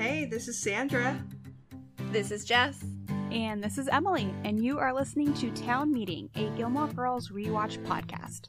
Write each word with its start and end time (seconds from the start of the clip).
Hey, 0.00 0.24
this 0.24 0.48
is 0.48 0.58
Sandra. 0.58 1.22
This 2.10 2.30
is 2.30 2.46
Jess. 2.46 2.82
And 3.30 3.62
this 3.62 3.76
is 3.76 3.86
Emily, 3.86 4.34
and 4.44 4.58
you 4.64 4.78
are 4.78 4.94
listening 4.94 5.34
to 5.34 5.50
Town 5.50 5.92
Meeting, 5.92 6.30
a 6.36 6.48
Gilmore 6.56 6.86
Girls 6.86 7.28
rewatch 7.28 7.84
podcast. 7.84 8.48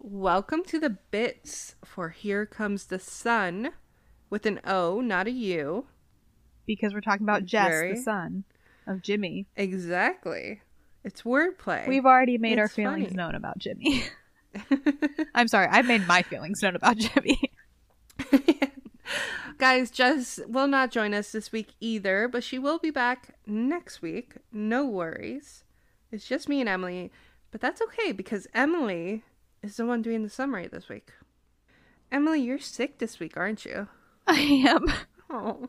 Welcome 0.00 0.62
to 0.66 0.78
the 0.78 0.90
bits 0.90 1.74
for 1.84 2.10
Here 2.10 2.46
Comes 2.46 2.86
the 2.86 2.98
Sun 3.00 3.70
with 4.30 4.46
an 4.46 4.60
O, 4.64 5.00
not 5.00 5.26
a 5.26 5.30
U. 5.32 5.86
Because 6.66 6.94
we're 6.94 7.00
talking 7.00 7.24
about 7.24 7.44
Jess, 7.44 7.68
Very- 7.68 7.94
the 7.94 8.00
son 8.00 8.44
of 8.86 9.02
Jimmy. 9.02 9.46
Exactly. 9.56 10.60
It's 11.02 11.22
wordplay. 11.22 11.88
We've 11.88 12.06
already 12.06 12.38
made 12.38 12.58
our 12.58 12.68
feelings 12.68 13.08
funny. 13.08 13.16
known 13.16 13.34
about 13.34 13.58
Jimmy. 13.58 14.04
I'm 15.34 15.48
sorry, 15.48 15.66
I've 15.70 15.86
made 15.86 16.06
my 16.06 16.22
feelings 16.22 16.62
known 16.62 16.76
about 16.76 16.98
Jimmy. 16.98 17.52
Guys, 19.58 19.90
Jess 19.90 20.38
will 20.46 20.68
not 20.68 20.90
join 20.92 21.12
us 21.14 21.32
this 21.32 21.50
week 21.50 21.74
either, 21.80 22.28
but 22.28 22.44
she 22.44 22.58
will 22.58 22.78
be 22.78 22.90
back 22.90 23.34
next 23.46 24.00
week. 24.02 24.36
No 24.52 24.86
worries. 24.86 25.64
It's 26.12 26.28
just 26.28 26.48
me 26.48 26.60
and 26.60 26.68
Emily, 26.68 27.10
but 27.50 27.60
that's 27.60 27.82
okay 27.82 28.12
because 28.12 28.46
Emily 28.54 29.24
is 29.62 29.76
the 29.76 29.86
one 29.86 30.02
doing 30.02 30.22
the 30.22 30.28
summary 30.30 30.66
this 30.68 30.88
week. 30.88 31.12
Emily, 32.10 32.40
you're 32.40 32.58
sick 32.58 32.98
this 32.98 33.18
week, 33.20 33.36
aren't 33.36 33.64
you? 33.64 33.88
I 34.26 34.40
am. 34.40 34.86
Oh. 35.30 35.68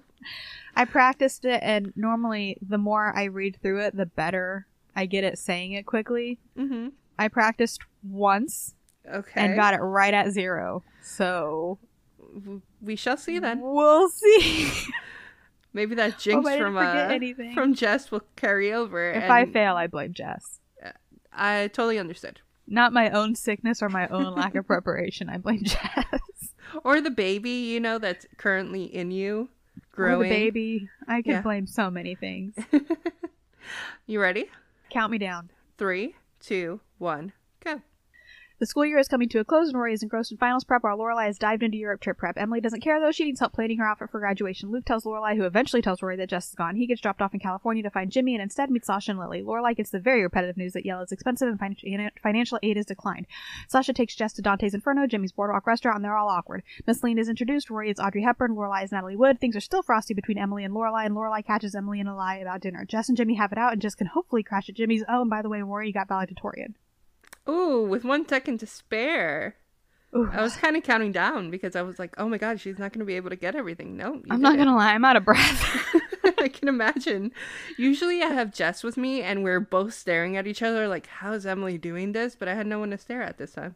I 0.75 0.85
practiced 0.85 1.45
it, 1.45 1.59
and 1.63 1.91
normally 1.95 2.57
the 2.61 2.77
more 2.77 3.13
I 3.17 3.25
read 3.25 3.57
through 3.61 3.81
it, 3.81 3.95
the 3.95 4.05
better 4.05 4.67
I 4.95 5.05
get 5.05 5.23
at 5.23 5.37
saying 5.37 5.73
it 5.73 5.85
quickly. 5.85 6.39
Mm-hmm. 6.57 6.89
I 7.17 7.27
practiced 7.27 7.81
once 8.03 8.75
Okay. 9.11 9.41
and 9.41 9.55
got 9.55 9.73
it 9.73 9.77
right 9.81 10.13
at 10.13 10.31
zero. 10.31 10.83
So 11.01 11.79
We 12.81 12.95
shall 12.95 13.17
see 13.17 13.39
then. 13.39 13.59
we'll 13.61 14.07
see. 14.09 14.71
Maybe 15.73 15.95
that 15.95 16.17
jinx 16.19 16.47
I 16.47 16.57
didn't 16.57 16.73
from 16.73 16.77
uh, 16.77 17.53
from 17.53 17.73
Jess 17.73 18.11
will 18.11 18.23
carry 18.35 18.71
over. 18.73 19.11
if 19.11 19.29
I 19.29 19.45
fail, 19.45 19.75
I 19.75 19.87
blame 19.87 20.13
Jess. 20.13 20.59
I 21.31 21.67
totally 21.73 21.99
understood. 21.99 22.41
Not 22.71 22.93
my 22.93 23.09
own 23.09 23.35
sickness 23.35 23.81
or 23.81 23.89
my 23.89 24.07
own 24.07 24.35
lack 24.35 24.55
of 24.55 24.65
preparation. 24.67 25.27
I 25.29 25.37
blame 25.37 25.63
Jess. 25.63 26.05
Or 26.83 27.01
the 27.01 27.09
baby, 27.09 27.49
you 27.49 27.79
know, 27.79 27.97
that's 27.97 28.27
currently 28.37 28.83
in 28.83 29.09
you, 29.09 29.49
Or 29.97 30.05
growing. 30.05 30.29
the 30.29 30.35
baby. 30.35 30.89
I 31.07 31.23
can 31.23 31.31
Yeah. 31.31 31.41
blame 31.41 31.65
so 31.65 31.89
many 31.89 32.13
things. 32.15 32.55
You 34.07 34.19
ready? 34.21 34.45
Count 34.89 35.11
me 35.11 35.17
down. 35.19 35.49
Three, 35.77 36.15
two, 36.39 36.79
one, 36.97 37.33
go. 37.63 37.81
The 38.59 38.65
school 38.65 38.85
year 38.85 38.97
is 38.97 39.07
coming 39.07 39.29
to 39.29 39.39
a 39.39 39.45
close, 39.45 39.69
and 39.69 39.77
Rory 39.77 39.93
is 39.93 40.03
engrossed 40.03 40.33
in 40.33 40.37
finals 40.37 40.65
prep 40.65 40.83
while 40.83 40.97
Lorelai 40.97 41.27
has 41.27 41.39
dived 41.39 41.63
into 41.63 41.77
Europe 41.77 42.01
trip 42.01 42.17
prep. 42.17 42.37
Emily 42.37 42.59
doesn't 42.59 42.81
care 42.81 42.99
though; 42.99 43.09
she 43.09 43.23
needs 43.23 43.39
help 43.39 43.53
planning 43.53 43.77
her 43.77 43.87
outfit 43.87 44.09
for 44.09 44.19
graduation. 44.19 44.69
Luke 44.69 44.83
tells 44.83 45.05
Lorelai, 45.05 45.37
who 45.37 45.45
eventually 45.45 45.81
tells 45.81 46.01
Rory 46.01 46.17
that 46.17 46.27
Jess 46.27 46.49
is 46.49 46.55
gone. 46.55 46.75
He 46.75 46.85
gets 46.85 46.99
dropped 46.99 47.21
off 47.21 47.33
in 47.33 47.39
California 47.39 47.81
to 47.83 47.89
find 47.89 48.11
Jimmy, 48.11 48.35
and 48.35 48.43
instead 48.43 48.69
meets 48.69 48.87
Sasha 48.87 49.11
and 49.11 49.19
Lily. 49.19 49.41
Lorelai 49.41 49.77
gets 49.77 49.91
the 49.91 49.99
very 49.99 50.23
repetitive 50.23 50.57
news 50.57 50.73
that 50.73 50.85
Yale 50.85 50.99
is 50.99 51.13
expensive 51.13 51.47
and 51.47 51.57
fin- 51.57 52.11
financial 52.21 52.59
aid 52.61 52.75
is 52.75 52.85
declined. 52.85 53.27
Sasha 53.69 53.93
takes 53.93 54.13
Jess 54.13 54.33
to 54.33 54.41
Dante's 54.41 54.73
Inferno, 54.73 55.07
Jimmy's 55.07 55.31
Boardwalk 55.31 55.65
restaurant, 55.65 55.95
and 55.95 56.03
they're 56.03 56.17
all 56.17 56.27
awkward. 56.27 56.61
Miss 56.85 56.99
Celine 56.99 57.17
is 57.17 57.29
introduced. 57.29 57.69
Rory 57.69 57.89
is 57.89 57.97
Audrey 57.97 58.23
Hepburn. 58.23 58.55
Lorelai 58.55 58.83
is 58.83 58.91
Natalie 58.91 59.15
Wood. 59.15 59.39
Things 59.39 59.55
are 59.55 59.61
still 59.61 59.83
frosty 59.83 60.13
between 60.13 60.37
Emily 60.37 60.65
and 60.65 60.73
Lorelai, 60.73 61.05
and 61.05 61.15
Lorelai 61.15 61.45
catches 61.45 61.75
Emily 61.75 62.01
in 62.01 62.07
a 62.07 62.15
lie 62.15 62.35
about 62.35 62.59
dinner. 62.59 62.83
Jess 62.83 63.07
and 63.07 63.15
Jimmy 63.15 63.35
have 63.35 63.53
it 63.53 63.57
out, 63.57 63.71
and 63.71 63.81
Jess 63.81 63.95
can 63.95 64.07
hopefully 64.07 64.43
crash 64.43 64.67
at 64.67 64.75
Jimmy's. 64.75 65.05
Oh, 65.07 65.21
and 65.21 65.29
by 65.29 65.41
the 65.41 65.47
way, 65.47 65.61
Rory 65.61 65.93
got 65.93 66.09
valedictorian. 66.09 66.75
Ooh, 67.47 67.83
with 67.89 68.03
one 68.03 68.27
second 68.27 68.59
to 68.59 68.65
spare. 68.67 69.55
Ooh. 70.15 70.27
I 70.31 70.41
was 70.41 70.55
kind 70.55 70.75
of 70.75 70.81
counting 70.83 71.11
down 71.11 71.51
because 71.51 71.75
I 71.75 71.83
was 71.83 71.99
like, 71.99 72.15
oh 72.17 72.27
my 72.27 72.37
god, 72.39 72.59
she's 72.59 72.79
not 72.79 72.91
going 72.91 72.99
to 72.99 73.05
be 73.05 73.15
able 73.15 73.29
to 73.29 73.35
get 73.35 73.55
everything. 73.55 73.95
No, 73.95 74.21
I'm 74.29 74.41
not 74.41 74.57
gonna 74.57 74.75
lie, 74.75 74.93
I'm 74.93 75.05
out 75.05 75.15
of 75.15 75.25
breath. 75.25 75.95
I 76.39 76.47
can 76.47 76.67
imagine. 76.67 77.31
Usually 77.77 78.21
I 78.21 78.27
have 78.27 78.53
Jess 78.53 78.83
with 78.83 78.97
me 78.97 79.21
and 79.21 79.43
we're 79.43 79.59
both 79.59 79.93
staring 79.93 80.35
at 80.35 80.47
each 80.47 80.61
other 80.61 80.87
like, 80.87 81.07
how's 81.07 81.45
Emily 81.45 81.77
doing 81.77 82.11
this? 82.11 82.35
But 82.35 82.47
I 82.47 82.55
had 82.55 82.67
no 82.67 82.79
one 82.79 82.89
to 82.91 82.97
stare 82.97 83.21
at 83.21 83.37
this 83.37 83.53
time. 83.53 83.75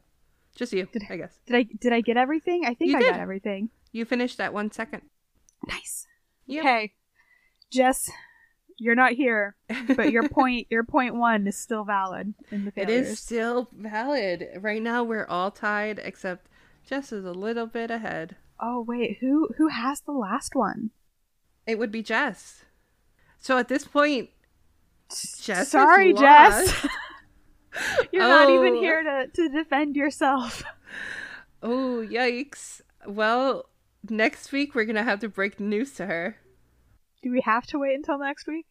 Just 0.56 0.74
you, 0.74 0.88
Did 0.92 1.04
I 1.10 1.18
guess. 1.18 1.40
did 1.48 1.56
I 1.56 1.64
did 1.64 1.94
I 1.94 2.02
get 2.02 2.18
everything? 2.18 2.64
I 2.66 2.74
think 2.74 2.92
You 2.92 2.98
I 2.98 3.02
did. 3.02 3.12
got 3.12 3.20
everything. 3.20 3.70
You 3.92 4.06
finished 4.06 4.38
that 4.38 4.54
one 4.54 4.72
second. 4.72 5.02
Nice. 5.68 6.06
Okay, 6.50 6.94
Jess, 7.72 8.10
you're 8.78 8.96
not 8.96 9.14
here, 9.14 9.56
but 9.96 10.12
your 10.12 10.28
point 10.30 10.68
your 10.70 10.84
point 10.84 11.16
one 11.16 11.48
is 11.48 11.58
still 11.58 11.84
valid 11.84 12.34
in 12.52 12.66
the 12.66 12.72
failures. 12.72 13.08
is 13.10 13.20
still 13.20 13.70
valid. 13.74 14.48
Right 14.60 14.82
now 14.82 15.04
we're 15.04 15.26
all 15.28 15.52
tied 15.52 16.00
except 16.04 16.48
Jess 16.88 17.12
is 17.12 17.26
a 17.26 17.32
little 17.32 17.66
bit 17.68 17.90
ahead. 17.92 18.36
Oh 18.60 18.82
wait, 18.82 19.18
who 19.20 19.50
who 19.58 19.68
has 19.70 20.02
the 20.02 20.12
last 20.12 20.56
one? 20.56 20.92
It 21.66 21.80
would 21.80 21.92
be 21.92 22.04
Jess. 22.04 22.66
So 23.40 23.58
at 23.58 23.68
this 23.68 23.86
point, 23.86 24.30
Jess. 25.42 25.70
Sorry. 25.70 26.14
Jess. 26.14 26.88
you're 28.12 28.22
not 28.22 28.50
even 28.50 28.76
Oh. 28.76 28.80
here 28.82 29.04
to 29.04 29.28
to 29.34 29.50
defend 29.50 29.96
yourself. 29.96 30.64
Oh, 31.62 32.06
yikes. 32.08 32.82
Well, 33.08 33.70
next 34.10 34.52
week 34.52 34.76
we're 34.76 34.86
gonna 34.86 35.04
have 35.04 35.20
to 35.22 35.30
break 35.30 35.58
the 35.58 35.64
news 35.64 35.94
to 35.96 36.06
her. 36.06 36.38
Do 37.24 37.32
we 37.32 37.42
have 37.42 37.66
to 37.68 37.80
wait 37.80 37.96
until 37.96 38.20
next 38.20 38.46
week? 38.48 38.68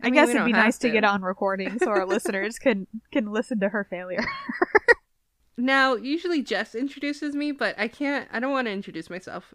I, 0.00 0.06
mean, 0.06 0.14
guess 0.14 0.28
it'd 0.30 0.44
be 0.44 0.52
nice 0.52 0.78
to. 0.78 0.86
to. 0.86 0.92
get 0.92 1.04
on 1.04 1.22
recording 1.22 1.78
so 1.80 1.90
our 1.90 2.06
listeners 2.14 2.58
can 2.58 2.86
can 3.12 3.32
listen 3.32 3.60
to 3.60 3.68
her 3.68 3.84
failure. 3.84 4.24
Now, 5.60 5.96
usually 5.96 6.40
Jess 6.40 6.76
introduces 6.76 7.34
me, 7.34 7.50
but 7.50 7.76
I 7.76 7.88
can't. 7.88 8.28
I 8.32 8.38
don't 8.38 8.52
want 8.52 8.68
to 8.68 8.72
introduce 8.72 9.10
myself. 9.10 9.52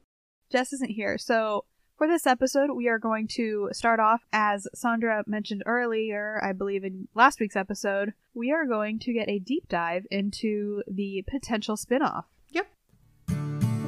Jess 0.52 0.74
isn't 0.74 0.92
here. 0.92 1.18
So 1.18 1.64
for 1.98 2.08
this 2.08 2.28
episode, 2.28 2.72
we 2.76 2.90
are 2.90 3.00
going 3.00 3.26
to 3.36 3.70
start 3.72 4.02
off 4.02 4.22
as 4.34 4.68
Sandra 4.76 5.24
mentioned 5.26 5.64
earlier, 5.66 6.42
I 6.44 6.52
believe 6.52 6.84
in 6.84 7.08
last 7.16 7.40
week's 7.40 7.56
episode, 7.56 8.14
we 8.34 8.52
are 8.52 8.66
going 8.66 9.00
to 9.00 9.14
get 9.14 9.30
a 9.30 9.40
deep 9.40 9.70
dive 9.70 10.06
into 10.12 10.84
the 10.88 11.24
potential 11.26 11.78
spin-off. 11.78 12.26
Yep. 12.50 12.68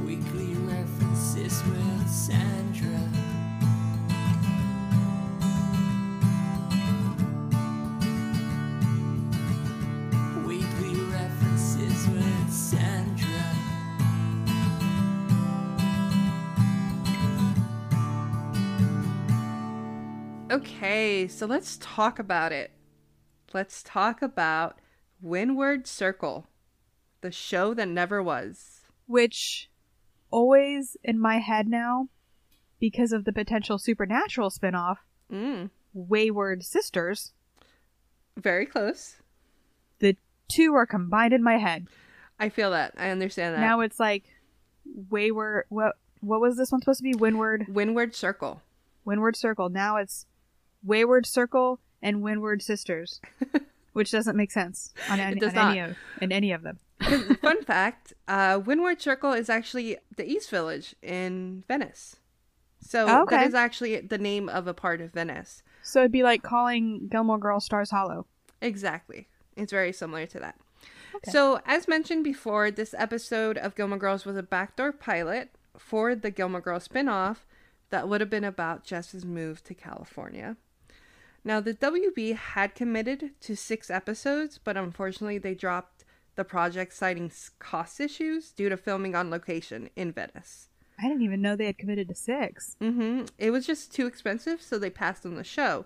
Weekly 0.05 0.53
references 0.53 1.61
with 1.65 2.09
Sandra. 2.09 3.04
Okay, 20.95 21.27
so 21.27 21.45
let's 21.45 21.75
talk 21.81 22.19
about 22.19 22.53
it. 22.53 22.71
Let's 23.53 23.83
talk 23.83 24.21
about 24.21 24.77
Windward 25.19 25.87
Circle, 25.87 26.47
the 27.19 27.33
show 27.33 27.73
that 27.73 27.89
never 27.89 28.23
was. 28.23 28.79
Which 29.05 29.69
always 30.31 30.95
in 31.03 31.19
my 31.19 31.39
head 31.39 31.67
now 31.67 32.07
because 32.79 33.11
of 33.11 33.25
the 33.25 33.33
potential 33.33 33.77
supernatural 33.77 34.49
spinoff, 34.49 34.95
Mm, 35.29 35.69
Wayward 35.93 36.63
Sisters. 36.63 37.33
very 38.37 38.65
close. 38.65 39.17
The 39.99 40.15
two 40.47 40.75
are 40.75 40.85
combined 40.85 41.33
in 41.33 41.43
my 41.43 41.57
head. 41.57 41.87
I 42.39 42.47
feel 42.47 42.71
that. 42.71 42.93
I 42.97 43.09
understand 43.09 43.53
that. 43.55 43.59
Now 43.59 43.81
it's 43.81 43.99
like 43.99 44.23
Wayward. 45.09 45.65
What 45.67 45.97
what 46.21 46.39
was 46.39 46.55
this 46.55 46.71
one 46.71 46.79
supposed 46.79 46.99
to 46.99 47.03
be? 47.03 47.15
Windward 47.15 47.65
Windward 47.67 48.15
Circle. 48.15 48.61
Windward 49.03 49.35
Circle. 49.35 49.67
Now 49.67 49.97
it's 49.97 50.25
Wayward 50.85 51.25
Circle 51.25 51.79
and 52.01 52.21
Windward 52.21 52.61
Sisters, 52.61 53.19
which 53.93 54.11
doesn't 54.11 54.35
make 54.35 54.51
sense 54.51 54.93
on, 55.09 55.19
any, 55.19 55.39
does 55.39 55.53
on 55.55 55.71
any 55.71 55.79
of 55.79 55.97
in 56.21 56.31
any 56.31 56.51
of 56.51 56.63
them. 56.63 56.79
Fun 57.41 57.63
fact: 57.63 58.13
uh, 58.27 58.59
Windward 58.63 59.01
Circle 59.01 59.33
is 59.33 59.49
actually 59.49 59.97
the 60.15 60.25
East 60.25 60.49
Village 60.49 60.95
in 61.01 61.63
Venice. 61.67 62.17
So 62.81 63.07
Oh, 63.09 63.21
okay. 63.23 63.37
that 63.37 63.47
is 63.47 63.53
actually 63.55 63.99
the 64.01 64.17
name 64.19 64.47
of 64.47 64.67
a 64.67 64.73
part 64.73 65.01
of 65.01 65.11
Venice. 65.11 65.63
So 65.81 66.01
it'd 66.01 66.11
be 66.11 66.23
like 66.23 66.43
calling 66.43 67.07
Gilmore 67.09 67.39
Girls 67.39 67.65
Stars 67.65 67.89
Hollow. 67.89 68.27
Exactly. 68.61 69.27
It's 69.57 69.71
very 69.71 69.91
similar 69.91 70.25
to 70.27 70.39
that. 70.39 70.55
Okay. 71.15 71.31
So, 71.31 71.61
as 71.65 71.87
mentioned 71.87 72.23
before, 72.23 72.69
this 72.71 72.93
episode 72.97 73.57
of 73.57 73.73
Gilmore 73.75 73.97
Girls 73.97 74.25
was 74.25 74.35
a 74.35 74.43
backdoor 74.43 74.91
pilot 74.91 75.49
for 75.77 76.13
the 76.13 76.29
Gilmore 76.29 76.61
Girls 76.61 76.87
spinoff 76.87 77.37
that 77.89 78.07
would 78.09 78.19
have 78.21 78.29
been 78.29 78.43
about 78.43 78.83
Jess's 78.83 79.25
move 79.25 79.63
to 79.63 79.73
California. 79.73 80.57
Now, 81.45 81.59
the 81.59 81.75
WB 81.75 82.35
had 82.35 82.73
committed 82.73 83.39
to 83.41 83.55
six 83.55 83.91
episodes, 83.91 84.59
but 84.61 84.75
unfortunately, 84.75 85.37
they 85.37 85.53
dropped 85.53 86.03
the 86.35 86.43
project 86.43 86.91
citing 86.93 87.31
cost 87.59 88.01
issues 88.01 88.51
due 88.51 88.67
to 88.67 88.75
filming 88.75 89.15
on 89.15 89.29
location 89.29 89.89
in 89.95 90.11
Venice. 90.11 90.69
I 90.99 91.03
didn't 91.03 91.21
even 91.21 91.43
know 91.43 91.55
they 91.55 91.67
had 91.67 91.77
committed 91.77 92.07
to 92.09 92.15
six. 92.15 92.75
Mm-hmm. 92.81 93.25
It 93.37 93.51
was 93.51 93.67
just 93.67 93.93
too 93.93 94.07
expensive, 94.07 94.59
so 94.59 94.79
they 94.79 94.89
passed 94.89 95.23
on 95.23 95.35
the 95.35 95.43
show. 95.43 95.85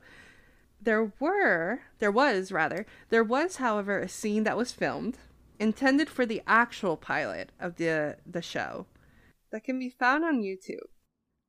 There 0.82 1.12
were, 1.20 1.82
there 2.00 2.12
was 2.12 2.54
rather, 2.54 2.86
there 3.10 3.24
was, 3.24 3.58
however, 3.58 4.00
a 4.00 4.08
scene 4.08 4.46
that 4.46 4.58
was 4.58 4.72
filmed 4.72 5.18
intended 5.60 6.10
for 6.10 6.26
the 6.26 6.42
actual 6.48 6.96
pilot 6.96 7.52
of 7.60 7.76
the 7.76 8.16
the 8.26 8.42
show 8.42 8.86
that 9.52 9.66
can 9.66 9.78
be 9.78 9.90
found 9.90 10.24
on 10.24 10.42
YouTube. 10.42 10.88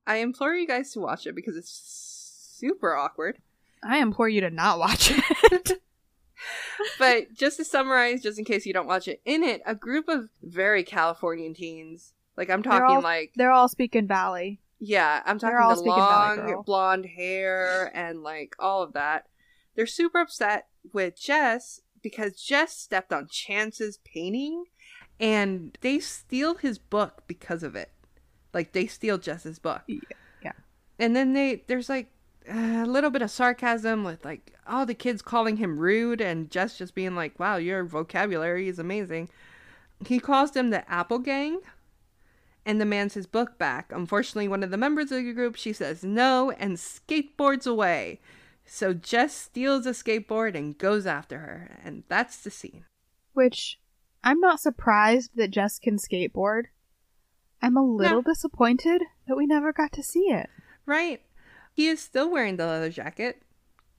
I 0.05 0.17
implore 0.17 0.55
you 0.55 0.67
guys 0.67 0.91
to 0.93 1.01
watch 1.01 1.27
it 1.29 1.37
because 1.37 1.57
it's 1.57 2.57
super 2.59 2.97
awkward. 2.97 3.39
I 3.83 3.99
implore 3.99 4.29
you 4.29 4.41
to 4.43 4.51
not 4.51 4.79
watch 4.79 5.11
it. 5.13 5.73
But 6.99 7.35
just 7.35 7.59
to 7.59 7.65
summarize, 7.65 8.23
just 8.23 8.39
in 8.39 8.45
case 8.47 8.65
you 8.65 8.73
don't 8.73 8.87
watch 8.87 9.07
it, 9.09 9.21
in 9.27 9.43
it, 9.43 9.61
a 9.67 9.75
group 9.75 10.09
of 10.09 10.31
very 10.43 10.83
Californian 10.83 11.53
teens, 11.53 12.15
like 12.37 12.49
I'm 12.49 12.63
They're 12.63 12.73
talking 12.73 12.97
all- 12.97 13.03
they're 13.03 13.27
They're 13.37 13.51
all 13.51 13.69
speaking 13.69 14.07
Valley. 14.07 14.61
Yeah, 14.79 15.23
I'm 15.27 15.39
talking 15.39 15.59
all 15.59 15.77
the 15.77 15.83
long 15.83 16.63
blonde 16.65 17.05
hair 17.05 17.91
and 17.95 18.23
like 18.23 18.57
all 18.59 18.83
of 18.83 18.95
that. 18.95 19.27
They're 19.77 19.87
super 19.87 20.21
upset 20.21 20.69
with 20.95 21.21
Jess 21.21 21.83
because 22.03 22.41
Jess 22.41 22.75
stepped 22.77 23.13
on 23.13 23.29
Chance's 23.29 23.99
painting 23.99 24.65
and 25.19 25.77
they 25.83 25.99
steal 25.99 26.55
his 26.55 26.79
book 26.79 27.25
because 27.27 27.63
of 27.63 27.77
it. 27.77 27.91
Like 28.55 28.73
they 28.73 28.87
steal 28.87 29.19
Jess's 29.19 29.59
book. 29.59 29.83
yeah. 29.87 30.53
And 30.99 31.15
then 31.15 31.35
they 31.35 31.63
there's 31.67 31.91
like 31.91 32.11
a 32.49 32.87
little 32.87 33.11
bit 33.11 33.23
of 33.23 33.31
sarcasm 33.31 34.05
with 34.05 34.25
like 34.25 34.55
all 34.67 34.87
the 34.87 34.95
kids 34.95 35.23
calling 35.23 35.57
him 35.57 35.79
rude 35.79 36.21
and 36.21 36.51
Jess 36.51 36.79
just 36.79 36.95
being 36.95 37.15
like, 37.15 37.39
"Wow, 37.39 37.57
your 37.57 37.85
vocabulary 37.85 38.69
is 38.69 38.79
amazing." 38.79 39.29
He 40.07 40.19
calls 40.19 40.53
them 40.53 40.71
the 40.71 40.91
Apple 40.91 41.19
Gang 41.19 41.61
and 42.65 42.79
demands 42.79 43.15
his 43.15 43.27
book 43.27 43.59
back. 43.59 43.93
Unfortunately, 43.93 44.49
one 44.49 44.63
of 44.63 44.71
the 44.71 44.77
members 44.77 45.13
of 45.13 45.23
the 45.23 45.33
group, 45.33 45.57
she 45.57 45.73
says 45.73 46.03
no 46.03 46.51
and 46.53 46.77
skateboards 46.77 47.67
away. 47.67 48.21
So 48.65 48.95
Jess 48.95 49.35
steals 49.35 49.87
a 49.87 49.91
skateboard 49.91 50.55
and 50.55 50.79
goes 50.79 51.07
after 51.07 51.39
her, 51.39 51.81
and 51.85 52.05
that's 52.09 52.37
the 52.37 52.51
scene. 52.51 52.85
Which 53.33 53.81
I'm 54.23 54.41
not 54.41 54.61
surprised 54.61 55.33
that 55.35 55.51
Jess 55.51 55.79
can 55.79 55.97
skateboard. 55.97 56.65
I'm 57.63 57.77
a 57.77 57.85
little 57.85 58.23
disappointed 58.23 59.03
that 59.27 59.37
we 59.37 59.47
never 59.47 59.73
got 59.73 59.93
to 59.93 60.03
see 60.03 60.31
it. 60.31 60.49
Right? 60.87 61.21
He 61.81 61.89
is 61.89 61.99
still 61.99 62.31
wearing 62.31 62.57
the 62.57 62.67
leather 62.67 62.91
jacket. 62.91 63.41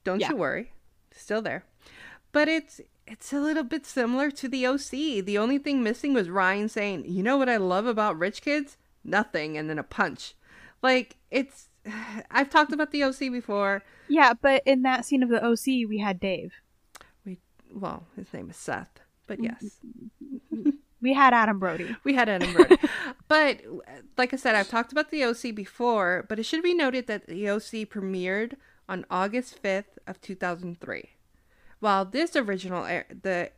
Don't 0.04 0.20
Yeah. 0.20 0.28
you 0.28 0.36
worry. 0.36 0.70
Still 1.10 1.42
there. 1.42 1.64
But 2.30 2.46
it's 2.46 2.80
it's 3.08 3.32
a 3.32 3.40
little 3.40 3.64
bit 3.64 3.84
similar 3.84 4.30
to 4.30 4.46
the 4.48 4.64
OC. 4.64 5.20
The 5.20 5.36
only 5.36 5.58
thing 5.58 5.82
missing 5.82 6.14
was 6.14 6.30
Ryan 6.30 6.68
saying, 6.68 7.06
"You 7.06 7.24
know 7.24 7.36
what 7.36 7.48
I 7.48 7.56
love 7.56 7.86
about 7.86 8.16
rich 8.16 8.40
kids? 8.40 8.76
Nothing," 9.02 9.58
and 9.58 9.68
then 9.68 9.80
a 9.80 9.82
punch. 9.82 10.34
Like 10.80 11.16
it's 11.32 11.70
I've 12.30 12.50
talked 12.50 12.72
about 12.72 12.92
the 12.92 13.02
OC 13.02 13.30
before. 13.32 13.82
Yeah, 14.06 14.34
but 14.34 14.62
in 14.64 14.82
that 14.82 15.04
scene 15.04 15.24
of 15.24 15.28
the 15.28 15.44
OC, 15.44 15.84
we 15.88 15.98
had 15.98 16.20
Dave. 16.20 16.52
We 17.24 17.40
well, 17.74 18.06
his 18.14 18.32
name 18.32 18.48
is 18.48 18.56
Seth, 18.56 19.00
but 19.26 19.40
mm-hmm. 19.40 19.66
yes. 20.54 20.72
We 21.02 21.14
had 21.14 21.34
Adam 21.34 21.58
Brody. 21.58 21.96
We 22.04 22.14
had 22.14 22.28
Adam 22.28 22.52
Brody. 22.52 22.78
but 23.28 23.60
like 24.16 24.32
I 24.32 24.36
said, 24.36 24.54
I've 24.54 24.68
talked 24.68 24.92
about 24.92 25.10
the 25.10 25.24
OC 25.24 25.54
before, 25.54 26.24
but 26.28 26.38
it 26.38 26.44
should 26.44 26.62
be 26.62 26.74
noted 26.74 27.08
that 27.08 27.26
the 27.26 27.50
OC 27.50 27.90
premiered 27.90 28.54
on 28.88 29.04
August 29.10 29.60
5th 29.60 29.98
of 30.06 30.20
2003. 30.20 31.10
While 31.80 32.04
this 32.04 32.36
original 32.36 32.84
air, 32.84 33.06
the 33.22 33.50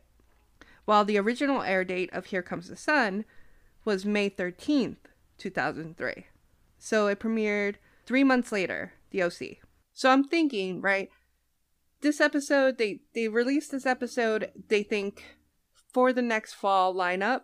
while 0.85 1.05
the 1.05 1.17
original 1.17 1.61
air 1.61 1.83
date 1.83 2.09
of 2.13 2.25
Here 2.27 2.41
Comes 2.41 2.67
the 2.67 2.75
Sun 2.75 3.25
was 3.85 4.05
May 4.05 4.29
13th, 4.29 4.97
2003. 5.37 6.25
So 6.79 7.07
it 7.07 7.19
premiered 7.19 7.75
3 8.05 8.23
months 8.23 8.51
later, 8.51 8.93
the 9.11 9.21
OC. 9.21 9.57
So 9.93 10.09
I'm 10.09 10.23
thinking, 10.23 10.81
right, 10.81 11.09
this 12.01 12.19
episode 12.19 12.79
they 12.79 13.01
they 13.13 13.27
released 13.27 13.71
this 13.71 13.85
episode, 13.85 14.51
they 14.67 14.81
think 14.81 15.23
for 15.95 16.11
the 16.11 16.21
next 16.21 16.55
fall 16.55 16.93
lineup, 16.93 17.43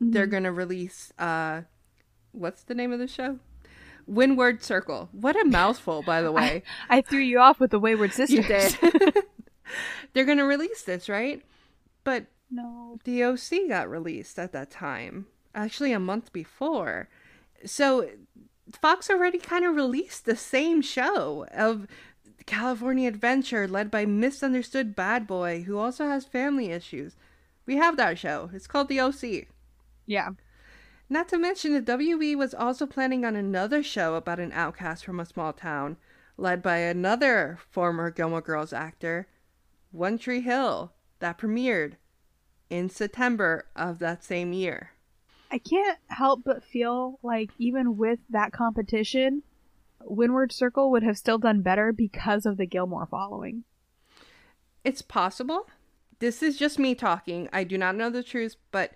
they're 0.00 0.26
gonna 0.26 0.50
release 0.50 1.12
uh 1.16 1.60
what's 2.32 2.64
the 2.64 2.74
name 2.74 2.92
of 2.92 2.98
the 2.98 3.06
show? 3.06 3.38
Windward 4.04 4.64
Circle. 4.64 5.10
What 5.12 5.40
a 5.40 5.44
mouthful, 5.48 6.02
by 6.02 6.20
the 6.20 6.32
way. 6.32 6.64
I 6.90 7.02
threw 7.02 7.20
you 7.20 7.38
off 7.38 7.60
with 7.60 7.70
the 7.70 7.78
Wayward 7.78 8.12
Sister 8.20 8.42
did. 8.42 8.76
they're 10.12 10.24
gonna 10.24 10.44
release 10.44 10.82
this, 10.82 11.08
right? 11.08 11.40
But 12.02 12.26
no. 12.50 12.98
the 13.04 13.22
OC 13.22 13.68
got 13.68 13.88
released 13.88 14.40
at 14.40 14.50
that 14.50 14.72
time, 14.72 15.26
actually 15.54 15.92
a 15.92 16.00
month 16.00 16.32
before. 16.32 17.08
So 17.64 18.10
Fox 18.72 19.08
already 19.08 19.38
kind 19.38 19.64
of 19.64 19.76
released 19.76 20.24
the 20.24 20.34
same 20.34 20.82
show 20.82 21.46
of 21.54 21.86
California 22.44 23.06
Adventure 23.06 23.68
led 23.68 23.88
by 23.88 24.04
misunderstood 24.04 24.96
bad 24.96 25.28
boy 25.28 25.62
who 25.62 25.78
also 25.78 26.08
has 26.08 26.24
family 26.24 26.72
issues. 26.72 27.14
We 27.66 27.76
have 27.76 27.96
that 27.96 28.18
show. 28.18 28.50
It's 28.52 28.66
called 28.66 28.88
The 28.88 29.00
OC. 29.00 29.46
Yeah. 30.06 30.30
Not 31.08 31.28
to 31.28 31.38
mention, 31.38 31.72
the 31.72 31.82
WB 31.82 32.36
was 32.36 32.54
also 32.54 32.86
planning 32.86 33.24
on 33.24 33.36
another 33.36 33.82
show 33.82 34.14
about 34.14 34.40
an 34.40 34.52
outcast 34.52 35.04
from 35.04 35.20
a 35.20 35.26
small 35.26 35.52
town, 35.52 35.96
led 36.36 36.62
by 36.62 36.78
another 36.78 37.58
former 37.70 38.10
Gilmore 38.10 38.40
Girls 38.40 38.72
actor, 38.72 39.28
One 39.92 40.18
Tree 40.18 40.40
Hill, 40.40 40.92
that 41.20 41.38
premiered 41.38 41.94
in 42.70 42.88
September 42.88 43.66
of 43.76 43.98
that 43.98 44.24
same 44.24 44.52
year. 44.52 44.90
I 45.50 45.58
can't 45.58 45.98
help 46.08 46.42
but 46.44 46.64
feel 46.64 47.20
like 47.22 47.50
even 47.58 47.96
with 47.96 48.18
that 48.30 48.52
competition, 48.52 49.42
Windward 50.00 50.52
Circle 50.52 50.90
would 50.90 51.02
have 51.02 51.16
still 51.16 51.38
done 51.38 51.62
better 51.62 51.92
because 51.92 52.44
of 52.44 52.56
the 52.56 52.66
Gilmore 52.66 53.06
following. 53.06 53.64
It's 54.82 55.02
possible. 55.02 55.66
This 56.18 56.42
is 56.42 56.56
just 56.56 56.78
me 56.78 56.94
talking. 56.94 57.48
I 57.52 57.64
do 57.64 57.76
not 57.78 57.94
know 57.96 58.10
the 58.10 58.22
truth, 58.22 58.56
but 58.70 58.92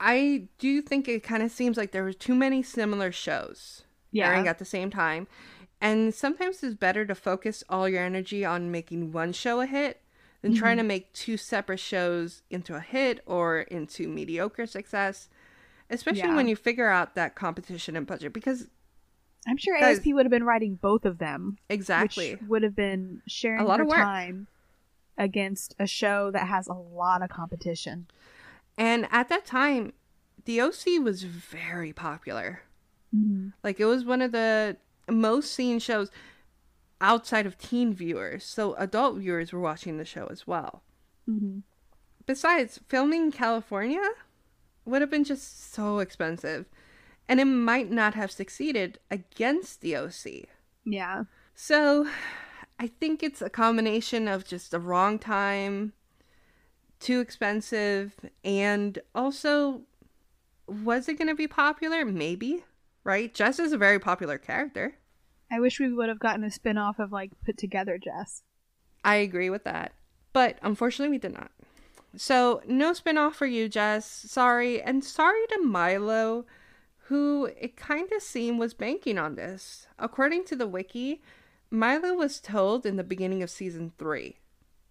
I 0.00 0.48
do 0.58 0.82
think 0.82 1.08
it 1.08 1.22
kind 1.22 1.42
of 1.42 1.50
seems 1.50 1.76
like 1.76 1.92
there 1.92 2.02
were 2.04 2.12
too 2.12 2.34
many 2.34 2.62
similar 2.62 3.12
shows 3.12 3.84
Yeah. 4.10 4.28
airing 4.28 4.48
at 4.48 4.58
the 4.58 4.64
same 4.64 4.90
time. 4.90 5.26
And 5.80 6.14
sometimes 6.14 6.62
it's 6.62 6.74
better 6.74 7.04
to 7.06 7.14
focus 7.14 7.62
all 7.68 7.88
your 7.88 8.02
energy 8.02 8.44
on 8.44 8.70
making 8.70 9.12
one 9.12 9.32
show 9.32 9.60
a 9.60 9.66
hit 9.66 10.00
than 10.42 10.52
mm-hmm. 10.52 10.58
trying 10.60 10.76
to 10.78 10.82
make 10.82 11.12
two 11.12 11.36
separate 11.36 11.80
shows 11.80 12.42
into 12.50 12.74
a 12.74 12.80
hit 12.80 13.20
or 13.26 13.60
into 13.62 14.08
mediocre 14.08 14.66
success, 14.66 15.28
especially 15.90 16.20
Yeah. 16.20 16.36
when 16.36 16.48
you 16.48 16.56
figure 16.56 16.88
out 16.88 17.14
that 17.14 17.34
competition 17.34 17.96
and 17.96 18.06
budget. 18.06 18.32
Because 18.32 18.68
I'm 19.46 19.58
sure 19.58 19.78
Guys- 19.78 19.98
ASP 19.98 20.14
would 20.14 20.24
have 20.24 20.30
been 20.30 20.44
writing 20.44 20.76
both 20.76 21.04
of 21.04 21.18
them, 21.18 21.58
exactly, 21.68 22.32
which 22.36 22.42
would 22.48 22.62
have 22.62 22.74
been 22.76 23.20
sharing 23.28 23.60
A 23.60 23.64
lot 23.66 23.80
of 23.80 23.86
work. 23.88 23.98
time 23.98 24.46
against 25.16 25.74
a 25.78 25.86
show 25.86 26.30
that 26.30 26.48
has 26.48 26.66
a 26.68 26.74
lot 26.74 27.22
of 27.22 27.28
competition. 27.30 28.06
and 28.76 29.06
at 29.10 29.28
that 29.28 29.44
time, 29.46 29.92
the 30.44 30.60
OC 30.60 31.00
was 31.02 31.22
very 31.22 31.92
popular. 31.92 32.62
Mm-hmm. 33.14 33.48
Like 33.62 33.78
it 33.80 33.84
was 33.86 34.04
one 34.04 34.20
of 34.20 34.32
the 34.32 34.76
most 35.08 35.52
seen 35.52 35.78
shows 35.78 36.10
outside 37.00 37.46
of 37.46 37.56
teen 37.58 37.94
viewers. 37.94 38.44
So 38.44 38.74
adult 38.74 39.16
viewers 39.18 39.52
were 39.52 39.60
watching 39.60 39.96
the 39.98 40.04
show 40.04 40.26
as 40.30 40.46
well. 40.46 40.82
Mm-hmm. 41.28 41.60
Besides, 42.26 42.80
filming 42.88 43.24
in 43.24 43.32
California 43.32 44.02
would 44.84 45.00
have 45.00 45.10
been 45.10 45.24
just 45.24 45.72
so 45.72 45.98
expensive. 46.00 46.66
and 47.28 47.40
it 47.40 47.46
might 47.46 47.90
not 47.90 48.14
have 48.14 48.30
succeeded 48.30 48.98
against 49.10 49.80
the 49.80 49.96
OC. 49.96 50.48
Yeah. 50.84 51.24
So 51.54 52.06
I 52.78 52.88
think 52.88 53.22
it's 53.22 53.40
a 53.40 53.50
combination 53.50 54.28
of 54.28 54.44
just 54.44 54.70
the 54.70 54.80
wrong 54.80 55.18
time, 55.18 55.92
too 57.00 57.20
expensive, 57.20 58.14
and 58.44 58.98
also 59.14 59.82
was 60.66 61.08
it 61.08 61.18
going 61.18 61.28
to 61.28 61.34
be 61.34 61.46
popular? 61.46 62.04
Maybe, 62.04 62.64
right? 63.04 63.32
Jess 63.32 63.58
is 63.58 63.72
a 63.72 63.78
very 63.78 63.98
popular 63.98 64.38
character. 64.38 64.96
I 65.50 65.60
wish 65.60 65.78
we 65.78 65.92
would 65.92 66.08
have 66.08 66.18
gotten 66.18 66.44
a 66.44 66.50
spin 66.50 66.78
off 66.78 66.98
of 66.98 67.12
like 67.12 67.32
put 67.44 67.58
together 67.58 67.98
Jess. 67.98 68.42
I 69.04 69.16
agree 69.16 69.50
with 69.50 69.64
that. 69.64 69.92
But 70.32 70.58
unfortunately, 70.62 71.14
we 71.14 71.18
did 71.18 71.34
not. 71.34 71.50
So, 72.16 72.62
no 72.66 72.92
spin 72.92 73.18
off 73.18 73.36
for 73.36 73.46
you, 73.46 73.68
Jess. 73.68 74.06
Sorry. 74.06 74.80
And 74.82 75.04
sorry 75.04 75.46
to 75.50 75.62
Milo, 75.62 76.46
who 77.06 77.50
it 77.58 77.76
kind 77.76 78.10
of 78.12 78.22
seemed 78.22 78.58
was 78.58 78.74
banking 78.74 79.18
on 79.18 79.34
this. 79.34 79.86
According 79.98 80.44
to 80.46 80.56
the 80.56 80.66
wiki, 80.66 81.22
Milo 81.74 82.14
was 82.14 82.40
told 82.40 82.86
in 82.86 82.96
the 82.96 83.04
beginning 83.04 83.42
of 83.42 83.50
season 83.50 83.92
three 83.98 84.38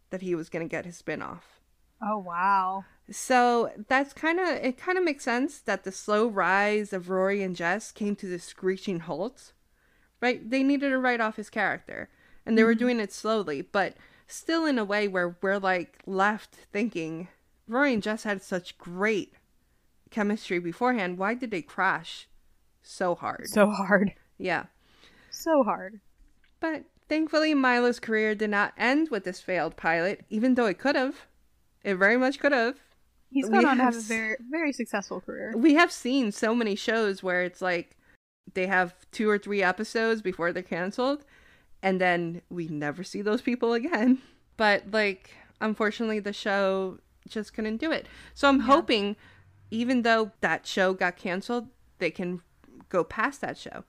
that 0.09 0.21
he 0.21 0.35
was 0.35 0.49
going 0.49 0.65
to 0.65 0.71
get 0.71 0.85
his 0.85 0.97
spin 0.97 1.21
off. 1.21 1.59
Oh 2.01 2.19
wow. 2.19 2.85
So 3.11 3.71
that's 3.87 4.13
kind 4.13 4.39
of 4.39 4.47
it. 4.47 4.77
Kind 4.77 4.97
of 4.97 5.03
makes 5.03 5.23
sense 5.23 5.59
that 5.59 5.83
the 5.83 5.91
slow 5.91 6.27
rise 6.27 6.93
of 6.93 7.09
Rory 7.09 7.41
and 7.41 7.55
Jess 7.55 7.91
came 7.91 8.15
to 8.17 8.27
the 8.27 8.39
screeching 8.39 9.01
halt, 9.01 9.53
right? 10.21 10.49
They 10.49 10.63
needed 10.63 10.89
to 10.89 10.97
write 10.97 11.21
off 11.21 11.37
his 11.37 11.49
character, 11.49 12.09
and 12.45 12.57
they 12.57 12.63
were 12.63 12.73
mm-hmm. 12.73 12.79
doing 12.79 12.99
it 12.99 13.11
slowly, 13.11 13.61
but 13.61 13.95
still 14.27 14.65
in 14.65 14.77
a 14.77 14.85
way 14.85 15.07
where 15.07 15.35
we're 15.41 15.59
like 15.59 15.99
left 16.05 16.55
thinking, 16.71 17.27
Rory 17.67 17.93
and 17.93 18.03
Jess 18.03 18.23
had 18.23 18.41
such 18.41 18.77
great 18.77 19.33
chemistry 20.09 20.59
beforehand. 20.59 21.17
Why 21.17 21.33
did 21.33 21.51
they 21.51 21.61
crash 21.61 22.27
so 22.81 23.15
hard? 23.15 23.47
So 23.47 23.69
hard. 23.69 24.13
yeah, 24.37 24.65
So 25.31 25.63
hard. 25.63 25.99
But 26.63 26.85
thankfully 27.09 27.53
Milo's 27.53 27.99
career 27.99 28.33
did 28.35 28.49
not 28.49 28.73
end 28.77 29.09
with 29.09 29.25
this 29.25 29.41
failed 29.41 29.75
pilot, 29.75 30.21
even 30.29 30.55
though 30.55 30.65
it 30.65 30.79
could 30.79 30.95
have. 30.95 31.25
It 31.83 31.95
very 31.95 32.15
much 32.15 32.39
could 32.39 32.53
have. 32.53 32.79
He's 33.29 33.49
gone 33.49 33.65
on 33.65 33.77
to 33.77 33.83
have 33.83 33.97
a 33.97 33.99
very 33.99 34.37
very 34.49 34.71
successful 34.71 35.19
career. 35.19 35.51
we 35.57 35.73
have 35.73 35.91
seen 35.91 36.31
so 36.31 36.55
many 36.55 36.75
shows 36.75 37.21
where 37.21 37.43
it's 37.43 37.61
like 37.61 37.97
they 38.53 38.67
have 38.67 38.95
two 39.11 39.29
or 39.29 39.37
three 39.37 39.61
episodes 39.61 40.21
before 40.21 40.53
they're 40.53 40.63
canceled 40.63 41.25
and 41.81 41.99
then 41.99 42.41
we 42.49 42.67
never 42.67 43.03
see 43.03 43.21
those 43.21 43.41
people 43.41 43.73
again 43.73 44.19
but 44.57 44.83
like 44.91 45.31
unfortunately 45.59 46.19
the 46.19 46.31
show 46.31 46.99
just 47.27 47.55
couldn't 47.55 47.77
do 47.77 47.91
it 47.91 48.07
so 48.35 48.47
i'm 48.47 48.59
hoping 48.59 49.15
even 49.71 50.03
though 50.03 50.31
that 50.41 50.67
show 50.67 50.93
got 50.93 51.15
canceled 51.15 51.67
they 51.97 52.11
can 52.11 52.39
go 52.89 53.03
past 53.03 53.41
that 53.41 53.57
show 53.57 53.83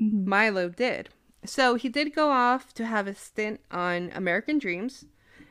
mm-hmm. 0.00 0.28
milo 0.28 0.68
did 0.68 1.08
so 1.44 1.74
he 1.76 1.88
did 1.88 2.14
go 2.14 2.30
off 2.30 2.74
to 2.74 2.84
have 2.86 3.06
a 3.06 3.14
stint 3.14 3.60
on 3.70 4.10
american 4.14 4.58
dreams 4.58 5.04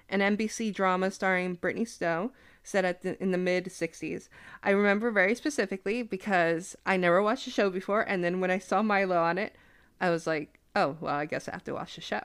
an 0.09 0.37
NBC 0.37 0.73
drama 0.73 1.11
starring 1.11 1.55
Brittany 1.55 1.85
Snow, 1.85 2.31
set 2.63 2.85
at 2.85 3.01
the, 3.01 3.21
in 3.21 3.31
the 3.31 3.37
mid 3.37 3.65
60s. 3.65 4.29
I 4.63 4.71
remember 4.71 5.11
very 5.11 5.35
specifically 5.35 6.03
because 6.03 6.75
I 6.85 6.97
never 6.97 7.21
watched 7.21 7.45
the 7.45 7.51
show 7.51 7.69
before, 7.69 8.01
and 8.01 8.23
then 8.23 8.39
when 8.39 8.51
I 8.51 8.59
saw 8.59 8.81
Milo 8.81 9.17
on 9.17 9.37
it, 9.37 9.55
I 9.99 10.09
was 10.09 10.27
like, 10.27 10.59
oh, 10.75 10.97
well, 11.01 11.15
I 11.15 11.25
guess 11.25 11.47
I 11.47 11.51
have 11.51 11.63
to 11.65 11.73
watch 11.73 11.95
the 11.95 12.01
show. 12.01 12.21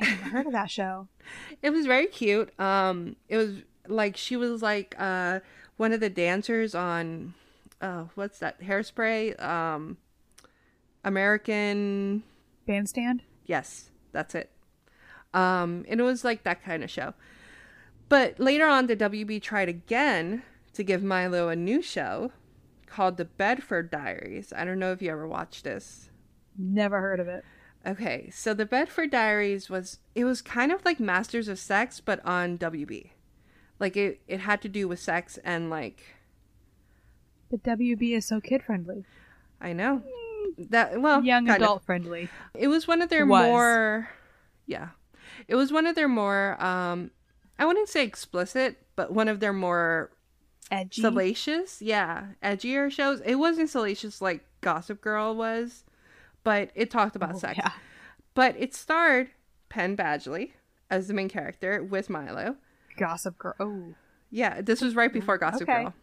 I 0.00 0.10
never 0.10 0.22
heard 0.24 0.46
of 0.46 0.52
that 0.52 0.70
show. 0.70 1.08
It 1.62 1.70
was 1.70 1.86
very 1.86 2.06
cute. 2.06 2.58
Um, 2.60 3.16
it 3.28 3.38
was 3.38 3.62
like 3.88 4.14
she 4.16 4.36
was 4.36 4.60
like 4.60 4.94
uh 4.98 5.40
one 5.78 5.92
of 5.92 6.00
the 6.00 6.10
dancers 6.10 6.74
on, 6.74 7.32
uh, 7.80 8.04
what's 8.14 8.38
that? 8.40 8.60
Hairspray. 8.60 9.42
Um, 9.42 9.96
American. 11.02 12.22
Bandstand. 12.66 13.22
Yes, 13.44 13.90
that's 14.12 14.34
it. 14.34 14.50
Um, 15.32 15.84
and 15.88 16.00
it 16.00 16.04
was 16.04 16.24
like 16.24 16.44
that 16.44 16.62
kind 16.62 16.84
of 16.84 16.90
show. 16.90 17.14
But 18.08 18.38
later 18.38 18.66
on, 18.66 18.86
the 18.86 18.96
WB 18.96 19.42
tried 19.42 19.68
again 19.68 20.42
to 20.74 20.82
give 20.82 21.02
Milo 21.02 21.48
a 21.48 21.56
new 21.56 21.82
show 21.82 22.32
called 22.86 23.16
The 23.16 23.24
Bedford 23.24 23.90
Diaries. 23.90 24.52
I 24.56 24.64
don't 24.64 24.78
know 24.78 24.92
if 24.92 25.02
you 25.02 25.10
ever 25.10 25.26
watched 25.26 25.64
this. 25.64 26.10
Never 26.56 27.00
heard 27.00 27.20
of 27.20 27.28
it. 27.28 27.44
Okay, 27.86 28.30
so 28.32 28.54
The 28.54 28.64
Bedford 28.64 29.10
Diaries 29.10 29.68
was 29.68 29.98
it 30.14 30.24
was 30.24 30.40
kind 30.40 30.72
of 30.72 30.84
like 30.84 31.00
Masters 31.00 31.48
of 31.48 31.58
Sex, 31.58 32.00
but 32.00 32.24
on 32.24 32.56
WB. 32.56 33.10
Like 33.80 33.96
it, 33.96 34.20
it 34.28 34.40
had 34.40 34.62
to 34.62 34.68
do 34.68 34.86
with 34.86 35.00
sex 35.00 35.38
and 35.44 35.68
like 35.68 36.14
The 37.50 37.58
WB 37.58 38.16
is 38.16 38.24
so 38.24 38.40
kid 38.40 38.62
friendly. 38.62 39.04
I 39.60 39.72
know 39.72 40.02
that 40.58 41.00
well 41.00 41.22
Young 41.24 41.46
kind 41.46 41.62
of. 41.62 41.62
adult 41.62 41.82
friendly. 41.84 42.28
It 42.54 42.68
was 42.68 42.86
one 42.86 43.02
of 43.02 43.08
their 43.08 43.26
Was. 43.26 43.44
more 43.44 44.08
yeah. 44.66 44.88
It 45.48 45.54
was 45.56 45.72
one 45.72 45.86
of 45.86 45.94
their 45.94 46.08
more 46.08 46.62
um 46.64 47.10
I 47.58 47.66
wouldn't 47.66 47.88
say 47.88 48.04
explicit, 48.04 48.78
but 48.96 49.12
one 49.12 49.28
of 49.28 49.40
their 49.40 49.52
more 49.52 50.10
Edgy. 50.70 51.02
salacious, 51.02 51.80
yeah, 51.82 52.28
edgier 52.42 52.90
shows. 52.90 53.20
It 53.24 53.36
wasn't 53.36 53.70
salacious 53.70 54.20
like 54.22 54.44
Gossip 54.60 55.00
Girl 55.00 55.34
was, 55.36 55.84
but 56.42 56.70
it 56.74 56.90
talked 56.90 57.14
about 57.16 57.34
Oh, 57.34 57.38
sex. 57.38 57.58
yeah. 57.58 57.70
But 58.34 58.56
it 58.58 58.74
starred 58.74 59.30
Penn 59.68 59.96
Badgley 59.96 60.52
as 60.90 61.06
the 61.06 61.14
main 61.14 61.28
character 61.28 61.82
with 61.82 62.08
Milo. 62.10 62.56
Gossip 62.96 63.38
Girl. 63.38 63.54
Oh. 63.60 63.94
Yeah, 64.30 64.62
this 64.62 64.80
was 64.80 64.96
right 64.96 65.12
before 65.12 65.38
Gossip 65.38 65.68
Okay. 65.68 65.82
Girl. 65.84 65.94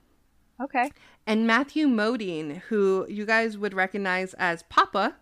Okay. 0.59 0.91
And 1.25 1.47
Matthew 1.47 1.87
Modine, 1.87 2.57
who 2.63 3.05
you 3.07 3.25
guys 3.25 3.57
would 3.57 3.73
recognize 3.73 4.33
as 4.35 4.63
Papa 4.63 5.15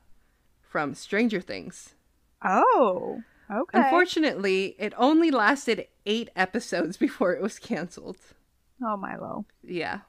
from 0.62 0.94
Stranger 0.94 1.42
Things. 1.42 1.96
Oh. 2.44 3.22
Okay. 3.52 3.80
Unfortunately, 3.80 4.76
it 4.78 4.94
only 4.98 5.32
lasted 5.32 5.88
eight 6.06 6.30
episodes 6.36 6.98
before 7.06 7.34
it 7.34 7.42
was 7.42 7.60
canceled. 7.60 8.18
Oh 8.84 8.96
Milo. 8.96 9.46
Yeah. 9.64 10.02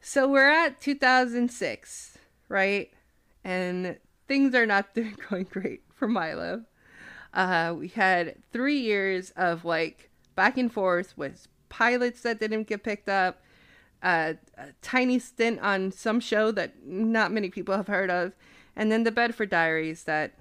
So 0.00 0.28
we're 0.28 0.50
at 0.50 0.80
2006, 0.80 2.18
right? 2.48 2.90
And 3.42 3.98
things 4.28 4.54
are 4.54 4.66
not 4.66 4.94
going 5.30 5.44
great 5.44 5.82
for 5.94 6.06
Milo. 6.06 6.64
Uh, 7.34 7.74
we 7.76 7.88
had 7.88 8.36
three 8.52 8.78
years 8.78 9.30
of 9.30 9.64
like 9.64 10.10
back 10.34 10.56
and 10.56 10.72
forth 10.72 11.16
with 11.16 11.48
pilots 11.68 12.22
that 12.22 12.38
didn't 12.38 12.68
get 12.68 12.82
picked 12.82 13.08
up, 13.08 13.42
uh, 14.02 14.34
a 14.56 14.66
tiny 14.82 15.18
stint 15.18 15.60
on 15.60 15.90
some 15.92 16.20
show 16.20 16.50
that 16.52 16.84
not 16.84 17.32
many 17.32 17.50
people 17.50 17.76
have 17.76 17.88
heard 17.88 18.10
of, 18.10 18.32
and 18.74 18.92
then 18.92 19.04
the 19.04 19.12
Bedford 19.12 19.50
Diaries 19.50 20.04
that 20.04 20.34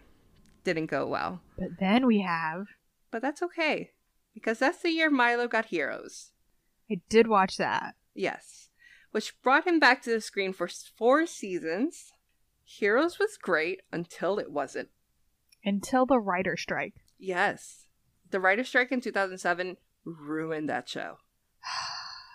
didn't 0.64 0.88
go 0.88 1.08
well. 1.08 1.42
But 1.58 1.80
then 1.80 2.06
we 2.06 2.22
have. 2.22 2.68
But 3.12 3.22
that's 3.22 3.42
okay 3.42 3.92
because 4.34 4.60
that's 4.60 4.82
the 4.82 4.92
year 4.92 5.10
Milo 5.10 5.48
got 5.48 5.68
Heroes. 5.68 6.32
I 6.92 7.02
did 7.10 7.28
watch 7.28 7.58
that. 7.58 7.96
Yes. 8.14 8.70
Which 9.12 9.42
brought 9.42 9.66
him 9.66 9.80
back 9.80 10.02
to 10.04 10.12
the 10.12 10.22
screen 10.22 10.54
for 10.54 10.68
four 10.68 11.26
seasons. 11.26 12.12
Heroes 12.64 13.18
was 13.18 13.38
great 13.38 13.82
until 13.92 14.38
it 14.38 14.52
wasn't. 14.52 14.90
Until 15.64 16.06
the 16.06 16.20
writer 16.20 16.58
strike. 16.58 16.94
Yes. 17.18 17.88
The 18.30 18.40
writer's 18.40 18.68
strike 18.68 18.92
in 18.92 19.02
2007 19.02 19.78
ruined 20.04 20.70
that 20.70 20.90
show. 20.90 21.18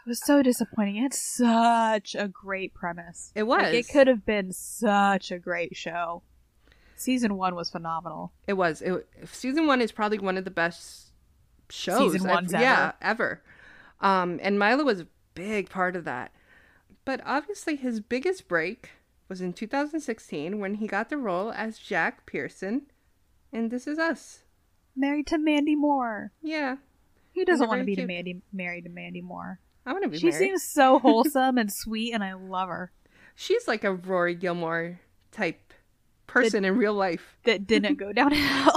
It 0.04 0.08
was 0.08 0.24
so 0.24 0.42
disappointing. 0.42 0.96
It 0.96 1.02
had 1.02 1.14
such 1.14 2.14
a 2.14 2.26
great 2.28 2.74
premise. 2.74 3.32
It 3.34 3.42
was. 3.44 3.62
Like, 3.62 3.74
it 3.74 3.88
could 3.88 4.06
have 4.06 4.24
been 4.24 4.52
such 4.52 5.30
a 5.30 5.38
great 5.38 5.76
show. 5.76 6.22
Season 6.96 7.36
one 7.36 7.54
was 7.54 7.70
phenomenal. 7.70 8.32
It 8.46 8.54
was. 8.54 8.82
It, 8.82 9.06
season 9.24 9.66
one 9.66 9.80
is 9.80 9.92
probably 9.92 10.18
one 10.18 10.36
of 10.36 10.44
the 10.44 10.50
best 10.50 11.12
shows. 11.70 12.12
Season 12.12 12.28
ones 12.28 12.52
Yeah, 12.52 12.92
ever. 13.00 13.42
Um, 14.00 14.38
and 14.42 14.58
Milo 14.58 14.84
was 14.84 15.00
a 15.00 15.06
big 15.34 15.70
part 15.70 15.96
of 15.96 16.04
that. 16.04 16.32
But 17.04 17.20
obviously, 17.24 17.76
his 17.76 18.00
biggest 18.00 18.48
break 18.48 18.90
was 19.28 19.40
in 19.40 19.52
2016 19.52 20.58
when 20.58 20.74
he 20.74 20.86
got 20.86 21.08
the 21.08 21.16
role 21.16 21.52
as 21.52 21.78
Jack 21.78 22.26
Pearson 22.26 22.82
in 23.52 23.68
This 23.68 23.86
Is 23.86 23.98
Us. 23.98 24.40
Married 24.96 25.26
to 25.28 25.38
Mandy 25.38 25.76
Moore. 25.76 26.32
Yeah, 26.42 26.76
Who 27.34 27.44
doesn't 27.44 27.68
want 27.68 27.80
to 27.80 27.84
be 27.84 27.96
to. 27.96 28.06
Mandy, 28.06 28.42
married 28.52 28.84
to 28.84 28.90
Mandy 28.90 29.22
Moore? 29.22 29.60
I 29.86 29.92
want 29.92 30.04
to 30.04 30.10
be 30.10 30.18
She 30.18 30.28
married. 30.30 30.38
seems 30.38 30.62
so 30.62 30.98
wholesome 31.00 31.58
and 31.58 31.72
sweet, 31.72 32.12
and 32.12 32.22
I 32.22 32.34
love 32.34 32.68
her. 32.68 32.92
She's 33.34 33.66
like 33.66 33.84
a 33.84 33.94
Rory 33.94 34.34
Gilmore 34.34 35.00
type 35.32 35.72
person 36.26 36.64
in 36.64 36.76
real 36.76 36.94
life. 36.94 37.36
That 37.44 37.66
didn't 37.66 37.96
go 37.96 38.12
downhill. 38.14 38.72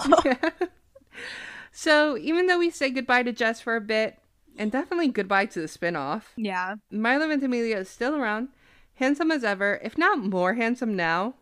So 1.72 2.18
even 2.18 2.46
though 2.48 2.60
we 2.60 2.70
say 2.70 2.90
goodbye 2.92 3.24
to 3.24 3.32
Jess 3.34 3.60
for 3.60 3.76
a 3.76 3.82
bit, 3.82 4.20
and 4.58 4.72
definitely 4.72 5.08
goodbye 5.08 5.48
to 5.48 5.60
the 5.62 5.68
spinoff, 5.68 6.24
yeah. 6.38 6.76
Milo 6.92 7.28
Ventimiglia 7.28 7.78
is 7.78 7.90
still 7.90 8.16
around, 8.16 8.50
handsome 8.96 9.32
as 9.32 9.44
ever, 9.44 9.80
if 9.84 9.98
not 9.98 10.20
more 10.20 10.54
handsome 10.54 10.96
now. 10.96 11.34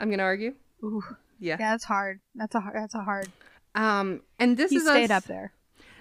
I'm 0.00 0.08
gonna 0.10 0.22
argue. 0.22 0.54
Ooh. 0.82 1.02
Yeah. 1.38 1.56
Yeah, 1.60 1.72
that's 1.72 1.84
hard. 1.84 2.20
That's 2.34 2.54
a 2.54 2.60
hard. 2.60 2.76
That's 2.76 2.94
a 2.94 3.02
hard. 3.02 3.28
Um, 3.74 4.22
and 4.38 4.56
this 4.56 4.70
He 4.70 4.78
is 4.78 4.84
stayed 4.84 5.10
us. 5.10 5.10
up 5.10 5.24
there. 5.24 5.52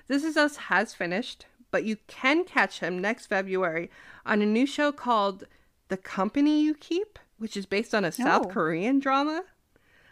This 0.08 0.24
is 0.24 0.38
us 0.38 0.56
has 0.56 0.94
finished, 0.94 1.46
but 1.76 1.84
you 1.84 1.98
can 2.08 2.46
catch 2.46 2.80
him 2.80 3.00
next 3.00 3.26
February 3.26 3.90
on 4.26 4.42
a 4.42 4.46
new 4.46 4.66
show 4.66 4.94
called 4.94 5.44
The 5.90 5.98
Company 5.98 6.62
You 6.62 6.74
Keep. 6.74 7.20
which 7.38 7.58
is 7.58 7.66
based 7.66 7.94
on 7.94 8.06
a 8.06 8.14
South 8.14 8.46
Oh. 8.46 8.50
Korean 8.50 8.98
drama. 9.00 9.44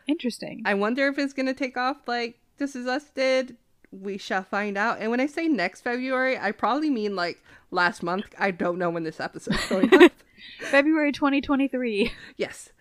Interesting. 0.08 0.62
I 0.66 0.74
wonder 0.74 1.08
if 1.08 1.18
it's 1.18 1.32
gonna 1.32 1.54
take 1.54 1.78
off 1.78 2.06
like 2.06 2.38
This 2.58 2.76
Is 2.76 2.86
Us 2.86 3.06
did. 3.16 3.56
We 3.92 4.18
shall 4.18 4.44
find 4.44 4.78
out. 4.78 4.98
And 5.00 5.10
when 5.10 5.22
I 5.22 5.26
say 5.28 5.48
next 5.48 5.82
February, 5.82 6.38
I 6.38 6.52
probably 6.52 6.90
mean 6.90 7.16
like 7.16 7.42
last 7.72 8.04
month. 8.04 8.26
I 8.38 8.52
don't 8.52 8.78
know 8.78 8.90
when 8.90 9.04
this 9.04 9.22
episode's 9.22 9.66
going 9.70 9.94
up. 9.94 10.12
February 10.60 11.14
2023. 11.14 12.12
yes. 12.36 12.72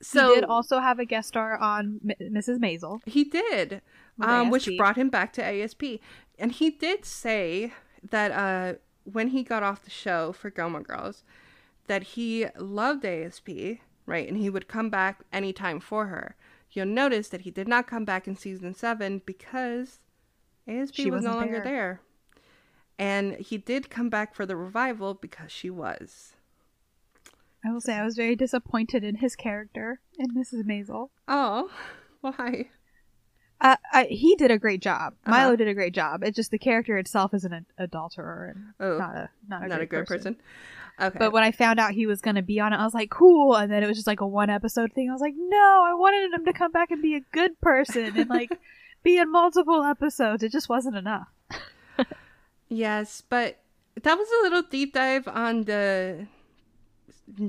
So 0.00 0.18
So 0.20 0.28
he 0.28 0.40
did 0.42 0.44
also 0.44 0.78
have 0.78 1.00
a 1.00 1.04
guest 1.04 1.26
star 1.28 1.56
on 1.58 2.00
M- 2.08 2.34
Mrs. 2.34 2.58
Maisel. 2.58 3.00
He 3.04 3.24
did, 3.24 3.82
um, 4.20 4.50
which 4.50 4.68
brought 4.76 4.96
him 4.96 5.08
back 5.10 5.32
to 5.34 5.44
ASP. 5.44 5.82
And 6.38 6.52
he 6.52 6.70
did 6.70 7.04
say 7.04 7.72
that 8.10 8.30
uh, 8.30 8.78
when 9.04 9.28
he 9.28 9.42
got 9.42 9.62
off 9.62 9.84
the 9.84 9.90
show 9.90 10.32
for 10.32 10.50
Gilmore 10.50 10.82
Girls, 10.82 11.24
that 11.86 12.02
he 12.02 12.46
loved 12.56 13.04
ASP, 13.04 13.48
right? 14.06 14.28
And 14.28 14.36
he 14.36 14.50
would 14.50 14.68
come 14.68 14.90
back 14.90 15.20
anytime 15.32 15.80
for 15.80 16.06
her. 16.06 16.36
You'll 16.70 16.86
notice 16.86 17.28
that 17.28 17.42
he 17.42 17.50
did 17.50 17.68
not 17.68 17.86
come 17.86 18.04
back 18.04 18.26
in 18.26 18.36
season 18.36 18.74
seven 18.74 19.20
because 19.26 19.98
ASP 20.66 20.94
She 20.94 21.10
was 21.10 21.24
no 21.24 21.32
longer 21.32 21.60
there. 21.60 21.64
there. 21.64 22.00
And 22.98 23.34
he 23.34 23.58
did 23.58 23.90
come 23.90 24.08
back 24.08 24.34
for 24.34 24.46
the 24.46 24.56
revival 24.56 25.14
because 25.14 25.50
she 25.50 25.70
was. 25.70 26.32
I 27.64 27.72
will 27.72 27.80
say 27.80 27.94
I 27.94 28.04
was 28.04 28.16
very 28.16 28.36
disappointed 28.36 29.04
in 29.04 29.16
his 29.16 29.36
character 29.36 30.00
in 30.18 30.34
Mrs. 30.34 30.64
Maisel. 30.64 31.10
Oh, 31.28 31.70
why? 32.20 32.70
Uh, 33.62 33.76
I, 33.92 34.04
he 34.04 34.34
did 34.34 34.50
a 34.50 34.58
great 34.58 34.82
job. 34.82 35.14
Uh-huh. 35.24 35.30
Milo 35.30 35.56
did 35.56 35.68
a 35.68 35.74
great 35.74 35.94
job. 35.94 36.22
It's 36.24 36.36
just 36.36 36.50
the 36.50 36.58
character 36.58 36.98
itself 36.98 37.32
is 37.32 37.44
an 37.44 37.52
ad- 37.52 37.66
adulterer 37.78 38.54
and 38.54 38.64
Oh, 38.80 38.98
not 38.98 39.16
a 39.16 39.30
not 39.48 39.64
a, 39.64 39.68
Not 39.68 39.80
a 39.80 39.86
great 39.86 40.00
good 40.00 40.06
person. 40.06 40.36
Okay. 41.00 41.18
But 41.18 41.32
when 41.32 41.42
I 41.42 41.52
found 41.52 41.80
out 41.80 41.92
he 41.92 42.06
was 42.06 42.20
going 42.20 42.34
to 42.36 42.42
be 42.42 42.60
on 42.60 42.72
it, 42.72 42.76
I 42.76 42.84
was 42.84 42.92
like, 42.92 43.08
cool. 43.10 43.54
And 43.56 43.72
then 43.72 43.82
it 43.82 43.86
was 43.86 43.96
just 43.96 44.06
like 44.06 44.20
a 44.20 44.26
one 44.26 44.50
episode 44.50 44.92
thing. 44.92 45.08
I 45.08 45.12
was 45.12 45.22
like, 45.22 45.34
no, 45.36 45.82
I 45.86 45.94
wanted 45.94 46.32
him 46.32 46.44
to 46.44 46.52
come 46.52 46.70
back 46.72 46.90
and 46.90 47.00
be 47.00 47.14
a 47.14 47.20
good 47.32 47.58
person 47.60 48.12
and 48.18 48.28
like 48.28 48.50
be 49.02 49.16
in 49.16 49.30
multiple 49.32 49.82
episodes. 49.84 50.42
It 50.42 50.52
just 50.52 50.68
wasn't 50.68 50.96
enough. 50.96 51.28
Yes, 52.68 53.22
but 53.28 53.58
that 54.02 54.16
was 54.16 54.28
a 54.28 54.42
little 54.44 54.62
deep 54.62 54.94
dive 54.94 55.28
on 55.28 55.64
the 55.64 56.26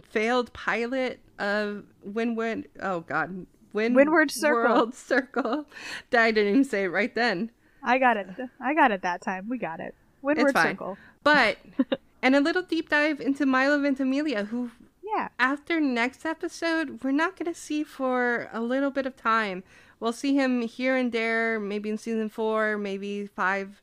failed 0.09 0.51
pilot 0.53 1.19
of 1.39 1.85
Windward. 2.03 2.67
Oh 2.81 3.01
God, 3.01 3.45
Wind 3.73 3.95
Windward 3.95 4.31
Circle. 4.31 4.75
World 4.75 4.95
Circle. 4.95 5.65
I 6.13 6.31
didn't 6.31 6.49
even 6.49 6.63
say 6.63 6.85
it 6.85 6.89
right 6.89 7.13
then. 7.13 7.51
I 7.83 7.97
got 7.97 8.17
it. 8.17 8.27
I 8.61 8.73
got 8.73 8.91
it 8.91 9.01
that 9.01 9.21
time. 9.21 9.49
We 9.49 9.57
got 9.57 9.79
it. 9.79 9.95
Windward 10.21 10.49
it's 10.49 10.53
fine. 10.53 10.73
Circle. 10.73 10.97
But 11.23 11.57
and 12.21 12.35
a 12.35 12.39
little 12.39 12.61
deep 12.61 12.89
dive 12.89 13.19
into 13.19 13.45
Milo 13.45 13.79
Ventimiglia, 13.79 14.45
who 14.45 14.71
Yeah. 15.03 15.29
after 15.39 15.81
next 15.81 16.25
episode 16.25 17.03
we're 17.03 17.11
not 17.11 17.35
going 17.37 17.51
to 17.51 17.59
see 17.59 17.83
for 17.83 18.49
a 18.53 18.61
little 18.61 18.91
bit 18.91 19.05
of 19.05 19.17
time. 19.17 19.63
We'll 19.99 20.13
see 20.13 20.35
him 20.35 20.61
here 20.61 20.95
and 20.95 21.11
there, 21.11 21.59
maybe 21.59 21.89
in 21.89 21.97
season 21.97 22.29
four, 22.29 22.77
maybe 22.77 23.25
five, 23.27 23.81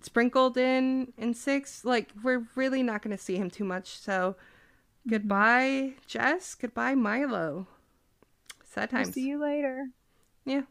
sprinkled 0.00 0.56
in 0.56 1.12
in 1.18 1.34
six. 1.34 1.84
Like 1.84 2.10
we're 2.22 2.46
really 2.54 2.82
not 2.82 3.02
going 3.02 3.16
to 3.16 3.22
see 3.22 3.36
him 3.36 3.50
too 3.50 3.64
much. 3.64 3.98
So 3.98 4.12
mm-hmm. 4.30 5.10
goodbye, 5.10 5.92
Jess. 6.06 6.54
Goodbye, 6.54 6.94
Milo. 6.94 7.66
Sad 8.72 8.90
We'll 8.90 9.04
see 9.04 9.26
you 9.28 9.38
later. 9.38 9.88
Yeah, 10.46 10.62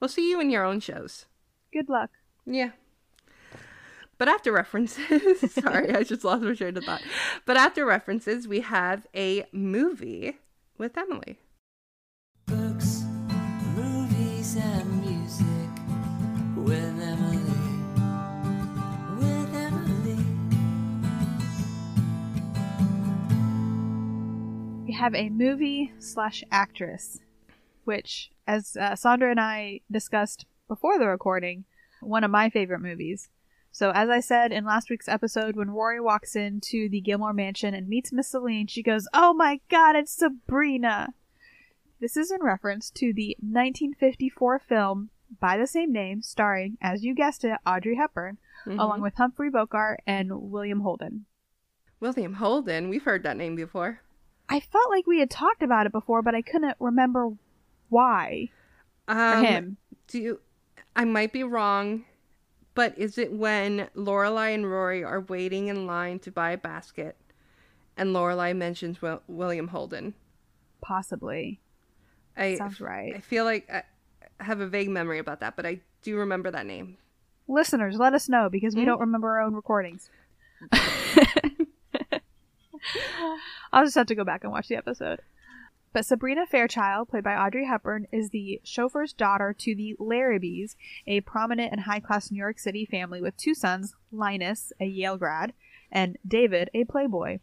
we'll 0.00 0.08
see 0.08 0.30
you 0.30 0.40
in 0.40 0.48
your 0.48 0.64
own 0.64 0.80
shows. 0.80 1.26
Good 1.70 1.90
luck. 1.90 2.08
Yeah. 2.46 2.70
But 4.16 4.28
after 4.28 4.50
references, 4.50 5.52
sorry, 5.52 5.94
I 5.94 6.02
just 6.02 6.24
lost 6.24 6.42
my 6.42 6.54
train 6.54 6.78
of 6.78 6.84
thought. 6.84 7.02
But 7.44 7.58
after 7.58 7.84
references, 7.84 8.48
we 8.48 8.60
have 8.60 9.06
a 9.14 9.44
movie 9.52 10.38
with 10.78 10.96
Emily. 10.96 11.38
Books, 12.46 13.04
movies, 13.74 14.56
and 14.56 15.04
music 15.04 15.70
with 16.56 16.98
Emily. 17.02 17.42
With 19.18 19.54
Emily. 19.54 20.24
We 24.86 24.94
have 24.94 25.14
a 25.14 25.28
movie 25.28 25.92
slash 25.98 26.42
actress, 26.50 27.20
which, 27.86 28.30
as 28.46 28.76
uh, 28.76 28.94
Sandra 28.96 29.30
and 29.30 29.40
I 29.40 29.80
discussed 29.90 30.46
before 30.68 30.98
the 30.98 31.06
recording, 31.06 31.64
one 32.00 32.24
of 32.24 32.30
my 32.30 32.50
favorite 32.50 32.80
movies. 32.80 33.30
So, 33.72 33.90
as 33.94 34.08
I 34.08 34.20
said 34.20 34.52
in 34.52 34.64
last 34.64 34.88
week's 34.88 35.08
episode, 35.08 35.54
when 35.54 35.70
Rory 35.70 36.00
walks 36.00 36.34
into 36.34 36.88
the 36.88 37.00
Gilmore 37.00 37.32
mansion 37.34 37.74
and 37.74 37.88
meets 37.88 38.12
Miss 38.12 38.28
Celine, 38.28 38.66
she 38.68 38.82
goes, 38.82 39.06
Oh 39.12 39.34
my 39.34 39.60
god, 39.70 39.96
it's 39.96 40.12
Sabrina! 40.12 41.08
This 42.00 42.16
is 42.16 42.30
in 42.30 42.42
reference 42.42 42.90
to 42.92 43.12
the 43.12 43.36
1954 43.40 44.58
film 44.60 45.10
by 45.40 45.56
the 45.56 45.66
same 45.66 45.92
name, 45.92 46.22
starring, 46.22 46.78
as 46.80 47.04
you 47.04 47.14
guessed 47.14 47.44
it, 47.44 47.58
Audrey 47.66 47.96
Hepburn, 47.96 48.38
Mhm. 48.64 48.78
along 48.80 49.02
with 49.02 49.14
Humphrey 49.16 49.50
Bogart 49.50 50.00
and 50.06 50.50
William 50.50 50.80
Holden. 50.80 51.26
William 52.00 52.34
Holden. 52.34 52.88
We've 52.88 53.02
heard 53.02 53.22
that 53.24 53.36
name 53.36 53.56
before. 53.56 54.00
I 54.48 54.60
felt 54.60 54.90
like 54.90 55.06
we 55.06 55.18
had 55.20 55.30
talked 55.30 55.62
about 55.62 55.86
it 55.86 55.92
before, 55.92 56.22
but 56.22 56.34
I 56.34 56.42
couldn't 56.42 56.76
remember 56.78 57.32
why 57.88 58.50
for 59.06 59.14
Um, 59.14 59.44
him. 59.44 59.76
Do 60.08 60.18
you, 60.18 60.40
I 60.94 61.04
might 61.04 61.32
be 61.32 61.42
wrong, 61.42 62.04
but 62.74 62.96
is 62.98 63.18
it 63.18 63.32
when 63.32 63.88
Lorelai 63.96 64.54
and 64.54 64.70
Rory 64.70 65.02
are 65.04 65.20
waiting 65.20 65.68
in 65.68 65.86
line 65.86 66.18
to 66.20 66.30
buy 66.30 66.50
a 66.52 66.58
basket, 66.58 67.16
and 67.96 68.10
Lorelai 68.14 68.54
mentions 68.56 69.00
Wil- 69.02 69.22
William 69.28 69.68
Holden? 69.68 70.14
Possibly. 70.82 71.60
I 72.36 72.56
Sounds 72.56 72.80
right. 72.80 73.14
I 73.16 73.20
feel 73.20 73.44
like 73.44 73.68
I 73.70 73.82
have 74.40 74.60
a 74.60 74.66
vague 74.66 74.90
memory 74.90 75.18
about 75.18 75.40
that, 75.40 75.56
but 75.56 75.64
I 75.66 75.80
do 76.02 76.16
remember 76.18 76.50
that 76.50 76.66
name. 76.66 76.98
Listeners, 77.48 77.96
let 77.96 78.12
us 78.12 78.28
know 78.28 78.48
because 78.50 78.74
we 78.76 78.82
Hmm? 78.82 78.86
don't 78.86 79.00
remember 79.00 79.28
our 79.30 79.40
own 79.40 79.54
recordings. 79.54 80.10
I'll 83.72 83.84
just 83.84 83.94
have 83.96 84.06
to 84.06 84.14
go 84.14 84.24
back 84.24 84.42
and 84.44 84.52
watch 84.52 84.68
the 84.68 84.76
episode. 84.76 85.20
But 85.96 86.04
Sabrina 86.04 86.44
Fairchild, 86.44 87.08
played 87.08 87.24
by 87.24 87.34
Audrey 87.34 87.64
Hepburn, 87.64 88.06
is 88.12 88.28
the 88.28 88.60
chauffeur's 88.62 89.14
daughter 89.14 89.54
to 89.54 89.74
the 89.74 89.96
Larrabees, 89.98 90.76
a 91.06 91.22
prominent 91.22 91.72
and 91.72 91.80
high 91.80 92.00
class 92.00 92.30
New 92.30 92.36
York 92.36 92.58
City 92.58 92.84
family 92.84 93.22
with 93.22 93.38
two 93.38 93.54
sons 93.54 93.94
Linus, 94.12 94.74
a 94.78 94.84
Yale 94.84 95.16
grad, 95.16 95.54
and 95.90 96.18
David, 96.28 96.68
a 96.74 96.84
playboy. 96.84 97.38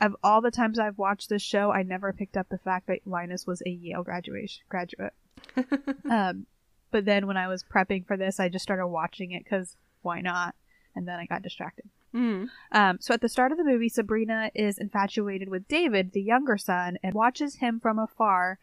Of 0.00 0.16
all 0.24 0.40
the 0.40 0.50
times 0.50 0.80
I've 0.80 0.98
watched 0.98 1.28
this 1.28 1.40
show, 1.40 1.70
I 1.70 1.84
never 1.84 2.12
picked 2.12 2.36
up 2.36 2.48
the 2.48 2.58
fact 2.58 2.88
that 2.88 3.06
Linus 3.06 3.46
was 3.46 3.62
a 3.64 3.70
Yale 3.70 4.02
graduation 4.02 4.64
graduate. 4.68 5.14
um, 6.10 6.46
but 6.90 7.04
then 7.04 7.28
when 7.28 7.36
I 7.36 7.46
was 7.46 7.62
prepping 7.62 8.04
for 8.08 8.16
this, 8.16 8.40
I 8.40 8.48
just 8.48 8.64
started 8.64 8.88
watching 8.88 9.30
it 9.30 9.44
because 9.44 9.76
why 10.02 10.20
not? 10.20 10.56
And 10.96 11.06
then 11.06 11.20
I 11.20 11.26
got 11.26 11.42
distracted. 11.42 11.88
Mm. 12.14 12.48
Um, 12.72 12.98
so 13.00 13.14
at 13.14 13.20
the 13.20 13.28
start 13.28 13.52
of 13.52 13.58
the 13.58 13.64
movie, 13.64 13.88
Sabrina 13.88 14.50
is 14.54 14.78
infatuated 14.78 15.48
with 15.48 15.68
David, 15.68 16.12
the 16.12 16.22
younger 16.22 16.56
son, 16.56 16.98
and 17.02 17.14
watches 17.14 17.56
him 17.56 17.80
from 17.80 17.98
afar. 17.98 18.58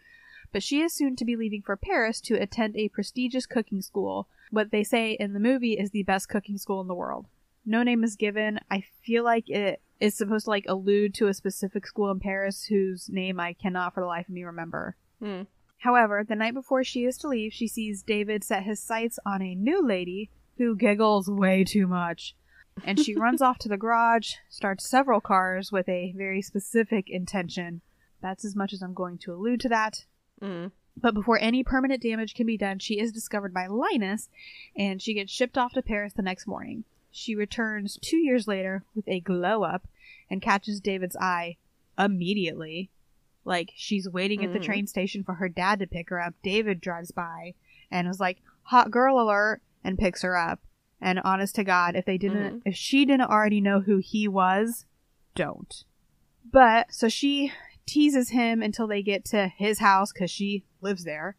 But 0.52 0.64
she 0.64 0.82
is 0.82 0.94
soon 0.94 1.16
to 1.18 1.26
be 1.26 1.36
leaving 1.36 1.62
for 1.62 1.76
Paris 1.76 2.22
to 2.22 2.36
attend 2.36 2.76
a 2.76 2.90
prestigious 2.90 3.46
cooking 3.46 3.82
school. 3.82 4.28
What 4.52 4.72
they 4.72 4.84
say 4.84 5.12
in 5.12 5.34
the 5.34 5.40
movie 5.40 5.74
is 5.74 5.92
the 5.92 6.04
best 6.04 6.30
cooking 6.30 6.58
school 6.58 6.82
in 6.82 6.88
the 6.88 6.96
world. 6.96 7.28
No 7.66 7.84
name 7.84 8.04
is 8.04 8.16
given. 8.16 8.60
I 8.70 8.86
feel 9.04 9.24
like 9.24 9.50
it 9.50 9.82
is 10.00 10.16
supposed 10.16 10.46
to 10.46 10.52
like 10.52 10.66
allude 10.68 11.14
to 11.16 11.28
a 11.28 11.34
specific 11.34 11.88
school 11.88 12.12
in 12.12 12.20
Paris 12.20 12.66
whose 12.66 13.10
name 13.10 13.40
I 13.40 13.54
cannot 13.54 13.94
for 13.94 14.02
the 14.02 14.08
life 14.08 14.28
of 14.28 14.34
me 14.34 14.44
remember. 14.44 14.96
Mm. 15.22 15.48
However, 15.80 16.24
the 16.24 16.36
night 16.36 16.54
before 16.54 16.84
she 16.84 17.06
is 17.06 17.18
to 17.20 17.28
leave, 17.28 17.54
she 17.54 17.68
sees 17.68 18.04
David 18.04 18.44
set 18.44 18.64
his 18.64 18.80
sights 18.80 19.20
on 19.26 19.42
a 19.42 19.56
new 19.56 19.86
lady 19.86 20.30
who 20.58 20.76
giggles 20.76 21.30
way 21.30 21.64
too 21.64 21.88
much. 21.88 22.36
And 22.84 23.00
she 23.00 23.16
runs 23.16 23.42
off 23.42 23.58
to 23.60 23.70
the 23.70 23.78
garage, 23.78 24.34
starts 24.50 24.88
several 24.88 25.22
cars 25.22 25.72
with 25.72 25.88
a 25.88 26.14
very 26.16 26.42
specific 26.42 27.10
intention. 27.10 27.82
That's 28.22 28.44
as 28.46 28.56
much 28.56 28.74
as 28.74 28.82
I'm 28.82 28.94
going 28.94 29.18
to 29.20 29.34
allude 29.34 29.62
to 29.62 29.70
that. 29.70 30.06
Mm. 30.42 30.72
But 30.98 31.14
before 31.14 31.40
any 31.40 31.64
permanent 31.64 32.02
damage 32.02 32.34
can 32.36 32.46
be 32.46 32.58
done, 32.58 32.80
she 32.80 33.00
is 33.00 33.12
discovered 33.12 33.54
by 33.54 33.68
Linus 33.68 34.30
and 34.78 35.02
she 35.02 35.14
gets 35.14 35.32
shipped 35.32 35.58
off 35.58 35.74
to 35.74 35.82
Paris 35.82 36.14
the 36.14 36.22
next 36.22 36.48
morning. 36.48 36.84
She 37.12 37.36
returns 37.36 37.98
two 38.02 38.18
years 38.18 38.48
later 38.48 38.84
with 38.94 39.08
a 39.08 39.20
glow 39.20 39.64
up 39.64 39.88
and 40.30 40.42
catches 40.42 40.80
David's 40.80 41.16
eye 41.18 41.58
immediately. 41.98 42.90
Like 43.46 43.72
she's 43.76 44.10
waiting 44.10 44.44
at 44.44 44.54
the 44.54 44.60
Mhm. 44.60 44.64
train 44.64 44.88
station 44.88 45.24
for 45.24 45.36
her 45.36 45.50
dad 45.50 45.80
to 45.80 45.88
pick 45.88 46.10
her 46.10 46.20
up. 46.22 46.34
David 46.44 46.82
drives 46.82 47.12
by 47.12 47.54
and 47.92 48.08
is 48.08 48.20
like, 48.20 48.42
hot 48.64 48.90
girl 48.92 49.20
alert, 49.22 49.62
and 49.84 50.00
picks 50.00 50.24
her 50.24 50.36
up. 50.36 50.60
And 51.02 51.20
honest 51.20 51.56
to 51.56 51.64
God, 51.64 51.96
if 51.96 52.06
they 52.06 52.18
didn't, 52.18 52.60
Mhm. 52.60 52.62
if 52.66 52.76
she 52.76 53.06
didn't 53.06 53.30
already 53.30 53.62
know 53.62 53.82
who 53.82 53.98
he 53.98 54.28
was, 54.28 54.86
don't. 55.36 55.84
But 56.50 56.94
so 56.94 57.10
she 57.10 57.52
teases 57.86 58.30
him 58.30 58.62
until 58.62 58.88
they 58.88 59.04
get 59.04 59.26
to 59.26 59.48
his 59.48 59.80
house 59.80 60.12
because 60.12 60.32
she 60.32 60.64
lives 60.82 61.04
there. 61.04 61.36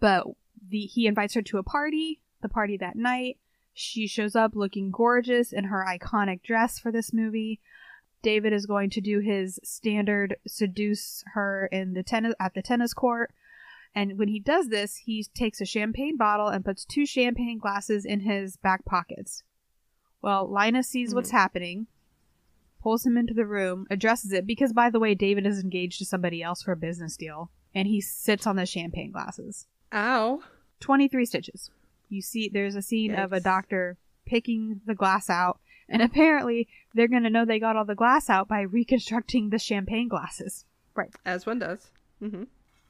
But 0.00 0.26
the 0.68 0.80
he 0.80 1.06
invites 1.06 1.34
her 1.34 1.42
to 1.42 1.58
a 1.58 1.62
party. 1.62 2.20
The 2.40 2.48
party 2.48 2.76
that 2.78 2.96
night, 2.96 3.38
she 3.72 4.06
shows 4.06 4.34
up 4.34 4.56
looking 4.56 4.90
gorgeous 4.90 5.52
in 5.52 5.64
her 5.64 5.84
iconic 5.86 6.42
dress 6.42 6.78
for 6.78 6.90
this 6.90 7.12
movie. 7.12 7.60
David 8.22 8.52
is 8.52 8.66
going 8.66 8.90
to 8.90 9.00
do 9.00 9.20
his 9.20 9.60
standard 9.62 10.36
seduce 10.46 11.22
her 11.34 11.66
in 11.70 11.92
the 11.92 12.02
tennis 12.02 12.34
at 12.40 12.54
the 12.54 12.62
tennis 12.62 12.94
court. 12.94 13.32
And 13.96 14.18
when 14.18 14.28
he 14.28 14.38
does 14.38 14.68
this, 14.68 14.96
he 14.96 15.24
takes 15.34 15.58
a 15.62 15.64
champagne 15.64 16.18
bottle 16.18 16.48
and 16.48 16.62
puts 16.62 16.84
two 16.84 17.06
champagne 17.06 17.58
glasses 17.58 18.04
in 18.04 18.20
his 18.20 18.58
back 18.58 18.84
pockets. 18.84 19.42
Well, 20.20 20.46
Linus 20.46 20.86
sees 20.86 21.14
what's 21.14 21.30
happening, 21.30 21.86
pulls 22.82 23.06
him 23.06 23.16
into 23.16 23.32
the 23.32 23.46
room, 23.46 23.86
addresses 23.90 24.32
it 24.32 24.46
because, 24.46 24.74
by 24.74 24.90
the 24.90 25.00
way, 25.00 25.14
David 25.14 25.46
is 25.46 25.62
engaged 25.62 25.98
to 25.98 26.04
somebody 26.04 26.42
else 26.42 26.62
for 26.62 26.72
a 26.72 26.76
business 26.76 27.16
deal, 27.16 27.50
and 27.74 27.88
he 27.88 28.02
sits 28.02 28.46
on 28.46 28.56
the 28.56 28.66
champagne 28.66 29.12
glasses. 29.12 29.66
Ow. 29.94 30.40
23 30.80 31.24
stitches. 31.24 31.70
You 32.10 32.20
see, 32.20 32.50
there's 32.52 32.76
a 32.76 32.82
scene 32.82 33.14
of 33.14 33.32
a 33.32 33.40
doctor 33.40 33.96
picking 34.26 34.82
the 34.84 34.94
glass 34.94 35.30
out, 35.30 35.58
and 35.88 36.02
apparently 36.02 36.68
they're 36.92 37.08
going 37.08 37.22
to 37.22 37.30
know 37.30 37.46
they 37.46 37.58
got 37.58 37.76
all 37.76 37.86
the 37.86 37.94
glass 37.94 38.28
out 38.28 38.46
by 38.46 38.60
reconstructing 38.60 39.48
the 39.48 39.58
champagne 39.58 40.08
glasses. 40.08 40.66
Right. 40.94 41.14
As 41.24 41.46
one 41.46 41.60
does. 41.60 41.90
Mm-hmm. 42.22 42.44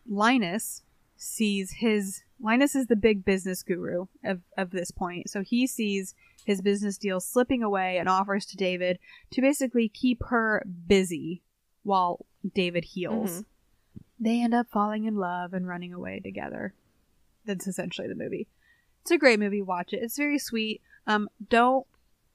Linus 0.09 0.83
sees 1.17 1.73
his. 1.79 2.23
Linus 2.39 2.75
is 2.75 2.87
the 2.87 2.97
big 2.97 3.25
business 3.25 3.63
guru 3.63 4.07
of, 4.23 4.41
of 4.59 4.71
this 4.71 4.91
point, 4.91 5.31
so 5.31 5.43
he 5.43 5.67
sees 5.67 6.15
his 6.45 6.61
business 6.61 6.99
deal 6.99 7.19
slipping 7.19 7.63
away 7.63 7.97
and 7.97 8.09
offers 8.09 8.45
to 8.47 8.57
David 8.57 8.99
to 9.31 9.41
basically 9.41 9.89
keep 9.89 10.23
her 10.29 10.63
busy 10.87 11.43
while 11.83 12.27
David 12.55 12.85
heals. 12.85 13.41
Mhm. 13.41 13.45
They 14.21 14.43
end 14.43 14.55
up 14.55 14.69
falling 14.69 15.05
in 15.05 15.17
love 15.17 15.53
and 15.55 15.67
running 15.67 15.93
away 15.93 16.21
together. 16.21 16.75
That's 17.45 17.67
essentially 17.67 18.09
the 18.09 18.15
movie. 18.15 18.49
It's 19.03 19.11
a 19.11 19.19
great 19.19 19.39
movie. 19.39 19.63
Watch 19.63 19.93
it. 19.93 20.03
It's 20.03 20.17
very 20.17 20.39
sweet. 20.39 20.83
Um, 21.07 21.29
don't 21.49 21.87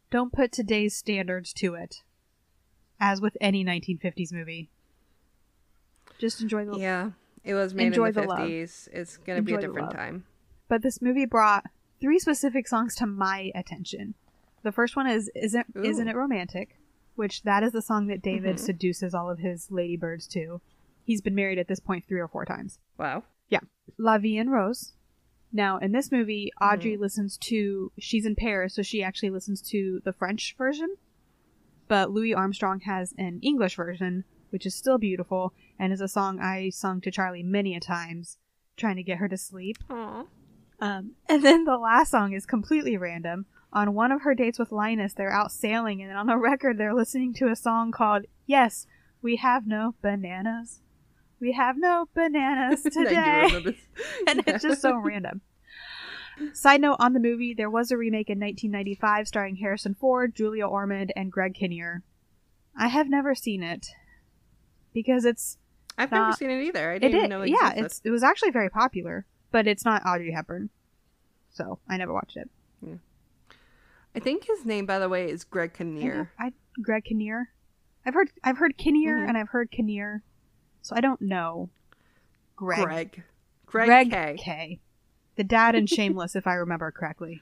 don't 0.09 0.33
put 0.33 0.51
today's 0.51 0.95
standards 0.95 1.53
to 1.53 1.75
it, 1.75 2.03
as 2.99 3.21
with 3.21 3.37
any 3.39 3.63
1950s 3.63 4.33
movie. 4.33 4.69
Just 6.17 6.41
enjoy 6.41 6.65
the. 6.65 6.77
Yeah. 6.77 7.11
It 7.43 7.53
was 7.53 7.73
made 7.73 7.87
Enjoy 7.87 8.07
in 8.07 8.13
the 8.13 8.21
the 8.21 8.27
love. 8.27 8.39
50s. 8.39 8.87
It's 8.93 9.17
going 9.17 9.37
to 9.37 9.43
be 9.43 9.53
a 9.55 9.59
different 9.61 9.91
time. 9.91 10.25
But 10.67 10.81
this 10.83 11.01
movie 11.01 11.25
brought 11.25 11.65
three 11.99 12.19
specific 12.19 12.67
songs 12.67 12.95
to 12.95 13.05
my 13.07 13.51
attention. 13.55 14.15
The 14.63 14.71
first 14.71 14.95
one 14.95 15.07
is 15.07 15.29
"Isn't 15.35 15.67
Ooh. 15.75 15.83
Isn't 15.83 16.07
It 16.07 16.15
Romantic," 16.15 16.77
which 17.15 17.43
that 17.43 17.63
is 17.63 17.71
the 17.71 17.81
song 17.81 18.07
that 18.07 18.21
David 18.21 18.57
Mhm. 18.57 18.59
seduces 18.59 19.13
all 19.15 19.29
of 19.29 19.39
his 19.39 19.71
ladybirds 19.71 20.27
to. 20.29 20.61
He's 21.03 21.21
been 21.21 21.35
married 21.35 21.57
at 21.57 21.67
this 21.67 21.79
point 21.79 22.05
three 22.07 22.19
or 22.19 22.27
four 22.27 22.45
times. 22.45 22.79
Wow. 22.97 23.23
Yeah. 23.49 23.61
La 23.97 24.17
Vie 24.19 24.37
en 24.37 24.49
Rose. 24.49 24.93
Now, 25.51 25.77
in 25.79 25.91
this 25.91 26.11
movie, 26.11 26.51
Audrey 26.61 26.93
Mm-hmm. 26.93 27.01
listens 27.01 27.37
to, 27.39 27.91
she's 27.99 28.25
in 28.25 28.35
Paris, 28.35 28.75
so 28.75 28.83
she 28.83 29.03
actually 29.03 29.31
listens 29.31 29.61
to 29.63 29.99
the 30.05 30.13
French 30.13 30.55
version. 30.57 30.95
But 31.89 32.11
Louis 32.11 32.33
Armstrong 32.33 32.79
has 32.81 33.13
an 33.17 33.39
English 33.41 33.75
version, 33.75 34.23
which 34.51 34.65
is 34.65 34.75
still 34.75 34.97
beautiful, 34.97 35.53
and 35.79 35.91
is 35.91 36.01
a 36.01 36.07
song 36.07 36.39
I 36.39 36.69
sung 36.69 37.01
to 37.01 37.11
Charlie 37.11 37.43
many 37.43 37.75
a 37.75 37.79
times, 37.79 38.37
trying 38.77 38.97
to 38.97 39.03
get 39.03 39.17
her 39.17 39.27
to 39.27 39.37
sleep. 39.37 39.77
Um, 39.89 41.11
and 41.29 41.43
then 41.43 41.65
the 41.65 41.77
last 41.77 42.11
song 42.11 42.33
is 42.33 42.45
completely 42.45 42.97
random. 42.97 43.47
On 43.73 43.93
one 43.93 44.11
of 44.11 44.23
her 44.23 44.35
dates 44.35 44.59
with 44.59 44.71
Linus, 44.71 45.13
they're 45.13 45.31
out 45.31 45.51
sailing, 45.51 46.01
and 46.01 46.11
on 46.11 46.27
the 46.27 46.37
record, 46.37 46.77
they're 46.77 46.93
listening 46.93 47.33
to 47.35 47.47
a 47.47 47.55
song 47.55 47.91
called 47.91 48.25
Yes, 48.45 48.85
We 49.21 49.37
Have 49.37 49.65
No 49.65 49.95
Bananas. 50.01 50.81
We 51.41 51.53
have 51.53 51.75
no 51.77 52.07
bananas 52.13 52.83
today. 52.91 53.47
and 54.27 54.43
it's 54.45 54.61
just 54.61 54.81
so 54.81 54.95
random. 54.95 55.41
Side 56.53 56.81
note 56.81 56.97
on 56.99 57.13
the 57.13 57.19
movie, 57.19 57.53
there 57.53 57.69
was 57.69 57.91
a 57.91 57.97
remake 57.97 58.29
in 58.29 58.39
1995 58.39 59.27
starring 59.27 59.55
Harrison 59.57 59.95
Ford, 59.95 60.35
Julia 60.35 60.67
Ormond, 60.67 61.11
and 61.15 61.31
Greg 61.31 61.55
Kinnear. 61.55 62.03
I 62.77 62.87
have 62.87 63.09
never 63.09 63.35
seen 63.35 63.63
it 63.63 63.87
because 64.93 65.25
it's 65.25 65.57
I've 65.97 66.11
never 66.11 66.31
seen 66.33 66.49
it 66.49 66.63
either. 66.63 66.91
I 66.91 66.97
didn't 66.99 67.17
even 67.17 67.29
know 67.29 67.41
it 67.41 67.49
yeah 67.49 67.69
existed. 67.71 67.85
it's 67.85 68.01
it 68.05 68.09
was 68.11 68.23
actually 68.23 68.51
very 68.51 68.69
popular, 68.69 69.25
but 69.51 69.67
it's 69.67 69.85
not 69.85 70.05
Audrey 70.05 70.31
Hepburn, 70.31 70.69
so 71.49 71.79
I 71.89 71.97
never 71.97 72.13
watched 72.13 72.37
it. 72.37 72.49
I 74.13 74.19
think 74.19 74.45
his 74.45 74.65
name, 74.65 74.85
by 74.85 74.99
the 74.99 75.07
way, 75.07 75.29
is 75.29 75.45
Greg 75.45 75.73
Kinnear. 75.73 76.31
I, 76.37 76.51
Greg 76.81 77.05
Kinnear. 77.05 77.49
I've 78.05 78.13
heard 78.13 78.29
I've 78.43 78.57
heard 78.57 78.77
Kinnear 78.77 79.19
Mhm. 79.19 79.29
and 79.29 79.37
I've 79.37 79.49
heard 79.49 79.71
Kinnear, 79.71 80.21
so 80.81 80.95
I 80.97 81.01
don't 81.01 81.21
know. 81.21 81.69
Greg 82.57 82.83
Greg. 82.83 83.23
Greg, 83.65 83.87
Greg 83.87 84.11
K. 84.11 84.35
K. 84.37 84.79
The 85.35 85.43
dad 85.45 85.75
in 85.75 85.85
Shameless, 85.87 86.35
if 86.35 86.45
I 86.45 86.55
remember 86.55 86.91
correctly. 86.91 87.41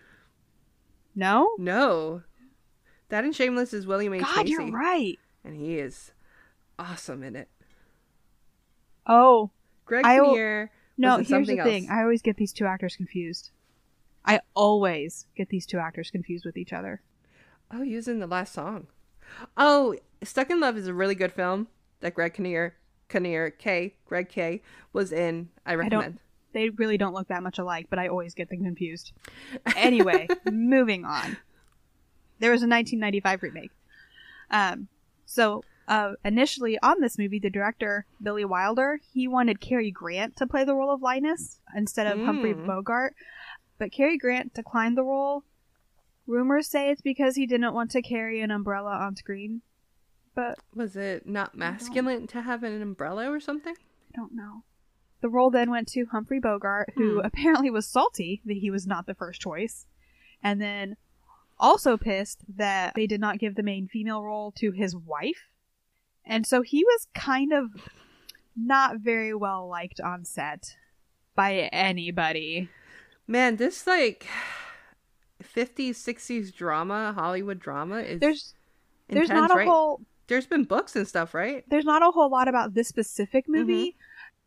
No, 1.15 1.49
No. 1.57 2.21
That 3.09 3.25
in 3.25 3.31
Shameless 3.33 3.73
is 3.73 3.87
William 3.87 4.13
H. 4.13 4.21
God, 4.21 4.37
Macy. 4.37 4.51
you're 4.51 4.69
right. 4.71 5.17
And 5.43 5.55
he 5.59 5.79
is 5.79 6.11
awesome 6.79 7.21
in 7.21 7.35
it. 7.35 7.49
Oh 9.05 9.51
Greg 9.85 10.05
I 10.05 10.19
will- 10.21 10.29
Kinnear 10.31 10.71
no, 10.97 11.15
here's 11.17 11.47
the 11.47 11.55
thing. 11.55 11.83
else. 11.85 11.91
I 11.91 12.01
always 12.01 12.21
get 12.21 12.35
these 12.35 12.51
two 12.51 12.65
actors 12.65 12.97
confused. 12.97 13.51
I 14.25 14.41
always 14.53 15.27
get 15.35 15.47
these 15.47 15.65
two 15.65 15.77
actors 15.77 16.11
confused 16.11 16.43
with 16.43 16.57
each 16.57 16.73
other. 16.73 17.01
Oh, 17.71 17.81
he 17.83 17.95
was 17.95 18.09
in 18.09 18.19
the 18.19 18.27
last 18.27 18.53
song. 18.53 18.87
Oh, 19.55 19.95
Stuck 20.23 20.49
in 20.49 20.59
Love 20.59 20.75
is 20.75 20.87
a 20.87 20.93
really 20.93 21.15
good 21.15 21.31
film 21.31 21.69
that 22.01 22.15
Greg 22.15 22.33
Kinnear, 22.33 22.75
Kinnear 23.07 23.49
K, 23.49 23.95
Greg 24.05 24.27
K, 24.27 24.61
was 24.91 25.13
in. 25.13 25.47
I 25.65 25.75
recommend. 25.75 26.19
They 26.51 26.69
really 26.69 26.97
don't 26.97 27.13
look 27.13 27.29
that 27.29 27.43
much 27.43 27.59
alike, 27.59 27.87
but 27.89 27.97
I 27.99 28.09
always 28.09 28.33
get 28.33 28.49
them 28.49 28.63
confused. 28.65 29.13
Anyway, 29.77 30.27
moving 30.51 31.05
on. 31.05 31.37
There 32.39 32.51
was 32.51 32.61
a 32.61 32.67
1995 32.67 33.43
remake. 33.43 33.71
Um, 34.51 34.89
so 35.25 35.63
uh, 35.89 36.13
initially 36.23 36.77
on 36.81 37.01
this 37.01 37.17
movie, 37.17 37.39
the 37.39 37.49
director 37.49 38.05
Billy 38.21 38.45
Wilder 38.45 38.99
he 39.13 39.27
wanted 39.27 39.59
Cary 39.59 39.91
Grant 39.91 40.37
to 40.37 40.47
play 40.47 40.63
the 40.63 40.75
role 40.75 40.93
of 40.93 41.01
Linus 41.01 41.59
instead 41.75 42.07
of 42.07 42.19
Humphrey 42.25 42.53
Mm. 42.53 42.65
Bogart, 42.65 43.13
but 43.77 43.91
Cary 43.91 44.17
Grant 44.17 44.53
declined 44.53 44.95
the 44.97 45.03
role. 45.03 45.43
Rumors 46.27 46.67
say 46.67 46.89
it's 46.91 47.01
because 47.01 47.35
he 47.35 47.47
didn't 47.47 47.73
want 47.73 47.91
to 47.91 48.01
carry 48.01 48.39
an 48.41 48.51
umbrella 48.51 48.91
on 48.91 49.15
screen, 49.15 49.61
but 50.35 50.59
Was 50.75 50.95
it 50.95 51.25
not 51.27 51.55
masculine 51.57 52.27
to 52.27 52.41
have 52.43 52.63
an 52.63 52.81
umbrella 52.81 53.29
or 53.31 53.39
something? 53.39 53.73
I 53.75 54.15
don't 54.15 54.33
know. 54.35 54.63
The 55.21 55.29
role 55.29 55.49
then 55.49 55.69
went 55.71 55.87
to 55.89 56.05
Humphrey 56.05 56.39
Bogart, 56.39 56.93
who 56.95 57.15
Hmm. 57.19 57.25
apparently 57.25 57.69
was 57.69 57.87
salty 57.87 58.41
that 58.45 58.57
he 58.57 58.69
was 58.71 58.85
not 58.87 59.05
the 59.07 59.15
first 59.15 59.41
choice, 59.41 59.85
and 60.43 60.61
then 60.61 60.95
also 61.59 61.97
pissed 61.97 62.43
that 62.47 62.93
they 62.95 63.05
did 63.07 63.19
not 63.19 63.39
give 63.39 63.55
the 63.55 63.63
main 63.63 63.87
female 63.87 64.23
role 64.23 64.51
to 64.59 64.71
his 64.71 64.95
wife. 64.95 65.47
And 66.29 66.45
so 66.45 66.61
he 66.61 66.83
was 66.85 67.07
kind 67.13 67.51
of 67.51 67.71
not 68.55 68.99
very 68.99 69.33
well 69.33 69.67
liked 69.67 69.99
on 69.99 70.23
set 70.23 70.77
by 71.35 71.53
anybody. 71.73 72.69
Man, 73.27 73.55
this 73.57 73.85
like 73.87 74.27
50s, 75.43 75.91
60s 75.95 76.53
drama, 76.55 77.13
Hollywood 77.13 77.59
drama 77.59 77.99
is 77.99 78.19
There's 78.19 78.53
there's 79.09 79.29
intense, 79.29 79.49
not 79.49 79.51
a 79.51 79.55
right? 79.57 79.67
whole 79.67 80.01
There's 80.27 80.45
been 80.45 80.63
books 80.65 80.95
and 80.95 81.07
stuff, 81.07 81.33
right? 81.33 81.63
there's 81.67 81.85
not 81.85 82.03
a 82.03 82.11
whole 82.11 82.29
lot 82.29 82.47
about 82.47 82.73
this 82.75 82.87
specific 82.87 83.45
Mm-hmm. 83.45 83.57
movie. 83.59 83.97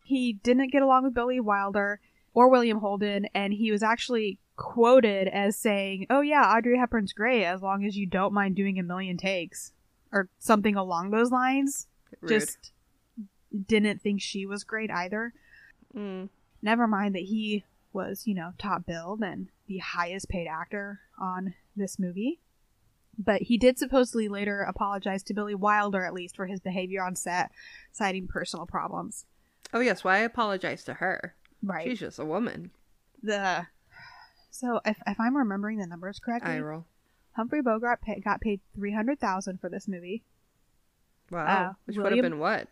He 0.05 0.33
didn't 0.33 0.71
get 0.71 0.81
along 0.81 1.03
with 1.03 1.13
Billy 1.13 1.39
Wilder 1.39 1.99
or 2.33 2.49
William 2.49 2.79
Holden, 2.79 3.27
and 3.33 3.53
he 3.53 3.71
was 3.71 3.83
actually 3.83 4.39
quoted 4.55 5.27
as 5.27 5.57
saying, 5.57 6.05
"Oh 6.09 6.21
yeah, 6.21 6.43
Audrey 6.43 6.77
Hepburn's 6.77 7.13
great 7.13 7.43
as 7.45 7.61
long 7.61 7.85
as 7.85 7.97
you 7.97 8.05
don't 8.05 8.33
mind 8.33 8.55
doing 8.55 8.79
a 8.79 8.83
million 8.83 9.17
takes," 9.17 9.71
or 10.13 10.29
something 10.39 10.75
along 10.75 11.09
those 11.09 11.31
lines. 11.31 11.87
Rude. 12.21 12.29
Just 12.29 12.71
didn't 13.67 14.01
think 14.01 14.21
she 14.21 14.45
was 14.45 14.63
great 14.63 14.89
either. 14.89 15.33
Mm. 15.93 16.29
Never 16.61 16.87
mind 16.87 17.15
that 17.15 17.23
he 17.23 17.65
was, 17.91 18.25
you 18.25 18.33
know, 18.33 18.53
top 18.57 18.85
billed 18.85 19.21
and 19.21 19.49
the 19.67 19.79
highest 19.79 20.29
paid 20.29 20.47
actor 20.47 21.01
on 21.19 21.55
this 21.75 21.99
movie. 21.99 22.39
But 23.17 23.43
he 23.43 23.57
did 23.57 23.77
supposedly 23.77 24.27
later 24.27 24.61
apologize 24.61 25.21
to 25.23 25.33
Billy 25.33 25.53
Wilder, 25.53 26.03
at 26.05 26.13
least, 26.13 26.35
for 26.35 26.47
his 26.47 26.59
behavior 26.59 27.03
on 27.03 27.15
set, 27.15 27.51
citing 27.91 28.27
personal 28.27 28.65
problems. 28.65 29.25
Oh 29.73 29.79
yes, 29.79 30.03
well 30.03 30.15
I 30.15 30.19
apologize 30.19 30.83
to 30.85 30.95
her. 30.95 31.35
Right. 31.61 31.87
She's 31.87 31.99
just 31.99 32.19
a 32.19 32.25
woman. 32.25 32.71
the 33.21 33.67
so 34.49 34.79
if, 34.85 34.97
if 35.07 35.19
I'm 35.19 35.35
remembering 35.35 35.79
the 35.79 35.87
numbers 35.87 36.19
correctly, 36.19 36.53
I 36.53 36.59
roll. 36.59 36.85
Humphrey 37.33 37.61
Bogart 37.61 38.01
pay, 38.01 38.19
got 38.19 38.41
paid 38.41 38.61
three 38.75 38.93
hundred 38.93 39.19
thousand 39.19 39.59
for 39.59 39.69
this 39.69 39.87
movie. 39.87 40.23
Wow. 41.31 41.45
Uh, 41.45 41.73
Which 41.85 41.97
would 41.97 42.11
have 42.11 42.21
been 42.21 42.39
what? 42.39 42.67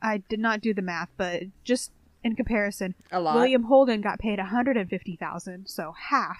I 0.00 0.18
did 0.18 0.40
not 0.40 0.60
do 0.60 0.72
the 0.74 0.82
math, 0.82 1.10
but 1.16 1.42
just 1.64 1.92
in 2.22 2.34
comparison, 2.36 2.94
A 3.12 3.20
lot. 3.20 3.36
William 3.36 3.64
Holden 3.64 4.00
got 4.00 4.18
paid 4.18 4.38
150,000, 4.38 5.66
so 5.68 5.92
half. 6.10 6.38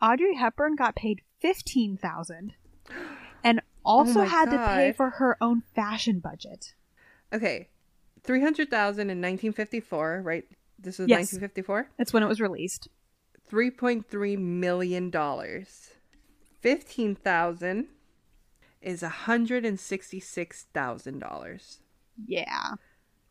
Audrey 0.00 0.34
Hepburn 0.36 0.76
got 0.76 0.94
paid 0.94 1.22
15,000 1.40 2.54
and 3.44 3.60
also 3.84 4.20
Oh 4.20 4.24
had 4.24 4.50
to 4.50 4.58
pay 4.58 4.92
for 4.92 5.10
her 5.10 5.36
own 5.40 5.62
fashion 5.74 6.20
budget. 6.20 6.74
Okay. 7.32 7.68
300,000 8.24 9.02
in 9.02 9.18
1954, 9.18 10.22
right? 10.24 10.44
This 10.78 10.98
was 10.98 11.08
Yes. 11.08 11.32
1954. 11.32 11.88
That's 11.96 12.12
when 12.12 12.22
it 12.22 12.26
was 12.26 12.40
released. 12.40 12.88
3.3 13.50 14.38
million 14.38 15.10
dollars. 15.10 15.90
15,000 16.60 17.86
is 18.82 19.02
$166,000. 19.02 21.78
Yeah. 22.26 22.74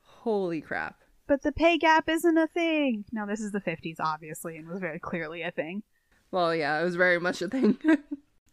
Holy 0.01 0.61
crap. 0.61 0.95
But 1.27 1.41
the 1.41 1.51
pay 1.51 1.77
gap 1.77 2.07
isn't 2.07 2.37
a 2.37 2.47
thing. 2.47 3.03
Now, 3.11 3.25
this 3.25 3.41
is 3.41 3.51
the 3.51 3.59
50s, 3.59 3.97
obviously, 3.99 4.55
and 4.57 4.65
was 4.67 4.79
very 4.79 4.99
clearly 4.99 5.41
a 5.41 5.51
thing. 5.51 5.83
Well, 6.31 6.55
yeah, 6.55 6.79
it 6.79 6.83
was 6.83 6.95
very 6.95 7.19
much 7.19 7.41
a 7.41 7.49
thing. 7.49 7.77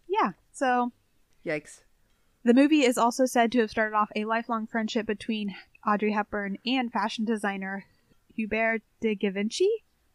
Yeah, 0.06 0.32
so 0.52 0.92
Yikes. 1.44 1.80
the 2.44 2.54
movie 2.54 2.84
is 2.84 2.96
also 2.96 3.26
said 3.26 3.50
to 3.50 3.58
have 3.60 3.70
started 3.70 3.96
off 3.96 4.10
a 4.14 4.26
lifelong 4.26 4.68
friendship 4.68 5.06
between 5.06 5.56
Audrey 5.84 6.12
Hepburn 6.12 6.56
and 6.64 6.92
fashion 6.92 7.24
designer 7.24 7.84
Hubert 8.36 8.82
de 9.00 9.16
Givenchy, 9.16 9.68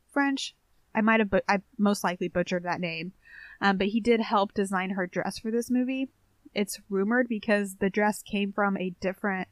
French. 0.09 0.55
I 0.93 1.02
might 1.02 1.19
have, 1.19 1.30
but 1.30 1.43
I 1.47 1.62
most 1.78 2.04
likely 2.04 2.28
butchered 2.28 2.63
that 2.63 2.82
name, 2.82 3.13
um, 3.62 3.78
but 3.78 3.88
he 3.88 3.99
did 3.99 4.21
help 4.21 4.54
design 4.54 4.91
her 4.91 5.08
dress 5.08 5.39
for 5.39 5.52
this 5.52 5.69
movie. 5.69 6.10
It's 6.54 6.80
rumored 6.89 7.28
because 7.28 7.75
the 7.75 7.89
dress 7.89 8.23
came 8.23 8.52
from 8.52 8.78
a 8.78 8.91
different, 8.99 9.47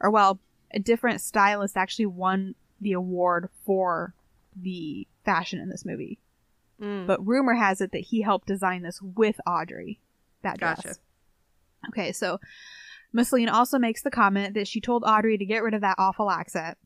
or 0.00 0.10
well, 0.10 0.40
a 0.72 0.80
different 0.80 1.20
stylist 1.20 1.76
actually 1.76 2.06
won 2.06 2.54
the 2.80 2.92
award 2.92 3.48
for 3.64 4.14
the 4.56 5.06
fashion 5.24 5.60
in 5.60 5.68
this 5.68 5.84
movie. 5.84 6.18
Mm. 6.80 7.06
But 7.06 7.24
rumor 7.24 7.54
has 7.54 7.80
it 7.80 7.92
that 7.92 7.98
he 7.98 8.22
helped 8.22 8.48
design 8.48 8.82
this 8.82 9.00
with 9.00 9.40
Audrey. 9.46 10.00
That 10.42 10.58
dress. 10.58 10.82
Gotcha. 10.82 10.98
Okay, 11.88 12.12
so 12.12 12.40
Miss 13.12 13.28
Celine 13.28 13.48
also 13.48 13.78
makes 13.78 14.02
the 14.02 14.10
comment 14.10 14.54
that 14.54 14.66
she 14.66 14.80
told 14.80 15.04
Audrey 15.06 15.38
to 15.38 15.46
get 15.46 15.62
rid 15.62 15.74
of 15.74 15.82
that 15.82 15.96
awful 15.98 16.30
accent. 16.30 16.76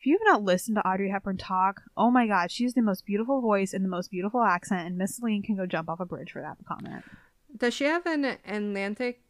If 0.00 0.06
you 0.06 0.14
have 0.18 0.24
not 0.32 0.42
listened 0.44 0.76
to 0.76 0.88
Audrey 0.88 1.10
Hepburn 1.10 1.36
talk, 1.36 1.82
oh 1.94 2.10
my 2.10 2.26
god, 2.26 2.50
she 2.50 2.64
has 2.64 2.72
the 2.72 2.80
most 2.80 3.04
beautiful 3.04 3.42
voice 3.42 3.74
and 3.74 3.84
the 3.84 3.88
most 3.88 4.10
beautiful 4.10 4.42
accent, 4.42 4.86
and 4.86 4.96
Miss 4.96 5.16
Celine 5.16 5.42
can 5.42 5.56
go 5.56 5.66
jump 5.66 5.90
off 5.90 6.00
a 6.00 6.06
bridge 6.06 6.32
for 6.32 6.40
that 6.40 6.56
comment. 6.66 7.04
Does 7.54 7.74
she 7.74 7.84
have 7.84 8.06
an 8.06 8.24
Atlantic 8.24 9.20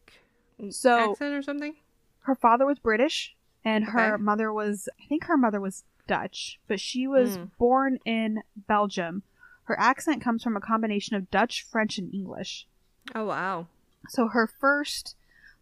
So- 0.68 1.10
accent 1.10 1.34
or 1.34 1.42
something? 1.42 1.74
Her 2.20 2.36
father 2.36 2.66
was 2.66 2.78
British, 2.78 3.34
and 3.64 3.86
her 3.86 4.14
Okay. 4.14 4.22
mother 4.22 4.52
was, 4.52 4.88
I 5.02 5.06
think 5.08 5.24
her 5.24 5.36
mother 5.36 5.60
was 5.60 5.82
Dutch, 6.06 6.60
but 6.68 6.78
she 6.78 7.08
was 7.08 7.36
Mm. 7.38 7.50
born 7.58 7.98
in 8.04 8.42
Belgium. 8.54 9.24
Her 9.64 9.78
accent 9.78 10.22
comes 10.22 10.44
from 10.44 10.56
a 10.56 10.60
combination 10.60 11.16
of 11.16 11.30
Dutch, 11.32 11.62
French, 11.64 11.98
and 11.98 12.14
English. 12.14 12.68
Oh, 13.12 13.24
wow. 13.26 13.66
So 14.08 14.28
her 14.28 14.46
first 14.46 15.16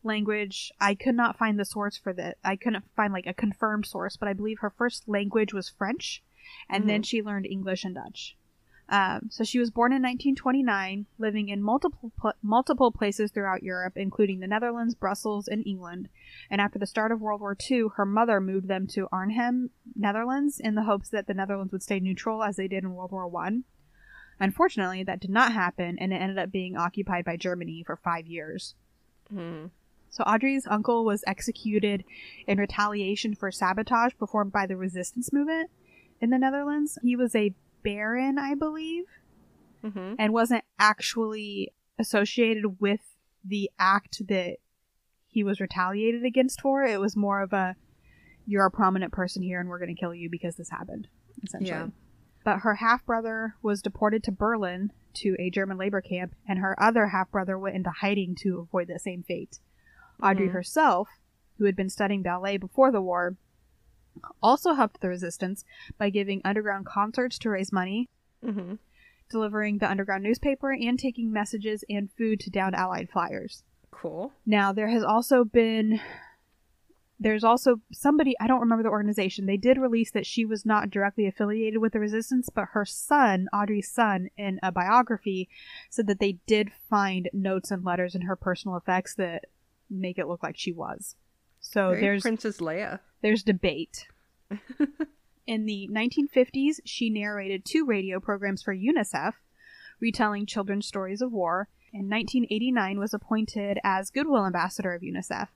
language, 0.09 0.73
I 0.81 0.97
could 0.97 1.15
not 1.15 1.39
find 1.39 1.59
the 1.59 1.65
source 1.65 1.97
for 1.97 2.13
that. 2.15 2.39
I 2.43 2.57
couldn't 2.57 2.85
find 2.97 3.13
like 3.13 3.29
a 3.29 3.33
confirmed 3.33 3.87
source, 3.87 4.17
but 4.17 4.29
I 4.29 4.33
believe 4.33 4.59
her 4.59 4.71
first 4.71 5.09
language 5.09 5.55
was 5.55 5.69
French, 5.69 6.25
and 6.69 6.91
then 6.91 7.05
she 7.05 7.23
learned 7.23 7.47
English 7.47 7.85
and 7.85 7.95
Dutch. 7.95 8.37
Um, 8.91 9.29
so 9.31 9.45
she 9.45 9.59
was 9.59 9.71
born 9.71 9.93
in 9.93 10.03
1929, 10.03 11.07
living 11.19 11.51
in 11.51 11.63
multiple 11.63 12.11
pl- 12.19 12.33
multiple 12.43 12.91
places 12.91 13.31
throughout 13.31 13.63
Europe, 13.63 13.95
including 13.97 14.41
the 14.41 14.47
Netherlands, 14.47 14.95
Brussels, 14.95 15.47
and 15.47 15.67
England. 15.67 16.09
And 16.51 16.61
after 16.61 16.79
the 16.79 16.87
start 16.87 17.13
of 17.13 17.21
World 17.21 17.43
War 17.43 17.57
II, 17.71 17.89
her 17.97 18.07
mother 18.07 18.41
moved 18.41 18.67
them 18.67 18.87
to 18.89 19.09
Arnhem, 19.13 19.71
Netherlands, 19.95 20.59
in 20.59 20.75
the 20.75 20.85
hopes 20.85 21.11
that 21.11 21.27
the 21.27 21.35
Netherlands 21.35 21.73
would 21.73 21.83
stay 21.83 22.01
neutral 22.01 22.43
as 22.43 22.57
they 22.57 22.67
did 22.67 22.83
in 22.83 22.95
World 22.95 23.13
War 23.13 23.29
One. 23.29 23.65
Unfortunately, 24.41 25.03
that 25.03 25.21
did 25.21 25.31
not 25.31 25.53
happen, 25.53 25.99
and 25.99 26.13
it 26.13 26.17
ended 26.17 26.39
up 26.39 26.51
being 26.51 26.77
occupied 26.77 27.25
by 27.25 27.37
Germany 27.37 27.83
for 27.85 27.97
five 27.97 28.27
years. 28.27 28.75
Hmm. 29.31 29.67
So 30.11 30.25
Audrey's 30.25 30.67
uncle 30.67 31.05
was 31.05 31.23
executed 31.27 32.05
in 32.47 32.59
retaliation 32.59 33.35
for 33.35 33.51
sabotage 33.51 34.13
performed 34.19 34.53
by 34.53 34.67
the 34.67 34.77
resistance 34.77 35.33
movement 35.33 35.71
in 36.21 36.31
the 36.31 36.39
Netherlands. 36.39 36.99
He 37.03 37.15
was 37.17 37.35
a 37.35 37.55
baron, 37.83 38.39
I 38.39 38.55
believe, 38.55 39.05
Mm-hmm. 39.85 40.15
and 40.19 40.33
wasn't 40.33 40.65
actually 40.81 41.73
associated 42.01 42.81
with 42.81 43.01
the 43.45 43.71
act 43.79 44.27
that 44.27 44.57
he 45.29 45.45
was 45.45 45.61
retaliated 45.61 46.25
against 46.25 46.61
for. 46.61 46.83
It 46.83 46.99
was 46.99 47.15
more 47.15 47.41
of 47.41 47.53
a 47.53 47.77
you're 48.45 48.67
a 48.67 48.73
prominent 48.73 49.13
person 49.13 49.41
here 49.41 49.61
and 49.61 49.69
we're 49.69 49.79
going 49.79 49.95
to 49.95 50.01
kill 50.01 50.13
you 50.13 50.29
because 50.29 50.57
this 50.57 50.71
happened, 50.71 51.07
essentially. 51.45 51.71
Yeah. 51.71 51.87
But 52.45 52.61
her 52.61 52.75
half 52.75 53.07
brother 53.07 53.55
was 53.63 53.81
deported 53.81 54.25
to 54.25 54.33
Berlin 54.33 54.91
to 55.15 55.37
a 55.39 55.49
German 55.51 55.77
labor 55.79 56.01
camp, 56.01 56.35
and 56.49 56.59
her 56.59 56.75
other 56.83 57.09
half 57.09 57.31
brother 57.31 57.57
went 57.57 57.77
into 57.77 57.91
hiding 57.91 58.35
to 58.41 58.59
avoid 58.59 58.89
the 58.89 58.99
same 58.99 59.23
fate. 59.23 59.61
Audrey 60.23 60.49
Mhm. 60.49 60.53
herself, 60.53 61.09
who 61.59 61.65
had 61.65 61.77
been 61.77 61.91
studying 61.91 62.23
ballet 62.23 62.57
before 62.57 62.91
the 62.91 63.03
war, 63.03 63.37
also 64.43 64.75
helped 64.75 65.01
the 65.01 65.09
resistance 65.09 65.65
by 65.97 66.11
giving 66.11 66.41
underground 66.45 66.87
concerts 66.87 67.39
to 67.39 67.51
raise 67.51 67.73
money, 67.73 68.09
Mm-hmm. 68.45 68.75
delivering 69.31 69.79
the 69.79 69.91
underground 69.91 70.23
newspaper, 70.25 70.73
and 70.73 70.99
taking 70.99 71.31
messages 71.33 71.85
and 71.89 72.11
food 72.13 72.41
to 72.41 72.51
downed 72.51 72.75
Allied 72.75 73.11
flyers. 73.11 73.63
Cool. 73.91 74.33
Now, 74.47 74.73
there 74.73 74.89
has 74.89 75.03
also 75.03 75.45
been. 75.45 76.01
There's 77.21 77.43
also 77.43 77.81
somebody, 77.91 78.37
I 78.39 78.47
don't 78.47 78.61
remember 78.61 78.85
the 78.85 78.91
organization, 78.91 79.47
they 79.47 79.57
did 79.57 79.77
release 79.77 80.13
that 80.13 80.25
she 80.25 80.45
was 80.45 80.65
not 80.65 80.89
directly 80.89 81.27
affiliated 81.27 81.81
with 81.81 81.93
the 81.93 81.99
resistance, 81.99 82.49
but 82.49 82.69
her 82.75 82.85
son, 82.85 83.49
Audrey's 83.53 83.91
son, 83.91 84.29
in 84.37 84.61
a 84.63 84.71
biography, 84.71 85.49
said 85.91 86.07
that 86.07 86.21
they 86.21 86.39
did 86.47 86.71
find 86.89 87.29
notes 87.33 87.73
and 87.73 87.85
letters 87.85 88.15
in 88.15 88.23
her 88.23 88.37
personal 88.37 88.77
effects 88.77 89.17
that 89.17 89.47
make 89.91 90.19
it 90.19 90.27
look 90.29 90.43
like 90.43 90.57
she 90.57 90.73
was. 90.73 91.17
So 91.61 91.91
Very 91.91 92.01
there's 92.01 92.23
Princess 92.23 92.59
Leia. 92.59 93.01
there's 93.23 93.43
debate. 93.43 94.07
In 95.47 95.65
the 95.65 95.89
1950s, 95.91 96.81
she 96.85 97.09
narrated 97.09 97.65
two 97.65 97.87
radio 97.87 98.21
programs 98.21 98.63
for 98.63 98.75
UNICEF, 98.75 99.33
retelling 100.01 100.47
children's 100.47 100.87
stories 100.87 101.23
of 101.23 101.33
war. 101.33 101.69
In 101.93 102.11
1989, 102.11 102.99
was 102.99 103.15
appointed 103.15 103.79
as 103.83 104.11
Goodwill 104.11 104.45
Ambassador 104.47 104.95
of 104.95 105.03
UNICEF. 105.03 105.49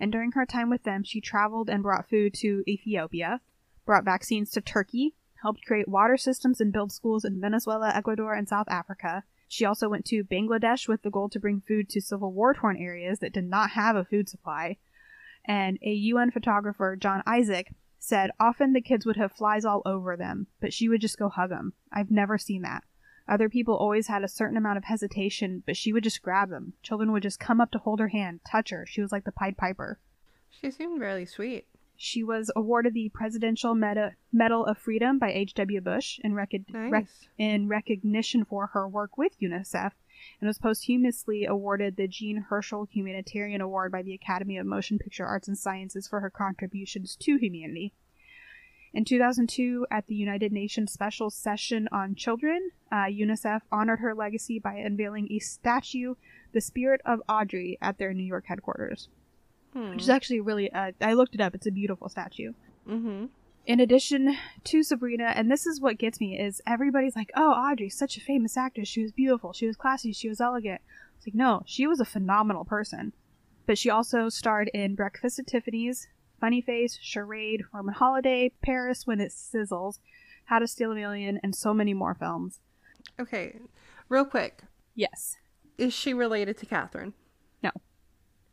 And 0.00 0.10
during 0.10 0.32
her 0.32 0.44
time 0.46 0.68
with 0.68 0.82
them, 0.82 1.04
she 1.04 1.20
traveled 1.20 1.70
and 1.70 1.82
brought 1.82 2.08
food 2.08 2.34
to 2.34 2.64
Ethiopia, 2.66 3.40
brought 3.84 4.04
vaccines 4.04 4.50
to 4.50 4.60
Turkey, 4.60 5.14
helped 5.42 5.64
create 5.64 5.88
water 5.88 6.16
systems 6.16 6.60
and 6.60 6.72
build 6.72 6.90
schools 6.90 7.24
in 7.24 7.40
Venezuela, 7.40 7.92
Ecuador, 7.94 8.34
and 8.34 8.48
South 8.48 8.66
Africa. 8.68 9.22
She 9.48 9.64
also 9.64 9.88
went 9.88 10.04
to 10.06 10.24
Bangladesh 10.24 10.88
with 10.88 11.02
the 11.02 11.10
goal 11.10 11.28
to 11.30 11.40
bring 11.40 11.60
food 11.60 11.88
to 11.90 12.00
civil 12.00 12.32
war 12.32 12.54
torn 12.54 12.76
areas 12.76 13.20
that 13.20 13.32
did 13.32 13.44
not 13.44 13.70
have 13.70 13.96
a 13.96 14.04
food 14.04 14.28
supply. 14.28 14.76
And 15.44 15.78
a 15.82 15.90
UN 15.90 16.30
photographer, 16.30 16.96
John 16.96 17.22
Isaac, 17.26 17.72
said 17.98 18.30
often 18.38 18.72
the 18.72 18.80
kids 18.80 19.06
would 19.06 19.16
have 19.16 19.32
flies 19.32 19.64
all 19.64 19.82
over 19.86 20.16
them, 20.16 20.48
but 20.60 20.72
she 20.72 20.88
would 20.88 21.00
just 21.00 21.18
go 21.18 21.28
hug 21.28 21.50
them. 21.50 21.72
I've 21.92 22.10
never 22.10 22.38
seen 22.38 22.62
that. 22.62 22.84
Other 23.28 23.48
people 23.48 23.76
always 23.76 24.06
had 24.06 24.22
a 24.22 24.28
certain 24.28 24.56
amount 24.56 24.78
of 24.78 24.84
hesitation, 24.84 25.62
but 25.66 25.76
she 25.76 25.92
would 25.92 26.04
just 26.04 26.22
grab 26.22 26.50
them. 26.50 26.74
Children 26.82 27.12
would 27.12 27.24
just 27.24 27.40
come 27.40 27.60
up 27.60 27.72
to 27.72 27.78
hold 27.78 27.98
her 27.98 28.08
hand, 28.08 28.40
touch 28.48 28.70
her. 28.70 28.86
She 28.86 29.00
was 29.00 29.10
like 29.10 29.24
the 29.24 29.32
Pied 29.32 29.56
Piper. 29.56 29.98
She 30.50 30.70
seemed 30.70 31.00
really 31.00 31.26
sweet. 31.26 31.66
She 31.96 32.22
was 32.22 32.50
awarded 32.54 32.94
the 32.94 33.08
Presidential 33.08 33.74
Meta- 33.74 34.14
Medal 34.32 34.66
of 34.66 34.76
Freedom 34.78 35.18
by 35.18 35.32
H.W. 35.32 35.80
Bush 35.80 36.20
in, 36.22 36.34
rec- 36.34 36.52
Nice. 36.68 36.92
rec- 36.92 37.06
in 37.38 37.68
recognition 37.68 38.44
for 38.44 38.68
her 38.68 38.86
work 38.86 39.16
with 39.16 39.38
UNICEF 39.40 39.92
and 40.40 40.46
was 40.46 40.58
posthumously 40.58 41.46
awarded 41.46 41.96
the 41.96 42.06
Jean 42.08 42.46
Hersholt 42.50 42.90
Humanitarian 42.90 43.60
Award 43.60 43.92
by 43.92 44.02
the 44.02 44.14
Academy 44.14 44.56
of 44.58 44.66
Motion 44.66 44.98
Picture 44.98 45.24
Arts 45.24 45.48
and 45.48 45.56
Sciences 45.56 46.06
for 46.06 46.20
her 46.20 46.30
contributions 46.30 47.16
to 47.16 47.36
humanity. 47.36 47.94
In 48.92 49.04
2002, 49.04 49.86
at 49.90 50.06
the 50.06 50.14
United 50.14 50.52
Nations 50.52 50.92
Special 50.92 51.28
Session 51.28 51.86
on 51.92 52.14
Children, 52.14 52.70
uh, 52.90 53.04
UNICEF 53.06 53.60
honored 53.70 54.00
her 54.00 54.14
legacy 54.14 54.58
by 54.58 54.74
unveiling 54.76 55.28
a 55.30 55.38
statue, 55.38 56.14
The 56.52 56.60
Spirit 56.62 57.00
of 57.04 57.20
Audrey, 57.28 57.76
at 57.82 57.98
their 57.98 58.14
New 58.14 58.24
York 58.24 58.46
headquarters 58.46 59.08
Hmm. 59.76 59.90
which 59.90 60.02
is 60.02 60.08
actually 60.10 60.40
really 60.40 60.72
uh, 60.72 60.92
i 61.02 61.12
looked 61.12 61.34
it 61.34 61.40
up 61.40 61.54
it's 61.54 61.66
a 61.66 61.70
beautiful 61.70 62.08
statue 62.08 62.52
Mm-hmm. 62.88 63.26
in 63.66 63.80
addition 63.80 64.36
to 64.64 64.82
sabrina 64.82 65.32
and 65.34 65.50
this 65.50 65.66
is 65.66 65.80
what 65.80 65.98
gets 65.98 66.20
me 66.20 66.38
is 66.38 66.62
everybody's 66.66 67.16
like 67.16 67.30
oh 67.36 67.50
Audrey, 67.52 67.90
such 67.90 68.16
a 68.16 68.20
famous 68.20 68.56
actress 68.56 68.88
she 68.88 69.02
was 69.02 69.12
beautiful 69.12 69.52
she 69.52 69.66
was 69.66 69.76
classy 69.76 70.12
she 70.12 70.28
was 70.28 70.40
elegant 70.40 70.80
it's 71.16 71.26
like 71.26 71.34
no 71.34 71.62
she 71.66 71.86
was 71.86 72.00
a 72.00 72.04
phenomenal 72.04 72.64
person 72.64 73.12
but 73.66 73.76
she 73.76 73.90
also 73.90 74.28
starred 74.28 74.70
in 74.72 74.94
breakfast 74.94 75.38
at 75.40 75.46
tiffany's 75.48 76.06
funny 76.40 76.60
face 76.62 76.96
charade 77.02 77.64
roman 77.74 77.94
holiday 77.94 78.50
paris 78.62 79.06
when 79.06 79.20
it 79.20 79.32
sizzles 79.32 79.98
how 80.44 80.58
to 80.60 80.66
steal 80.68 80.92
a 80.92 80.94
million 80.94 81.40
and 81.42 81.54
so 81.54 81.74
many 81.74 81.92
more 81.92 82.14
films 82.14 82.60
Okay. 83.18 83.56
Real 84.08 84.24
quick. 84.24 84.62
yes 84.94 85.36
Is 85.78 85.92
she 85.92 86.12
related 86.14 86.56
to 86.58 86.66
Katharine? 86.66 87.14
No. 87.62 87.70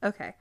Okay. 0.03 0.33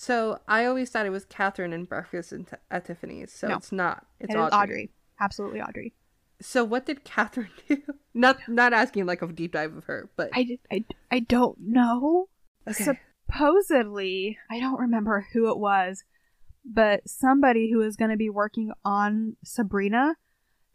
So 0.00 0.40
I 0.48 0.64
always 0.64 0.88
thought 0.88 1.04
it 1.04 1.10
was 1.10 1.26
Katharine 1.26 1.74
in 1.74 1.84
Breakfast 1.84 2.32
at 2.70 2.86
Tiffany's. 2.86 3.32
So 3.32 3.48
No. 3.48 3.56
it's 3.56 3.70
not. 3.70 4.06
It's 4.18 4.32
it 4.34 4.38
Audrey. 4.38 4.58
audrey 4.58 4.90
absolutely 5.20 5.60
audrey 5.60 5.92
So 6.40 6.64
what 6.64 6.86
did 6.86 7.04
Katharine 7.04 7.50
do? 7.68 7.82
Not 8.14 8.38
not 8.48 8.72
asking 8.72 9.04
like 9.04 9.20
a 9.20 9.26
deep 9.26 9.52
dive 9.52 9.76
of 9.76 9.84
her, 9.84 10.08
but 10.16 10.30
I, 10.32 10.58
I, 10.72 10.84
I 11.10 11.18
don't 11.20 11.58
know. 11.60 12.28
Okay. 12.66 12.82
Supposedly, 13.28 14.38
I 14.50 14.58
don't 14.58 14.80
remember 14.80 15.26
who 15.34 15.50
it 15.50 15.58
was, 15.58 16.02
but 16.64 17.06
somebody 17.06 17.70
who 17.70 17.78
was 17.78 17.96
going 17.96 18.10
to 18.10 18.16
be 18.16 18.30
working 18.30 18.72
on 18.84 19.36
Sabrina 19.44 20.16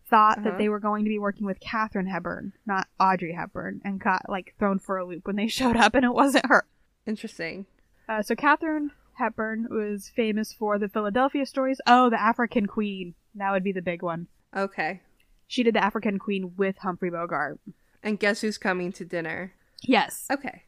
thought 0.08 0.38
Uh-huh. 0.38 0.52
that 0.52 0.58
they 0.60 0.70
were 0.70 0.80
going 0.80 1.04
to 1.04 1.10
be 1.10 1.18
working 1.18 1.48
with 1.48 1.60
Katharine 1.60 2.06
Hepburn, 2.06 2.54
not 2.68 2.88
Audrey 3.00 3.34
Hepburn, 3.34 3.82
and 3.84 4.00
got 4.00 4.30
like 4.30 4.54
thrown 4.60 4.78
for 4.78 4.98
a 4.98 5.06
loop 5.06 5.26
when 5.26 5.36
they 5.36 5.48
showed 5.60 5.78
up 5.78 5.96
and 5.96 6.06
it 6.06 6.14
wasn't 6.14 6.46
her. 6.46 6.66
interesting. 7.08 7.66
Uh, 8.08 8.22
so 8.22 8.36
Katharine 8.36 8.92
Hepburn 9.16 9.68
was 9.70 10.10
famous 10.16 10.54
for 10.54 10.78
the 10.80 10.90
Philadelphia 10.90 11.46
stories. 11.46 11.80
Oh, 11.88 12.10
the 12.10 12.22
African 12.22 12.66
Queen. 12.68 13.16
That 13.36 13.52
would 13.52 13.64
be 13.64 13.72
the 13.72 13.82
big 13.82 14.02
one. 14.02 14.28
Okay. 14.56 15.02
She 15.48 15.64
did 15.64 15.76
the 15.76 15.84
African 15.84 16.20
Queen 16.20 16.54
with 16.58 16.78
Humphrey 16.80 17.10
Bogart. 17.10 17.60
And 18.04 18.20
guess 18.20 18.42
who's 18.42 18.58
coming 18.58 18.92
to 18.94 19.06
dinner? 19.06 19.54
Yes. 19.82 20.26
Okay. 20.32 20.64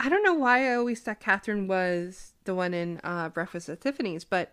I 0.00 0.08
don't 0.08 0.22
know 0.22 0.34
why 0.34 0.70
I 0.70 0.74
always 0.76 1.00
thought 1.00 1.20
Katharine 1.20 1.66
was 1.68 2.32
the 2.44 2.54
one 2.54 2.72
in 2.74 3.00
uh, 3.02 3.28
Breakfast 3.30 3.68
at 3.68 3.80
Tiffany's, 3.80 4.24
but 4.24 4.52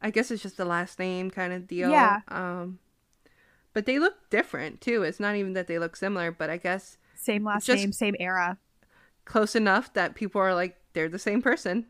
I 0.00 0.10
guess 0.10 0.30
it's 0.30 0.42
just 0.42 0.56
the 0.56 0.64
last 0.64 0.98
name 0.98 1.30
kind 1.30 1.52
of 1.52 1.66
deal. 1.66 1.90
Yeah. 1.90 2.20
Um, 2.28 2.78
but 3.72 3.86
they 3.86 3.98
look 3.98 4.14
different 4.30 4.80
too. 4.80 5.02
It's 5.02 5.18
not 5.18 5.34
even 5.36 5.52
that 5.54 5.66
they 5.66 5.78
look 5.78 5.96
similar, 5.96 6.30
but 6.30 6.48
I 6.48 6.58
guess 6.58 6.96
Same 7.16 7.42
last 7.44 7.68
name, 7.68 7.90
same 7.92 8.14
era. 8.20 8.58
close 9.24 9.56
enough 9.56 9.92
that 9.94 10.14
people 10.14 10.40
are 10.40 10.54
like, 10.54 10.76
they're 10.92 11.08
the 11.08 11.18
same 11.18 11.42
person. 11.42 11.86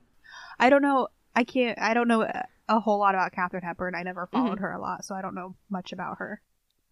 I 0.59 0.71
don't 0.71 0.83
know. 0.83 1.09
I 1.35 1.45
can't. 1.45 1.79
I 1.81 1.95
don't 1.95 2.09
know 2.09 2.23
a- 2.23 2.47
a 2.69 2.81
whole 2.81 2.99
lot 2.99 3.15
about 3.15 3.33
Katharine 3.33 3.63
Hepburn. 3.63 3.95
I 3.95 4.03
never 4.03 4.27
mm-hmm. 4.27 4.37
followed 4.37 4.59
her 4.61 4.73
a 4.73 4.81
lot, 4.81 5.05
so 5.05 5.15
I 5.15 5.23
don't 5.23 5.35
know 5.35 5.57
much 5.71 5.93
about 5.93 6.19
her. 6.19 6.41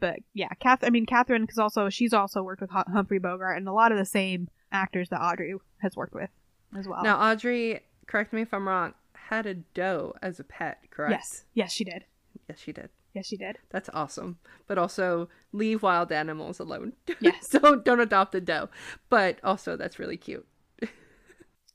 But 0.00 0.18
yeah, 0.34 0.48
Kath. 0.60 0.80
I 0.82 0.90
mean, 0.90 1.06
Katharine, 1.06 1.42
because 1.42 1.58
also 1.58 1.88
she's 1.88 2.12
also 2.12 2.42
worked 2.42 2.60
with 2.60 2.70
Humphrey 2.70 3.18
Bogart 3.18 3.56
and 3.56 3.68
a 3.68 3.72
lot 3.72 3.92
of 3.92 3.98
the 3.98 4.04
same 4.04 4.48
actors 4.72 5.08
that 5.10 5.20
Audrey 5.20 5.54
has 5.78 5.96
worked 5.96 6.14
with 6.14 6.30
as 6.76 6.88
well. 6.88 7.02
Now, 7.02 7.20
Audrey, 7.20 7.80
correct 8.06 8.32
me 8.32 8.42
if 8.42 8.52
I'm 8.52 8.66
wrong, 8.66 8.94
had 9.14 9.46
a 9.46 9.54
doe 9.54 10.14
as 10.20 10.40
a 10.40 10.44
pet, 10.44 10.78
correct? 10.90 11.12
yes, 11.12 11.44
yes, 11.54 11.72
she 11.72 11.84
did. 11.84 12.04
Yes, 12.48 12.58
she 12.58 12.72
did. 12.72 12.90
Yes, 13.14 13.26
she 13.26 13.36
did. 13.36 13.58
That's 13.70 13.90
awesome. 13.92 14.38
But 14.66 14.78
also 14.78 15.28
leave 15.52 15.82
wild 15.82 16.10
animals 16.10 16.58
alone. 16.58 16.94
Yes. 17.20 17.48
don't 17.48 17.84
don't 17.84 18.00
adopt 18.00 18.34
a 18.34 18.40
doe. 18.40 18.70
But 19.10 19.38
also 19.44 19.76
that's 19.76 19.98
really 19.98 20.16
cute. 20.16 20.46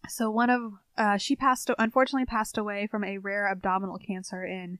So 0.10 0.30
one 0.30 0.50
of 0.50 0.74
uh, 0.98 1.17
she 1.17 1.36
passed 1.36 1.70
unfortunately 1.78 2.26
passed 2.26 2.58
away 2.58 2.88
from 2.88 3.04
a 3.04 3.17
rare 3.17 3.48
abdominal 3.48 3.98
cancer 3.98 4.43
in 4.43 4.80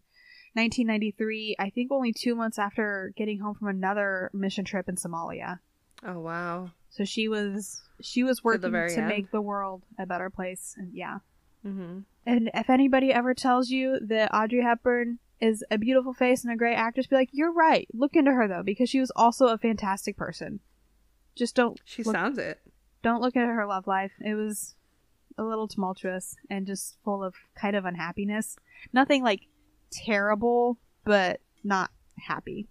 1993. 0.54 1.56
I 1.60 1.70
think 1.70 1.92
only 1.92 2.14
two 2.14 2.36
months 2.36 2.58
after 2.58 3.14
getting 3.16 3.40
home 3.40 3.56
from 3.56 3.68
another 3.68 4.30
mission 4.34 4.66
trip 4.66 4.90
in 4.90 4.96
Somalia. 4.96 5.60
Oh 6.06 6.20
wow. 6.20 6.72
So 6.90 7.04
she 7.04 7.28
was 7.28 7.82
she 8.02 8.24
was 8.24 8.44
working 8.44 8.72
very 8.72 8.94
to 8.96 9.02
make 9.02 9.32
the 9.32 9.42
world 9.42 9.84
a 10.00 10.06
better 10.06 10.30
place, 10.30 10.76
and 10.78 10.94
yeah. 10.94 11.20
Mm-hmm. 11.66 12.00
And 12.26 12.52
if 12.54 12.70
anybody 12.70 13.12
ever 13.12 13.34
tells 13.34 13.70
you 13.70 14.00
that 14.02 14.34
Audrey 14.34 14.62
Hepburn 14.62 15.20
is 15.40 15.64
a 15.70 15.78
beautiful 15.78 16.14
face 16.14 16.44
and 16.44 16.52
a 16.52 16.58
great 16.58 16.76
actress, 16.76 17.08
be 17.08 17.16
like, 17.16 17.30
you're 17.32 17.54
right. 17.54 17.88
Look 17.94 18.16
into 18.16 18.32
her 18.32 18.48
though, 18.48 18.64
because 18.64 18.90
she 18.90 19.00
was 19.00 19.12
also 19.16 19.48
a 19.48 19.58
fantastic 19.58 20.18
person. 20.18 20.60
Just 21.36 21.56
don't 21.56 21.80
She 21.86 22.04
look, 22.04 22.16
sounds 22.16 22.38
it. 22.38 22.60
don't 23.04 23.22
look 23.22 23.36
at 23.36 23.48
her 23.48 23.66
love 23.66 23.86
life. 23.88 24.12
It 24.20 24.34
was 24.34 24.76
a 25.38 25.44
little 25.44 25.68
tumultuous 25.68 26.36
and 26.50 26.66
just 26.66 26.98
full 27.04 27.24
of 27.24 27.36
kind 27.56 27.76
of 27.76 27.86
unhappiness. 27.86 28.56
Nothing 28.94 29.24
like 29.24 29.42
terrible, 29.92 30.78
but 31.06 31.42
not 31.64 31.92
happy. 32.18 32.68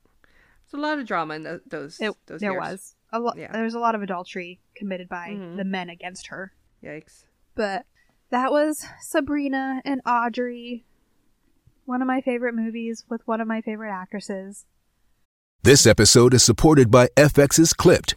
There's 0.71 0.79
a 0.83 0.87
lot 0.87 0.99
of 0.99 1.07
drama 1.07 1.35
in 1.35 1.45
th- 1.45 1.61
those. 1.67 2.01
It, 2.01 2.13
those 2.27 2.41
there 2.41 2.53
years. 2.53 2.61
was 2.61 2.95
a 3.13 3.21
lot. 3.21 3.37
Yeah. 3.39 3.53
There 3.53 3.63
was 3.65 3.75
a 3.75 3.79
lot 3.79 3.95
of 3.95 4.03
adultery 4.03 4.61
committed 4.75 5.09
by 5.09 5.29
Mhm. 5.31 5.57
the 5.57 5.65
men 5.65 5.89
against 5.89 6.27
her. 6.29 6.53
Yikes. 6.83 7.25
But 7.55 7.87
that 8.31 8.51
was 8.51 8.85
Sabrina 9.01 9.81
and 9.85 10.01
Audrey. 10.05 10.85
One 11.85 12.03
of 12.03 12.09
my 12.09 12.21
favorite 12.21 12.55
movies 12.55 13.05
with 13.09 13.27
one 13.29 13.41
of 13.41 13.47
my 13.47 13.61
favorite 13.61 13.93
actresses. 13.93 14.67
This 15.63 15.87
episode 15.87 16.35
is 16.35 16.43
supported 16.43 16.91
by 16.91 17.09
FX's 17.17 17.73
Clipped, 17.73 18.17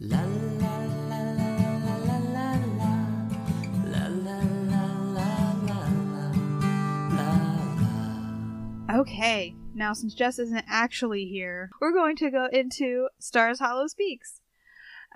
La 0.00 0.20
la 0.20 0.78
la 1.08 1.22
la 1.22 1.22
la 1.32 1.88
la 1.96 2.06
la 2.06 2.18
la 2.30 2.54
la 3.84 4.06
la 4.06 4.38
la 4.70 4.86
la 5.12 5.52
la 8.88 9.00
Okay, 9.00 9.56
now 9.74 9.92
since 9.92 10.14
Jess 10.14 10.38
isn't 10.38 10.64
actually 10.68 11.24
here, 11.24 11.70
we're 11.80 11.92
going 11.92 12.14
to 12.14 12.30
go 12.30 12.46
into 12.52 13.08
Stars 13.18 13.58
Hollow 13.58 13.88
Speaks. 13.88 14.40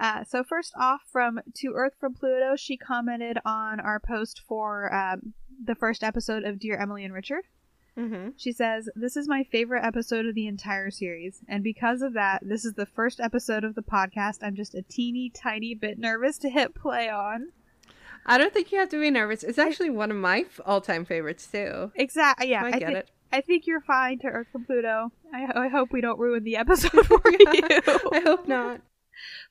Uh, 0.00 0.24
so 0.24 0.42
first 0.42 0.72
off, 0.76 1.02
from 1.06 1.38
To 1.58 1.74
Earth 1.76 1.94
from 2.00 2.14
Pluto, 2.14 2.56
she 2.56 2.76
commented 2.76 3.38
on 3.44 3.78
our 3.78 4.00
post 4.00 4.42
for 4.48 4.92
um, 4.92 5.34
the 5.64 5.76
first 5.76 6.02
episode 6.02 6.42
of 6.42 6.58
Dear 6.58 6.76
Emily 6.76 7.04
and 7.04 7.14
Richard. 7.14 7.44
Mm-hmm. 7.98 8.30
She 8.36 8.52
says, 8.52 8.88
This 8.94 9.16
is 9.16 9.28
my 9.28 9.44
favorite 9.44 9.84
episode 9.84 10.26
of 10.26 10.34
the 10.34 10.46
entire 10.46 10.90
series, 10.90 11.40
and 11.48 11.62
because 11.62 12.02
of 12.02 12.14
that, 12.14 12.40
this 12.42 12.64
is 12.64 12.74
the 12.74 12.86
first 12.86 13.20
episode 13.20 13.64
of 13.64 13.74
the 13.74 13.82
podcast 13.82 14.38
I'm 14.42 14.56
just 14.56 14.74
a 14.74 14.82
teeny 14.82 15.28
tiny 15.30 15.74
bit 15.74 15.98
nervous 15.98 16.38
to 16.38 16.50
hit 16.50 16.74
play 16.74 17.08
on. 17.10 17.52
I 18.24 18.38
don't 18.38 18.54
think 18.54 18.72
you 18.72 18.78
have 18.78 18.88
to 18.90 19.00
be 19.00 19.10
nervous. 19.10 19.42
It's 19.42 19.58
actually 19.58 19.90
one 19.90 20.10
of 20.10 20.16
my 20.16 20.46
all-time 20.64 21.04
favorites 21.04 21.46
too. 21.50 21.90
Exactly. 21.94 22.50
Yeah, 22.50 22.64
I 22.64 22.68
I, 22.68 22.78
get 22.78 22.88
thi- 22.88 22.94
it. 22.94 23.10
I 23.32 23.40
think 23.40 23.66
you're 23.66 23.80
fine 23.80 24.18
to 24.20 24.26
Earth 24.28 24.46
from 24.52 24.64
Pluto. 24.64 25.10
I, 25.34 25.64
I 25.64 25.68
hope 25.68 25.92
we 25.92 26.00
don't 26.00 26.18
ruin 26.18 26.44
the 26.44 26.56
episode 26.58 27.06
for 27.06 27.20
you. 27.24 27.38
I 28.12 28.22
hope 28.24 28.46
not. 28.46 28.80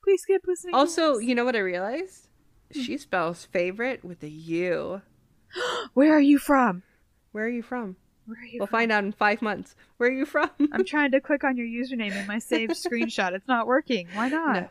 Please 0.04 0.22
skip 0.22 0.44
listening. 0.48 0.74
Also, 0.74 1.18
you 1.18 1.36
know 1.36 1.46
what 1.46 1.56
I 1.56 1.60
realized? 1.60 2.28
Hmm. 2.74 2.82
She 2.82 2.98
spells 2.98 3.46
favorite 3.46 4.04
with 4.06 4.24
a 4.24 4.30
U. 4.30 5.02
where 5.94 6.16
are 6.16 6.22
you 6.22 6.38
from? 6.38 6.84
Where 7.32 7.46
are 7.46 7.50
you 7.50 7.64
from? 7.64 7.98
Where 8.32 8.42
are 8.42 8.46
you 8.46 8.60
We'll 8.60 8.68
from? 8.68 8.80
find 8.80 8.92
out 8.92 9.04
in 9.04 9.12
five 9.12 9.42
months. 9.42 9.76
Where 9.98 10.10
are 10.10 10.14
you 10.14 10.26
from? 10.26 10.50
I'm 10.72 10.86
trying 10.86 11.12
to 11.12 11.20
click 11.22 11.44
on 11.44 11.58
your 11.58 11.68
username 11.68 12.16
in 12.16 12.26
my 12.28 12.40
saved 12.40 12.72
screenshot. 12.86 13.34
It's 13.34 13.48
not 13.48 13.68
working. 13.68 14.08
Why 14.14 14.30
not? 14.30 14.70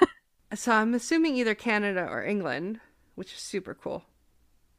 so 0.54 0.72
I'm 0.72 0.94
assuming 0.94 1.36
either 1.36 1.54
Canada 1.54 2.06
or 2.10 2.24
England, 2.24 2.80
which 3.14 3.32
is 3.32 3.38
super 3.40 3.74
cool. 3.74 4.04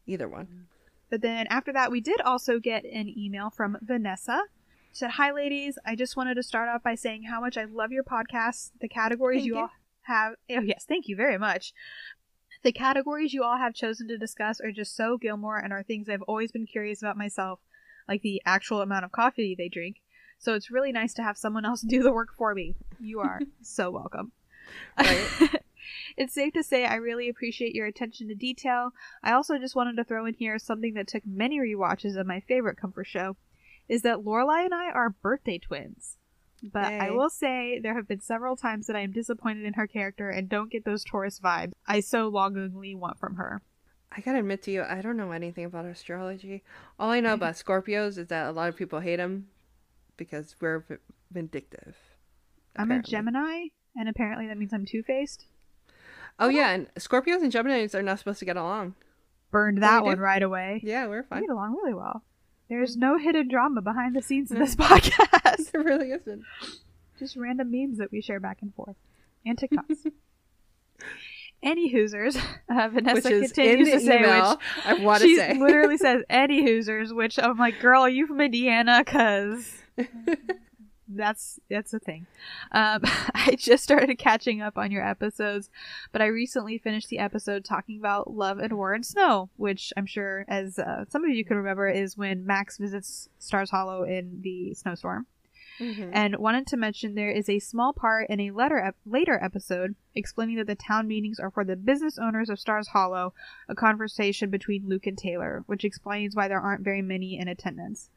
Either 0.05 0.27
one. 0.27 0.45
Mm-hmm. 0.45 0.61
But 1.09 1.21
then 1.21 1.47
after 1.49 1.71
that, 1.71 1.89
we 1.89 2.01
did 2.01 2.19
also 2.21 2.59
get 2.59 2.83
an 2.83 3.13
email 3.17 3.49
from 3.49 3.77
Vanessa. 3.81 4.43
She 4.91 4.99
said, 4.99 5.11
Hi, 5.11 5.31
ladies. 5.31 5.77
I 5.85 5.95
just 5.95 6.17
wanted 6.17 6.35
to 6.35 6.43
start 6.43 6.67
off 6.69 6.83
by 6.83 6.95
saying 6.95 7.23
how 7.23 7.39
much 7.39 7.57
I 7.57 7.63
love 7.63 7.91
your 7.91 8.03
podcast. 8.03 8.71
The 8.81 8.89
categories 8.89 9.45
you, 9.45 9.55
you. 9.55 9.61
all 9.61 9.69
have. 10.01 10.33
Oh, 10.49 10.61
yes. 10.61 10.85
Thank 10.87 11.07
you 11.07 11.15
very 11.15 11.37
much. 11.37 11.73
The 12.63 12.71
categories 12.71 13.33
you 13.33 13.43
all 13.43 13.57
have 13.57 13.73
chosen 13.73 14.07
to 14.07 14.17
discuss 14.17 14.59
are 14.59 14.71
just 14.71 14.95
so 14.95 15.17
Gilmore 15.17 15.57
and 15.57 15.71
are 15.71 15.83
things 15.83 16.09
I've 16.09 16.23
always 16.23 16.51
been 16.51 16.65
curious 16.65 17.01
about 17.01 17.15
myself, 17.15 17.59
like 18.07 18.21
the 18.21 18.41
actual 18.45 18.81
amount 18.81 19.05
of 19.05 19.11
coffee 19.11 19.55
they 19.57 19.69
drink. 19.69 19.97
So 20.39 20.53
it's 20.53 20.71
really 20.71 20.91
nice 20.91 21.13
to 21.15 21.23
have 21.23 21.37
someone 21.37 21.65
else 21.65 21.81
do 21.87 22.03
the 22.03 22.13
work 22.13 22.29
for 22.37 22.53
me. 22.53 22.75
You 22.99 23.19
are 23.19 23.39
so 23.61 23.91
welcome. 23.91 24.31
Right? 24.97 25.61
it's 26.17 26.33
safe 26.33 26.53
to 26.53 26.63
say 26.63 26.85
I 26.85 26.95
really 26.95 27.29
appreciate 27.29 27.75
your 27.75 27.87
attention 27.87 28.27
to 28.27 28.35
detail. 28.35 28.91
I 29.23 29.33
also 29.33 29.57
just 29.57 29.75
wanted 29.75 29.95
to 29.97 30.03
throw 30.03 30.25
in 30.25 30.33
here 30.33 30.59
something 30.59 30.93
that 30.95 31.07
took 31.07 31.23
many 31.25 31.59
rewatches 31.59 32.17
of 32.17 32.27
my 32.27 32.41
favorite 32.41 32.77
comfort 32.77 33.07
show 33.07 33.37
is 33.87 34.01
that 34.01 34.19
Lorelai 34.19 34.65
and 34.65 34.73
I 34.73 34.89
are 34.91 35.09
birthday 35.09 35.57
twins. 35.57 36.17
But 36.63 36.93
I 36.93 37.11
will 37.11 37.29
say 37.29 37.79
there 37.79 37.95
have 37.95 38.07
been 38.07 38.19
several 38.19 38.55
times 38.55 38.87
that 38.87 38.95
I 38.95 39.01
am 39.01 39.11
disappointed 39.11 39.63
in 39.63 39.75
her 39.75 39.87
character 39.87 40.29
and 40.29 40.49
don't 40.49 40.71
get 40.71 40.85
those 40.85 41.03
Taurus 41.03 41.39
vibes 41.39 41.73
I 41.85 41.99
so 41.99 42.27
longingly 42.27 42.95
want 42.95 43.19
from 43.19 43.35
her. 43.35 43.61
I 44.11 44.21
gotta 44.21 44.39
admit 44.39 44.63
to 44.63 44.71
you, 44.71 44.83
I 44.83 45.01
don't 45.01 45.17
know 45.17 45.31
anything 45.31 45.65
about 45.65 45.85
astrology. 45.85 46.63
All 46.99 47.11
I 47.11 47.19
know 47.19 47.29
mm-hmm. 47.29 47.35
about 47.35 47.55
Scorpios 47.55 48.17
is 48.17 48.27
that 48.27 48.47
a 48.47 48.51
lot 48.51 48.69
of 48.69 48.75
people 48.75 48.99
hate 48.99 49.17
them 49.17 49.47
because 50.15 50.55
we're 50.59 50.79
v- 50.79 50.95
vindictive. 51.31 51.95
I'm 52.75 52.91
a. 52.91 53.01
Gemini, 53.01 53.67
and 53.95 54.09
apparently 54.09 54.47
that 54.47 54.57
means 54.57 54.73
I'm 54.73 54.85
two 54.85 55.03
faced. 55.03 55.45
Oh 56.39 56.49
yeah, 56.49 56.71
and 56.71 56.93
Scorpios 56.95 57.41
and 57.41 57.51
Geminis 57.51 57.95
are 57.95 58.03
not 58.03 58.19
supposed 58.19 58.39
to 58.39 58.45
get 58.45 58.57
along. 58.57 58.95
burned 59.51 59.81
that 59.81 60.03
one 60.03 60.17
do. 60.17 60.21
right 60.21 60.43
away. 60.43 60.81
Yeah, 60.83 61.07
we're 61.07 61.21
We 61.21 61.27
fine. 61.27 61.41
get 61.41 61.49
along 61.49 61.73
really 61.73 61.93
well. 61.93 62.23
There's 62.69 62.91
mm-hmm. 62.91 63.01
no 63.01 63.17
hidden 63.17 63.47
drama 63.47 63.81
behind 63.81 64.15
the 64.15 64.21
scenes 64.21 64.51
of 64.51 64.57
this 64.57 64.75
mm-hmm. 64.75 64.93
podcast. 64.93 65.71
There 65.71 65.83
really 65.83 66.11
isn't. 66.11 66.43
Just 67.19 67.35
random 67.35 67.71
memes 67.71 67.97
that 67.97 68.11
we 68.11 68.21
share 68.21 68.39
back 68.39 68.59
and 68.61 68.73
forth. 68.73 68.95
And 69.45 69.57
TikToks. 69.57 70.11
Any 71.63 71.93
Hoosers, 71.93 72.35
uh, 72.69 72.89
Vanessa 72.89 73.29
Which 73.29 73.53
continues 73.53 73.89
the 73.89 73.93
to 73.95 73.99
say, 73.99 74.19
email, 74.19 74.51
which 74.51 74.85
I 74.85 74.93
want 74.95 75.21
to 75.21 75.27
she 75.27 75.35
say. 75.37 75.53
literally 75.59 75.97
says 75.97 76.23
any 76.29 76.63
Hoosers, 76.63 77.15
which 77.15 77.39
I'm 77.39 77.57
like, 77.57 77.79
girl, 77.79 78.03
are 78.03 78.09
you 78.09 78.27
from 78.27 78.39
Indiana? 78.41 79.03
Cause 79.05 79.73
that's 81.07 81.59
that's 81.69 81.93
a 81.93 81.99
thing. 81.99 82.27
Um, 82.71 83.01
I 83.33 83.55
just 83.57 83.83
started 83.83 84.17
catching 84.17 84.61
up 84.61 84.77
on 84.77 84.91
your 84.91 85.05
episodes, 85.05 85.69
but 86.11 86.21
I 86.21 86.27
recently 86.27 86.77
finished 86.77 87.09
the 87.09 87.19
episode 87.19 87.63
talking 87.65 87.97
about 87.97 88.31
Love 88.31 88.59
and 88.59 88.73
War 88.73 88.93
and 88.93 89.05
Snow, 89.05 89.49
which 89.57 89.93
I'm 89.97 90.05
sure, 90.05 90.45
as 90.47 90.77
uh, 90.77 91.05
some 91.09 91.23
of 91.23 91.31
you 91.31 91.45
can 91.45 91.57
remember, 91.57 91.87
is 91.87 92.17
when 92.17 92.45
Max 92.45 92.77
visits 92.77 93.29
Stars 93.39 93.71
Hollow 93.71 94.03
in 94.03 94.41
the 94.41 94.73
snowstorm. 94.73 95.25
Mhm. 95.79 96.09
And 96.13 96.35
wanted 96.37 96.67
to 96.67 96.77
mention 96.77 97.13
there 97.15 97.31
is 97.31 97.49
a 97.49 97.59
small 97.59 97.93
part 97.93 98.29
in 98.29 98.39
a 98.39 98.51
letter 98.51 98.79
ep- 98.79 98.95
later 99.05 99.37
episode 99.41 99.95
explaining 100.15 100.57
that 100.57 100.67
the 100.67 100.75
town 100.75 101.07
meetings 101.07 101.39
are 101.39 101.51
for 101.51 101.63
the 101.63 101.75
business 101.75 102.17
owners 102.17 102.49
of 102.49 102.59
Stars 102.59 102.87
Hollow, 102.89 103.33
a 103.69 103.75
conversation 103.75 104.49
between 104.49 104.87
Luke 104.87 105.05
and 105.07 105.17
Taylor, 105.17 105.63
which 105.67 105.85
explains 105.85 106.35
why 106.35 106.47
there 106.47 106.59
aren't 106.59 106.83
very 106.83 107.01
many 107.01 107.37
in 107.37 107.47
attendance. 107.47 108.09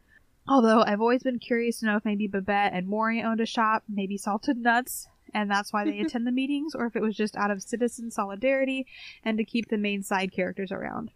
Although 0.48 0.82
I've 0.82 1.00
always 1.00 1.22
been 1.22 1.38
curious 1.38 1.80
to 1.80 1.86
know 1.86 1.96
if 1.96 2.04
maybe 2.04 2.26
Babette 2.26 2.72
and 2.72 2.88
Morey 2.88 3.22
owned 3.22 3.40
a 3.40 3.46
shop, 3.46 3.84
maybe 3.88 4.16
Salted 4.16 4.56
Nuts, 4.56 5.06
and 5.34 5.50
that's 5.50 5.72
why 5.72 5.84
they 5.84 6.00
attend 6.00 6.26
the 6.26 6.32
meetings, 6.32 6.74
or 6.74 6.86
if 6.86 6.96
it 6.96 7.02
was 7.02 7.16
just 7.16 7.36
out 7.36 7.50
of 7.50 7.62
citizen 7.62 8.10
solidarity 8.10 8.86
and 9.24 9.38
to 9.38 9.44
keep 9.44 9.68
the 9.68 9.78
main 9.78 10.02
side 10.02 10.32
characters 10.32 10.72
around. 10.72 11.10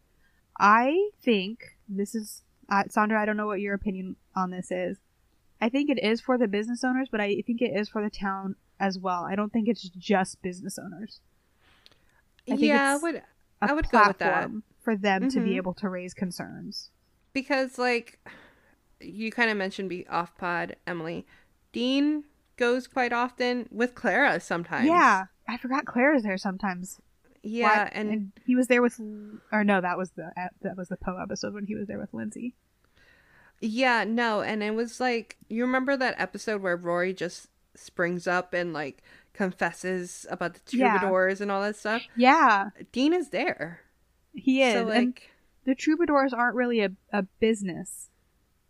I 0.59 1.11
think 1.21 1.77
this 1.89 2.15
is 2.15 2.43
uh, 2.69 2.85
Sandra. 2.89 3.21
I 3.21 3.25
don't 3.25 3.37
know 3.37 3.47
what 3.47 3.61
your 3.61 3.75
opinion 3.75 4.17
on 4.37 4.51
this 4.51 4.71
is. 4.71 4.99
I 5.65 5.69
think 5.71 5.89
it 5.89 5.99
is 6.03 6.21
for 6.21 6.37
the 6.37 6.47
business 6.49 6.85
owners, 6.85 7.09
but 7.11 7.21
I 7.21 7.43
think 7.47 7.63
it 7.63 7.73
is 7.75 7.89
for 7.89 8.03
the 8.03 8.11
town 8.11 8.57
as 8.79 8.99
well. 8.99 9.25
I 9.25 9.35
don't 9.35 9.53
think 9.53 9.67
it's 9.69 9.83
just 9.89 10.43
business 10.43 10.79
owners. 10.79 11.21
I 12.47 12.53
think 12.57 12.61
yeah, 12.63 12.95
I 12.95 12.97
would 13.03 13.23
I 13.63 13.73
would 13.73 13.89
go 13.89 14.07
with 14.09 14.19
that. 14.19 14.51
for 14.83 14.95
them 14.97 15.31
to 15.31 15.41
be 15.41 15.53
Mhm. 15.53 15.57
able 15.57 15.75
to 15.75 15.89
raise 15.89 16.13
concerns. 16.15 16.91
because 17.33 17.79
like 17.79 18.21
you 19.01 19.33
kind 19.33 19.51
of 19.51 19.57
mentioned 19.57 19.89
be 19.89 20.07
off 20.09 20.37
pod 20.37 20.77
Emily 20.87 21.27
Dean 21.73 22.25
goes 22.57 22.87
quite 22.87 23.13
often 23.13 23.67
with 23.73 23.95
Clara 23.95 24.39
sometimes 24.41 24.87
Yeah, 24.87 25.25
I 25.49 25.57
forgot 25.57 25.85
Clara's 25.87 26.23
there 26.23 26.37
sometimes. 26.39 27.01
yeah 27.43 27.85
Why- 27.85 27.91
and, 27.93 28.33
he 28.47 28.55
was 28.55 28.69
there 28.69 28.83
with, 28.83 29.01
or 29.51 29.65
no, 29.65 29.81
that 29.81 29.97
was 29.99 30.11
the 30.13 30.31
that 30.61 30.77
was 30.77 30.89
the 30.89 30.97
Poe 30.97 31.17
episode 31.21 31.55
when 31.55 31.65
he 31.67 31.75
was 31.75 31.87
there 31.89 31.99
with 31.99 32.13
Lindsay. 32.15 32.55
Yeah 33.61 34.05
no 34.05 34.43
and 34.43 34.63
it 34.63 34.75
was 34.75 35.01
like 35.01 35.37
you 35.49 35.63
remember 35.65 35.97
that 35.97 36.15
episode 36.19 36.61
where 36.63 36.77
Rory 36.77 37.13
just 37.15 37.49
springs 37.75 38.27
up 38.27 38.53
and 38.53 38.73
like 38.73 39.03
confesses 39.33 40.27
about 40.31 40.55
the 40.55 40.77
Yeah. 40.77 40.99
troubadours 40.99 41.41
and 41.41 41.51
all 41.51 41.63
that 41.63 41.77
stuff 41.77 42.03
Yeah, 42.17 42.71
Dean 42.93 43.13
is 43.13 43.31
there 43.31 43.81
he 44.33 44.63
is. 44.63 44.73
so 44.75 44.89
and 44.91 45.07
like 45.09 45.31
the 45.65 45.75
troubadours 45.75 46.33
aren't 46.33 46.57
really 46.57 46.81
a, 46.81 46.91
a 47.13 47.23
business. 47.41 48.11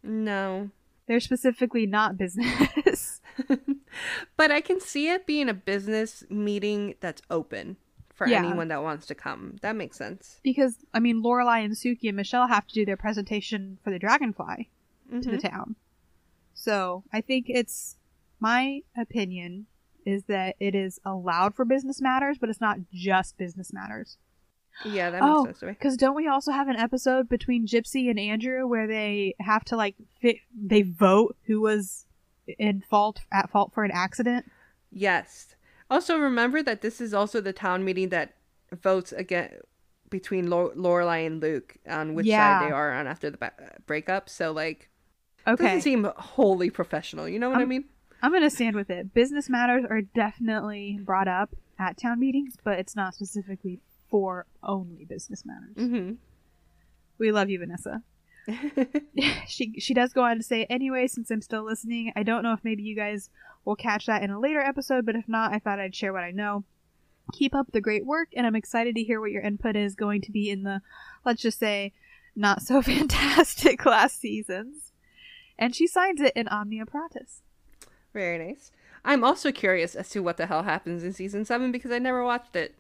no 0.03 0.71
They're 1.07 1.21
specifically 1.21 1.87
not 1.87 2.17
business. 2.19 3.21
but 4.37 4.51
I 4.51 4.61
can 4.61 4.81
see 4.81 5.09
it 5.11 5.27
being 5.27 5.49
a 5.49 5.55
business 5.55 6.25
meeting 6.31 6.95
that's 7.01 7.21
open 7.31 7.77
for 8.15 8.27
Yeah. 8.29 8.39
anyone 8.39 8.69
that 8.69 8.83
wants 8.83 9.07
to 9.07 9.15
come 9.15 9.57
that 9.61 9.75
makes 9.77 9.97
sense 9.99 10.39
because 10.43 10.79
I 10.95 11.01
mean, 11.01 11.23
Lorelai 11.23 11.65
and 11.65 11.75
Sookie 11.75 12.09
and 12.09 12.17
Michel 12.17 12.47
have 12.47 12.67
to 12.69 12.75
do 12.75 12.85
their 12.87 12.97
presentation 12.97 13.79
for 13.83 13.91
the 13.91 13.99
Dragonfly 13.99 14.71
to 15.11 15.31
the 15.31 15.37
Mhm. 15.39 15.51
town. 15.51 15.77
So 16.55 17.05
I 17.13 17.21
think 17.21 17.47
it's 17.49 17.97
my 18.41 18.83
opinion 18.97 19.67
is 20.07 20.25
that 20.25 20.55
it 20.61 20.75
is 20.75 21.01
allowed 21.05 21.55
for 21.55 21.65
business 21.65 22.01
matters, 22.01 22.39
but 22.39 22.49
it's 22.51 22.61
not 22.61 22.79
just 22.93 23.37
business 23.37 23.73
matters. 23.73 24.17
yeah 24.85 25.09
that 25.09 25.21
makes 25.23 25.33
oh, 25.33 25.45
sense 25.45 25.61
to 25.61 25.67
me 25.67 25.73
because 25.73 25.97
don't 25.97 26.17
we 26.17 26.27
also 26.27 26.51
have 26.51 26.67
an 26.69 26.75
episode 26.77 27.29
between 27.29 27.65
Gypsy 27.67 28.11
and 28.11 28.19
Andrew 28.19 28.67
where 28.67 28.89
they 28.89 29.35
have 29.39 29.65
to 29.67 29.77
like 29.77 29.95
fit, 30.21 30.39
they 30.53 30.83
vote 30.83 31.37
who 31.47 31.61
was 31.61 32.07
in 32.59 32.81
fault 32.81 33.21
at 33.33 33.49
fault 33.51 33.73
for 33.73 33.85
an 33.85 33.93
accident? 33.93 34.51
Yes. 34.91 35.55
Also, 35.91 36.19
remember 36.19 36.63
that 36.63 36.81
this 36.81 37.01
is 37.01 37.13
also 37.15 37.41
the 37.41 37.53
town 37.53 37.85
meeting 37.85 38.09
that 38.11 38.35
votes 38.73 39.13
again 39.13 39.51
between 40.11 40.49
Lor- 40.49 40.75
Lorelai 40.75 41.27
and 41.27 41.41
Luke 41.43 41.77
on 41.89 42.15
which 42.15 42.27
Yeah. 42.27 42.61
side 42.61 42.69
they 42.69 42.73
are 42.73 42.93
on 42.93 43.07
after 43.07 43.31
the 43.31 43.37
ba- 43.37 43.53
breakup. 43.87 44.29
So, 44.29 44.53
like, 44.53 44.91
Okay, 45.47 45.65
doesn't 45.65 45.83
seem 45.83 46.05
wholly 46.17 46.71
professional. 46.71 47.29
You 47.29 47.39
know 47.39 47.51
what 47.51 47.59
I 47.59 47.65
Um, 47.65 47.69
mean? 47.69 47.85
I'm 48.23 48.33
gonna 48.33 48.49
stand 48.49 48.77
with 48.77 48.89
it. 48.91 49.13
Business 49.13 49.51
matters 49.51 49.85
are 49.89 50.01
definitely 50.01 50.99
brought 51.03 51.29
up 51.29 51.55
at 51.79 51.99
town 51.99 52.19
meetings, 52.21 52.57
but 52.63 52.79
it's 52.79 52.97
not 52.97 53.15
specifically 53.15 53.81
for 54.09 54.47
only 54.63 55.05
business 55.05 55.45
matters. 55.45 55.75
Mm-hmm. 55.77 56.15
We 57.19 57.31
love 57.33 57.51
you, 57.51 57.59
Vanessa. 57.59 58.03
she 59.49 59.79
she 59.79 59.95
does 59.95 60.13
go 60.13 60.23
on 60.23 60.37
to 60.37 60.43
say, 60.43 60.65
anyway, 60.65 61.07
since 61.07 61.31
I'm 61.31 61.43
still 61.43 61.65
listening, 61.65 62.13
I 62.17 62.23
don't 62.23 62.43
know 62.43 62.53
if 62.53 62.65
maybe 62.65 62.83
you 62.83 62.97
guys 62.97 63.31
will 63.65 63.77
catch 63.77 64.07
that 64.07 64.23
in 64.23 64.31
a 64.31 64.41
later 64.41 64.61
episode, 64.61 65.07
but 65.07 65.17
if 65.17 65.29
not, 65.29 65.53
I 65.53 65.59
thought 65.59 65.81
I'd 65.81 65.95
share 65.95 66.13
what 66.13 66.25
I 66.25 66.31
know. 66.31 66.65
Keep 67.33 67.55
up 67.55 67.73
the 67.73 67.81
great 67.81 68.05
work, 68.05 68.29
and 68.37 68.47
I'm 68.47 68.57
excited 68.57 68.95
to 68.97 69.03
hear 69.03 69.21
what 69.21 69.31
your 69.31 69.43
input 69.43 69.77
is 69.77 69.95
going 69.95 70.21
to 70.23 70.33
be 70.33 70.51
in 70.51 70.63
the, 70.63 70.83
let's 71.25 71.41
just 71.41 71.59
say, 71.59 71.93
not 72.37 72.63
so 72.63 72.83
fantastic 72.83 73.85
last 73.87 74.21
seasons. 74.21 74.93
And 75.59 75.75
she 75.75 75.87
signs 75.87 76.21
it 76.21 76.33
in 76.37 76.49
Omnia 76.49 76.85
Paratus. 76.85 77.41
Very 78.13 78.39
nice. 78.39 78.73
I'm 79.05 79.25
also 79.25 79.53
curious 79.53 79.95
as 79.95 80.09
to 80.11 80.21
what 80.21 80.37
the 80.37 80.47
hell 80.47 80.63
happens 80.63 81.05
in 81.05 81.13
season 81.13 81.45
seven 81.45 81.73
because 81.73 81.91
I 81.91 81.99
never 81.99 82.25
watched 82.25 82.57
it. 82.57 82.75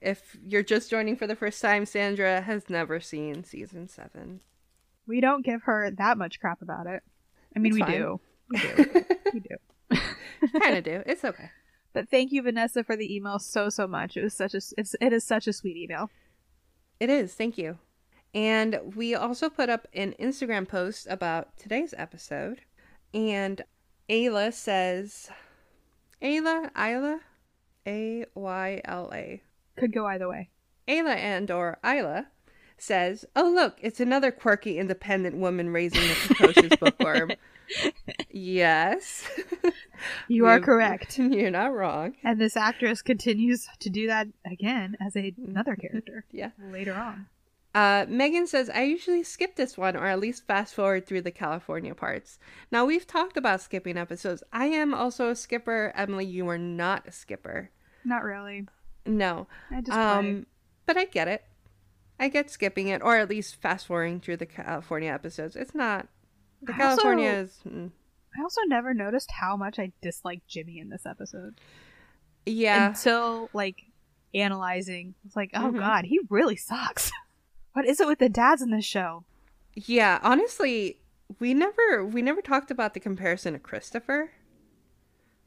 If 0.00 0.36
you're 0.44 0.64
just 0.64 0.90
joining 0.90 1.16
for 1.16 1.26
the 1.26 1.36
first 1.36 1.62
time, 1.62 1.86
Sandra 1.86 2.40
has 2.40 2.68
never 2.68 2.98
seen 2.98 3.44
season 3.44 3.88
seven. 3.88 4.40
We 5.12 5.20
don't 5.20 5.44
give 5.44 5.64
her 5.64 5.90
that 5.90 6.16
much 6.16 6.40
crap 6.40 6.62
about 6.62 6.86
it. 6.86 7.02
I 7.54 7.58
mean, 7.58 7.72
It's 7.72 7.74
we 7.74 7.80
fine. 7.82 7.90
do. 8.00 8.20
We 8.48 8.58
do. 8.60 9.04
we 9.34 9.40
do. 9.40 9.98
kind 10.58 10.78
of 10.78 10.84
do. 10.84 11.02
It's 11.04 11.22
okay. 11.22 11.50
But 11.92 12.08
thank 12.08 12.32
you, 12.32 12.40
Vanessa, 12.40 12.82
for 12.82 12.96
the 12.96 13.14
email 13.14 13.38
so 13.38 13.68
so 13.68 13.86
much. 13.86 14.16
It 14.16 14.22
was 14.22 14.32
such 14.32 14.54
a 14.54 14.62
it's 14.78 14.96
it 15.02 15.12
is 15.12 15.22
such 15.22 15.46
a 15.46 15.52
sweet 15.52 15.76
email. 15.76 16.08
It 16.98 17.10
is. 17.10 17.34
Thank 17.34 17.58
you. 17.58 17.76
And 18.32 18.80
we 18.96 19.14
also 19.14 19.50
put 19.50 19.68
up 19.68 19.86
an 19.92 20.14
Instagram 20.18 20.66
post 20.66 21.06
about 21.10 21.58
today's 21.58 21.92
episode. 21.98 22.62
And 23.12 23.60
Ayla 24.08 24.50
says, 24.54 25.28
Ayla, 26.22 26.72
Ayla, 26.72 27.18
A 27.86 28.24
Y 28.34 28.80
L 28.86 29.10
A. 29.12 29.42
Could 29.76 29.92
go 29.92 30.06
either 30.06 30.26
way. 30.26 30.48
Ayla 30.88 31.16
and 31.16 31.50
or 31.50 31.78
Ayla 31.84 32.28
says, 32.82 33.24
"Oh 33.36 33.50
look, 33.50 33.78
it's 33.80 34.00
another 34.00 34.30
quirky 34.30 34.78
independent 34.78 35.36
woman 35.36 35.70
raising 35.72 36.02
a 36.02 36.14
precocious 36.14 36.76
bookworm." 36.76 37.32
yes, 38.30 39.28
You 40.28 40.46
are 40.46 40.60
correct. 40.60 41.18
You're 41.18 41.50
not 41.50 41.72
wrong. 41.74 42.14
And 42.24 42.40
this 42.40 42.56
actress 42.56 43.02
continues 43.02 43.68
to 43.80 43.90
do 43.90 44.06
that 44.08 44.28
again 44.50 44.96
as 45.00 45.16
a, 45.16 45.32
another 45.46 45.76
character 45.76 46.24
Yeah. 46.32 46.50
later 46.70 46.94
on. 46.94 47.26
Uh, 47.74 48.04
Megan 48.06 48.46
says, 48.46 48.68
I 48.68 48.82
usually 48.82 49.22
skip 49.22 49.56
this 49.56 49.78
one 49.78 49.96
or 49.96 50.04
at 50.06 50.20
least 50.20 50.46
fast 50.46 50.74
forward 50.74 51.06
through 51.06 51.22
the 51.22 51.30
California 51.30 51.94
parts. 51.94 52.38
Now, 52.70 52.84
we've 52.84 53.06
talked 53.06 53.38
about 53.38 53.62
skipping 53.62 53.96
episodes. 53.96 54.42
I 54.52 54.66
am 54.66 54.92
also 54.92 55.30
a 55.30 55.36
skipper. 55.36 55.90
Emily, 55.96 56.26
you 56.26 56.46
are 56.48 56.58
not 56.58 57.08
a 57.08 57.12
skipper. 57.12 57.70
Not 58.04 58.24
really. 58.24 58.66
No. 59.06 59.46
I 59.70 59.80
just 59.80 59.96
Um, 59.96 60.44
but 60.84 60.98
I 60.98 61.06
get 61.06 61.28
it. 61.28 61.44
I 62.20 62.28
get 62.28 62.50
skipping 62.50 62.88
it 62.88 63.02
or 63.02 63.16
at 63.16 63.28
least 63.28 63.56
fast 63.56 63.86
forwarding 63.86 64.20
through 64.20 64.36
the 64.38 64.46
California 64.46 65.10
episodes. 65.12 65.56
It's 65.56 65.74
not. 65.74 66.06
The 66.62 66.72
I 66.74 66.76
California 66.76 67.28
also- 67.28 67.42
is. 67.42 67.60
mm, 67.66 67.90
I 68.38 68.42
also 68.42 68.60
never 68.68 68.94
noticed 68.94 69.30
how 69.32 69.56
much 69.56 69.78
I 69.78 69.92
disliked 70.00 70.46
Jimmy 70.48 70.78
in 70.78 70.88
this 70.88 71.04
episode 71.04 71.60
Yeah. 72.46 72.88
until 72.88 73.50
like 73.52 73.82
analyzing. 74.34 75.14
It's 75.26 75.36
like, 75.36 75.50
oh 75.54 75.70
Mhm. 75.72 75.78
god, 75.78 76.04
he 76.06 76.20
really 76.30 76.56
sucks. 76.56 77.10
what 77.72 77.84
is 77.86 78.00
it 78.00 78.06
with 78.06 78.18
the 78.20 78.28
dads 78.28 78.62
in 78.62 78.70
this 78.70 78.84
show? 78.84 79.24
Yeah. 79.74 80.20
Honestly, 80.22 80.98
we 81.40 81.54
never 81.54 82.04
we 82.04 82.22
never 82.22 82.40
talked 82.42 82.70
about 82.70 82.94
the 82.94 83.00
comparison 83.00 83.54
to 83.54 83.58
Christopher. 83.58 84.30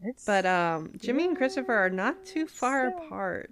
It's 0.04 0.26
But 0.26 0.46
um, 0.46 0.92
Jimmy 0.98 1.26
and 1.26 1.38
Christopher 1.38 1.74
are 1.74 1.90
not 1.90 2.26
too 2.26 2.48
far 2.48 2.92
so- 2.92 3.06
apart. 3.06 3.52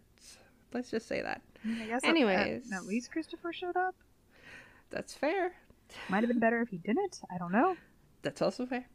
Let's 0.74 0.92
just 0.92 1.08
say 1.08 1.22
that. 1.22 1.42
I 1.64 1.68
mean, 1.68 1.82
I 1.82 1.86
guess 1.88 2.04
anyways. 2.04 2.72
at, 2.72 2.78
at 2.78 2.86
least 2.86 3.12
Christopher 3.12 3.54
showed 3.54 3.76
up. 3.78 3.96
That's 4.90 5.14
fair. 5.14 5.54
Might 6.10 6.22
have 6.22 6.30
been 6.30 6.40
better 6.40 6.62
if 6.62 6.70
he 6.70 6.78
didn't. 6.78 7.22
I 7.34 7.38
don't 7.38 7.52
know. 7.52 7.76
That's 8.22 8.42
also 8.42 8.66
fair. 8.66 8.86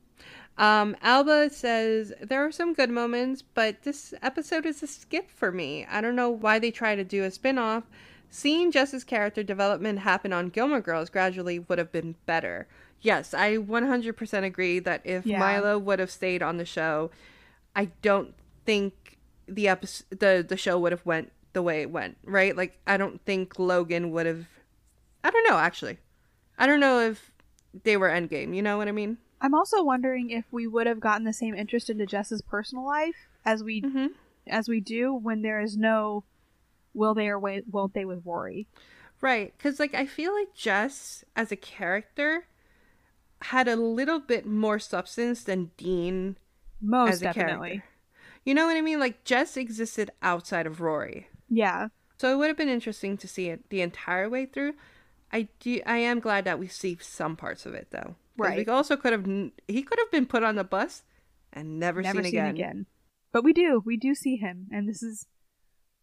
Um, 0.56 0.96
Alba 1.02 1.50
says 1.50 2.12
there 2.20 2.44
are 2.44 2.50
some 2.50 2.74
good 2.74 2.90
moments, 2.90 3.42
but 3.42 3.82
this 3.82 4.12
episode 4.22 4.66
is 4.66 4.82
a 4.82 4.86
skip 4.88 5.30
for 5.30 5.52
me. 5.52 5.86
I 5.88 6.00
don't 6.00 6.16
know 6.16 6.30
why 6.30 6.58
they 6.58 6.70
try 6.72 6.96
to 6.96 7.04
do 7.04 7.22
a 7.24 7.30
spin-off 7.30 7.84
seeing 8.30 8.70
Jess's 8.70 9.04
character 9.04 9.42
development 9.42 10.00
happen 10.00 10.32
on 10.32 10.48
Gilmore 10.48 10.80
Girls 10.80 11.08
gradually 11.08 11.58
would 11.60 11.78
have 11.78 11.92
been 11.92 12.14
better. 12.26 12.66
Yes, 13.00 13.32
I 13.32 13.56
100% 13.56 14.42
agree 14.44 14.80
that 14.80 15.02
if 15.04 15.24
Yeah. 15.24 15.38
Milo 15.38 15.78
would 15.78 15.98
have 16.00 16.10
stayed 16.10 16.42
on 16.42 16.56
the 16.56 16.64
show, 16.64 17.10
I 17.76 17.86
don't 18.02 18.34
think 18.66 19.18
the 19.46 19.68
episode, 19.68 20.06
the 20.10 20.44
the 20.46 20.56
show 20.58 20.78
would 20.78 20.92
have 20.92 21.06
went 21.06 21.32
the 21.58 21.62
way 21.62 21.82
it 21.82 21.90
went, 21.90 22.16
right? 22.22 22.56
Like 22.56 22.78
I 22.86 22.96
don't 22.96 23.20
think 23.24 23.58
Logan 23.58 24.12
would 24.12 24.26
have 24.26 24.46
I 25.24 25.30
don't 25.30 25.48
know 25.50 25.56
actually. 25.58 25.98
I 26.56 26.68
don't 26.68 26.78
know 26.78 27.00
if 27.00 27.32
they 27.82 27.96
were 27.96 28.08
endgame, 28.08 28.54
you 28.54 28.62
know 28.62 28.78
what 28.78 28.86
I 28.86 28.92
mean? 28.92 29.18
I'm 29.40 29.54
also 29.54 29.82
wondering 29.82 30.30
if 30.30 30.44
we 30.52 30.68
would 30.68 30.86
have 30.86 31.00
gotten 31.00 31.24
the 31.24 31.32
same 31.32 31.54
interest 31.56 31.90
into 31.90 32.06
Jess's 32.06 32.42
personal 32.42 32.86
life 32.86 33.16
as 33.44 33.64
we 33.64 33.80
Mhm. 33.82 34.10
as 34.46 34.68
we 34.68 34.80
do 34.80 35.12
when 35.12 35.42
there 35.42 35.60
is 35.60 35.76
no 35.76 36.22
will 36.94 37.14
they 37.14 37.26
or 37.28 37.38
won't 37.40 37.92
they 37.92 38.04
with 38.04 38.22
Rory. 38.24 38.68
Right, 39.20 39.52
because 39.56 39.80
like 39.80 39.94
I 39.94 40.06
feel 40.06 40.32
like 40.32 40.54
Jess 40.54 41.24
as 41.34 41.50
a 41.50 41.56
character 41.56 42.46
had 43.42 43.66
a 43.66 43.74
little 43.76 44.20
bit 44.20 44.46
more 44.46 44.78
substance 44.78 45.42
than 45.42 45.72
Dean 45.76 46.36
Most 46.80 47.20
definitely. 47.20 47.68
character. 47.68 47.84
You 48.44 48.54
know 48.54 48.66
what 48.66 48.76
I 48.76 48.80
mean? 48.80 48.98
Like 49.00 49.24
Jess 49.24 49.56
existed 49.56 50.10
outside 50.22 50.66
of 50.66 50.80
Rory, 50.80 51.26
Yeah. 51.48 51.88
so 52.18 52.32
it 52.32 52.36
would 52.36 52.48
have 52.48 52.56
been 52.56 52.68
interesting 52.68 53.16
to 53.18 53.28
see 53.28 53.48
it 53.48 53.68
the 53.70 53.80
entire 53.80 54.28
way 54.28 54.46
through. 54.46 54.74
I 55.32 55.48
do. 55.60 55.80
I 55.86 55.98
am 55.98 56.20
glad 56.20 56.44
that 56.46 56.58
we 56.58 56.68
see 56.68 56.96
some 57.00 57.36
parts 57.36 57.66
of 57.66 57.74
it 57.74 57.88
though. 57.90 58.14
Right. 58.36 58.58
We 58.66 58.72
also 58.72 58.96
could 58.96 59.12
have. 59.12 59.26
He 59.66 59.82
could 59.82 59.98
have 59.98 60.10
been 60.10 60.26
put 60.26 60.42
on 60.42 60.54
the 60.56 60.64
bus 60.64 61.02
and 61.52 61.78
never, 61.78 62.00
Never 62.02 62.22
seen, 62.22 62.30
seen 62.32 62.40
again. 62.40 62.54
again. 62.54 62.86
But 63.32 63.44
we 63.44 63.52
do. 63.52 63.82
We 63.84 63.96
do 63.96 64.14
see 64.14 64.36
him 64.36 64.68
and 64.70 64.88
this 64.88 65.02
is 65.02 65.26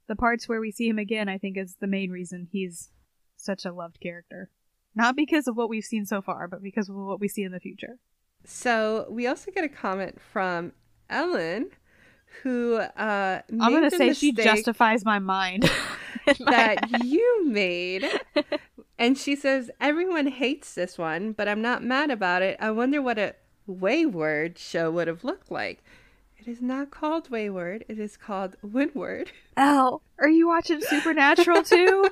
the 0.08 0.16
parts 0.16 0.48
where 0.48 0.60
we 0.62 0.72
see 0.72 0.88
him 0.88 1.00
again 1.00 1.28
I 1.28 1.40
think 1.40 1.58
is 1.58 1.78
the 1.80 1.88
main 1.88 2.12
reason 2.12 2.48
he's 2.52 2.92
such 3.38 3.66
a 3.66 3.74
loved 3.74 4.00
character. 4.00 4.50
Not 4.94 5.16
because 5.16 5.48
of 5.48 5.58
what 5.58 5.70
we've 5.70 5.84
seen 5.84 6.06
so 6.06 6.22
far, 6.22 6.48
but 6.48 6.62
because 6.62 6.88
of 6.90 6.96
what 6.96 7.20
we 7.20 7.28
see 7.28 7.44
in 7.44 7.52
the 7.52 7.60
future. 7.60 7.98
So 8.46 9.08
we 9.10 9.26
also 9.28 9.52
get 9.52 9.64
a 9.64 9.70
comment 9.70 10.20
from 10.22 10.72
Ellen, 11.10 11.72
who 12.44 12.76
uh, 12.76 13.42
I'm 13.50 13.58
gonna 13.58 13.90
the 13.90 13.98
say 13.98 14.14
she 14.14 14.32
justifies 14.32 15.06
my 15.06 15.20
mind. 15.20 15.70
my 16.28 16.34
that 16.52 16.90
head. 16.90 17.06
you 17.06 17.46
made. 17.46 18.08
And 18.98 19.18
she 19.18 19.36
says, 19.36 19.70
Everyone 19.82 20.28
hates 20.28 20.74
this 20.74 20.98
one, 20.98 21.34
but 21.34 21.48
I'm 21.48 21.62
not 21.62 21.84
mad 21.84 22.12
about 22.12 22.42
it. 22.42 22.58
I 22.60 22.72
wonder 22.72 23.02
what 23.02 23.20
a 23.20 23.36
Wayward 23.68 24.58
show 24.58 24.92
would 24.92 25.08
have 25.08 25.24
looked 25.24 25.52
like. 25.52 25.84
It 26.38 26.48
is 26.48 26.62
not 26.62 26.92
called 26.92 27.30
Wayward, 27.30 27.86
it 27.90 27.98
is 27.98 28.18
called 28.18 28.56
Windward. 28.62 29.32
Elle, 29.58 30.02
are 30.20 30.30
you 30.30 30.48
watching 30.48 30.80
Supernatural 30.82 31.64
too? 31.64 32.10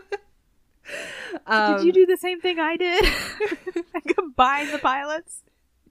Um, 1.46 1.78
did 1.78 1.86
you 1.86 1.92
do 1.94 2.06
the 2.06 2.18
same 2.18 2.42
thing 2.42 2.60
I 2.60 2.76
did? 2.76 3.06
I 3.96 4.14
combined 4.16 4.74
the 4.74 4.80
pilots. 4.80 5.44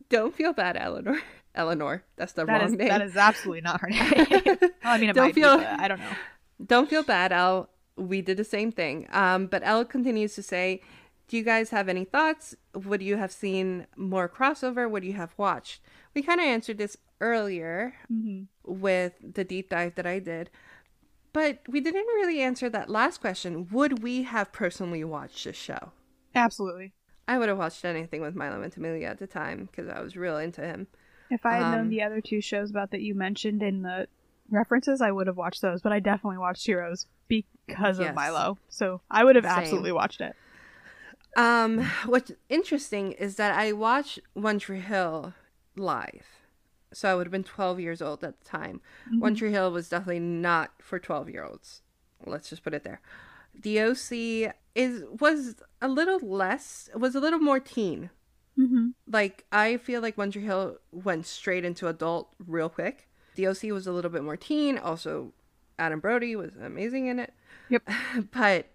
Don't 0.08 0.34
feel 0.34 0.52
bad, 0.52 0.76
Eleanor. 0.76 1.20
Eleanor, 1.54 2.04
that's 2.16 2.32
the 2.32 2.44
That 2.44 2.60
wrong 2.60 2.70
is 2.72 2.72
name. 2.72 2.88
that 2.88 3.02
is 3.02 3.16
absolutely 3.16 3.60
not 3.60 3.80
her 3.80 3.88
name. 3.88 4.06
well, 4.60 4.70
I 4.84 4.98
mean, 4.98 5.12
Don't 5.14 5.34
feel- 5.34 5.58
be, 5.58 5.64
I 5.64 5.88
don't 5.88 6.00
know. 6.00 6.12
Don't 6.64 6.88
feel 6.88 7.02
bad, 7.02 7.32
Elle. 7.32 7.68
We 7.96 8.22
did 8.22 8.36
the 8.36 8.44
same 8.44 8.72
thing. 8.72 9.06
Um, 9.10 9.46
but 9.46 9.62
Elle 9.64 9.84
continues 9.84 10.34
to 10.36 10.42
say, 10.42 10.80
Do 11.28 11.36
you 11.36 11.42
guys 11.42 11.70
have 11.70 11.88
any 11.88 12.04
thoughts? 12.04 12.54
Would 12.74 13.02
you 13.02 13.16
have 13.16 13.32
seen 13.32 13.86
more 13.96 14.28
crossover? 14.28 14.90
Would 14.90 15.04
you 15.04 15.12
have 15.14 15.34
watched? 15.36 15.80
We 16.14 16.22
kind 16.22 16.40
of 16.40 16.46
answered 16.46 16.78
this 16.78 16.96
earlier 17.20 17.94
Mhm. 18.12 18.46
with 18.64 19.12
the 19.22 19.44
deep 19.44 19.68
dive 19.70 19.94
that 19.96 20.06
I 20.06 20.18
did. 20.18 20.50
But 21.32 21.60
we 21.68 21.80
didn't 21.80 22.06
really 22.06 22.40
answer 22.40 22.68
that 22.70 22.90
last 22.90 23.20
question. 23.20 23.68
Would 23.70 24.02
we 24.02 24.22
have 24.22 24.52
personally 24.52 25.02
watched 25.04 25.44
this 25.44 25.56
show? 25.56 25.92
Absolutely. 26.34 26.92
I 27.26 27.38
would 27.38 27.48
have 27.48 27.58
watched 27.58 27.84
anything 27.84 28.20
with 28.20 28.34
Milo 28.34 28.54
and 28.54 28.62
Ventimiglia 28.62 29.08
at 29.08 29.18
the 29.18 29.26
time 29.26 29.66
because 29.70 29.88
I 29.88 30.00
was 30.00 30.16
real 30.16 30.36
into 30.38 30.60
him. 30.60 30.88
If 31.32 31.46
I 31.46 31.54
had 31.54 31.62
Um, 31.64 31.72
known 31.72 31.88
the 31.88 32.02
other 32.02 32.20
two 32.20 32.40
shows 32.40 32.70
about 32.70 32.90
that 32.90 33.00
you 33.00 33.14
mentioned 33.14 33.62
in 33.62 33.82
the 33.82 34.06
references, 34.50 35.00
I 35.00 35.10
would 35.10 35.26
have 35.26 35.36
watched 35.38 35.62
those. 35.62 35.80
But 35.80 35.92
I 35.92 35.98
definitely 35.98 36.36
watched 36.38 36.66
Heroes 36.66 37.06
because 37.26 37.98
of 37.98 38.14
Milo, 38.14 38.58
so 38.68 39.00
I 39.10 39.24
would 39.24 39.36
have 39.36 39.44
Same. 39.46 39.52
absolutely 39.58 39.92
watched 39.92 40.20
it. 40.20 40.36
Um, 41.36 41.80
what's 42.04 42.32
interesting 42.50 43.12
is 43.12 43.36
that 43.36 43.56
I 43.58 43.72
watched 43.72 44.20
One 44.34 44.58
Tree 44.58 44.80
Hill 44.80 45.32
live. 45.74 46.26
So 46.92 47.10
I 47.10 47.14
would 47.14 47.26
have 47.26 47.32
been 47.32 47.44
12 47.44 47.80
years 47.80 48.02
old 48.02 48.22
at 48.22 48.38
the 48.38 48.44
time. 48.44 48.82
One 49.18 49.34
Tree 49.34 49.50
Hill 49.50 49.70
was 49.72 49.88
definitely 49.88 50.20
not 50.20 50.72
for 50.82 50.98
12 50.98 51.30
year 51.30 51.42
olds. 51.44 51.80
Let's 52.26 52.50
just 52.50 52.62
put 52.62 52.74
it 52.74 52.84
there. 52.84 53.00
The 53.54 53.80
OC 53.80 54.52
is 54.74 55.04
was 55.18 55.56
a 55.80 55.88
little 55.88 56.18
less, 56.20 56.90
was 56.94 57.14
a 57.14 57.20
little 57.20 57.38
more 57.38 57.60
teen. 57.60 58.10
Mm-hmm. 58.58 58.88
Like 59.06 59.44
I 59.50 59.76
feel 59.78 60.02
like 60.02 60.18
One 60.18 60.30
Tree 60.30 60.44
Hill 60.44 60.78
went 60.90 61.26
straight 61.26 61.64
into 61.64 61.88
adult 61.88 62.28
real 62.46 62.68
quick. 62.68 63.08
The 63.34 63.46
OC 63.46 63.64
was 63.64 63.86
a 63.86 63.92
little 63.92 64.10
bit 64.10 64.22
more 64.22 64.36
teen. 64.36 64.76
Also, 64.78 65.32
Adam 65.78 66.00
Brody 66.00 66.36
was 66.36 66.50
amazing 66.62 67.06
in 67.06 67.18
it. 67.18 67.32
Yep. 67.70 67.88
but 68.32 68.66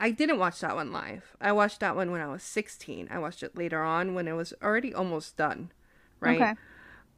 I 0.00 0.10
didn't 0.10 0.38
watch 0.38 0.60
that 0.60 0.74
one 0.74 0.92
live. 0.92 1.36
I 1.40 1.52
watched 1.52 1.80
that 1.80 1.96
one 1.96 2.10
when 2.10 2.20
I 2.20 2.28
was 2.28 2.42
16. 2.42 3.08
I 3.10 3.18
watched 3.18 3.42
it 3.42 3.56
later 3.56 3.82
on 3.82 4.14
when 4.14 4.28
it 4.28 4.32
was 4.32 4.54
already 4.62 4.94
almost 4.94 5.36
done. 5.36 5.72
Right. 6.20 6.40
Okay. 6.40 6.54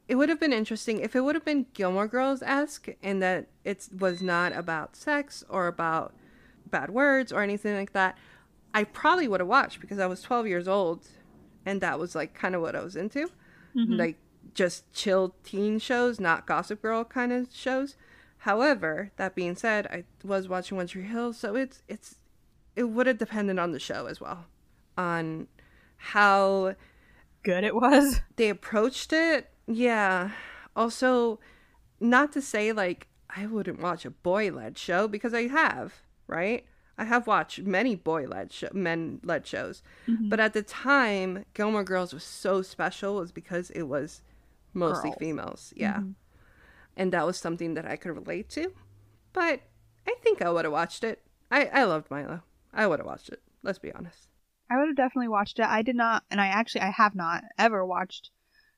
It 0.07 0.15
would 0.15 0.29
have 0.29 0.39
been 0.39 0.51
interesting 0.51 0.99
if 0.99 1.15
it 1.15 1.21
would 1.21 1.35
have 1.35 1.45
been 1.45 1.67
Gilmore 1.73 2.07
Girls 2.07 2.41
esque 2.41 2.89
and 3.01 3.21
that 3.21 3.47
it 3.63 3.87
was 3.97 4.21
not 4.21 4.53
about 4.53 4.95
sex 4.95 5.43
or 5.47 5.67
about 5.67 6.13
bad 6.69 6.89
words 6.89 7.31
or 7.31 7.41
anything 7.41 7.75
like 7.75 7.93
that. 7.93 8.17
I 8.73 8.83
probably 8.83 9.27
would 9.27 9.39
have 9.39 9.47
watched 9.49 9.79
because 9.79 9.99
I 9.99 10.07
was 10.07 10.21
12 10.21 10.47
years 10.47 10.67
old 10.67 11.07
and 11.65 11.81
that 11.81 11.99
was 11.99 12.15
like 12.15 12.33
kind 12.33 12.55
of 12.55 12.61
what 12.61 12.75
I 12.75 12.83
was 12.83 12.95
into. 12.95 13.29
Mm-hmm. 13.75 13.93
Like 13.93 14.17
just 14.53 14.91
chill 14.93 15.35
teen 15.43 15.79
shows, 15.79 16.19
not 16.19 16.45
Gossip 16.45 16.81
Girl 16.81 17.03
kind 17.03 17.31
of 17.31 17.47
shows. 17.53 17.95
However, 18.39 19.11
that 19.17 19.35
being 19.35 19.55
said, 19.55 19.87
I 19.87 20.03
was 20.25 20.49
watching 20.49 20.77
One 20.77 20.87
Tree 20.87 21.03
Hill, 21.03 21.33
so 21.33 21.55
it's 21.55 21.83
it's 21.87 22.15
it 22.75 22.85
would 22.85 23.07
have 23.07 23.17
depended 23.17 23.59
on 23.59 23.71
the 23.71 23.79
show 23.79 24.07
as 24.07 24.19
well, 24.19 24.45
on 24.97 25.47
how 25.97 26.75
Good 27.43 27.63
it 27.63 27.75
was. 27.75 28.21
they 28.35 28.49
approached 28.49 29.13
it. 29.13 29.49
Yeah. 29.67 30.31
Also, 30.75 31.39
not 31.99 32.31
to 32.33 32.41
say 32.41 32.71
like 32.71 33.07
I 33.29 33.45
wouldn't 33.45 33.81
watch 33.81 34.05
a 34.05 34.11
boy 34.11 34.51
led 34.51 34.77
show 34.77 35.07
because 35.07 35.33
I 35.33 35.47
have, 35.47 35.93
right? 36.27 36.65
I 37.01 37.05
have 37.05 37.25
watched 37.27 37.59
many 37.63 37.95
boy 37.95 38.27
led 38.27 38.51
show- 38.53 38.69
men 38.73 39.19
led 39.23 39.47
shows, 39.47 39.81
but 40.07 40.39
at 40.39 40.53
the 40.53 40.61
time, 40.61 41.45
Gilmore 41.53 41.83
Girls 41.83 42.13
was 42.13 42.23
so 42.23 42.61
special 42.61 43.15
was 43.15 43.31
because 43.31 43.69
it 43.71 43.83
was 43.83 44.21
mostly 44.73 45.09
Girl. 45.09 45.19
females, 45.19 45.73
yeah, 45.75 46.01
and 46.95 47.11
that 47.11 47.25
was 47.25 47.37
something 47.37 47.73
that 47.73 47.85
I 47.85 47.95
could 47.95 48.11
relate 48.15 48.49
to. 48.51 48.71
But 49.33 49.61
I 50.07 50.15
think 50.23 50.41
I 50.41 50.49
would 50.51 50.65
have 50.65 50.71
watched 50.71 51.03
it. 51.03 51.21
I 51.49 51.65
I 51.65 51.83
loved 51.85 52.11
Milo. 52.11 52.41
I 52.73 52.85
would 52.87 52.99
have 52.99 53.05
watched 53.07 53.29
it. 53.29 53.41
Let's 53.63 53.79
be 53.79 53.91
honest. 53.93 54.27
I 54.69 54.77
would 54.77 54.87
have 54.87 54.95
definitely 54.95 55.27
watched 55.27 55.59
it. 55.59 55.65
I 55.65 55.81
did 55.81 55.95
not, 55.95 56.23
and 56.31 56.39
I 56.39 56.47
actually 56.47 56.81
I 56.81 56.91
have 56.91 57.15
not 57.15 57.43
ever 57.57 57.85
watched 57.85 58.29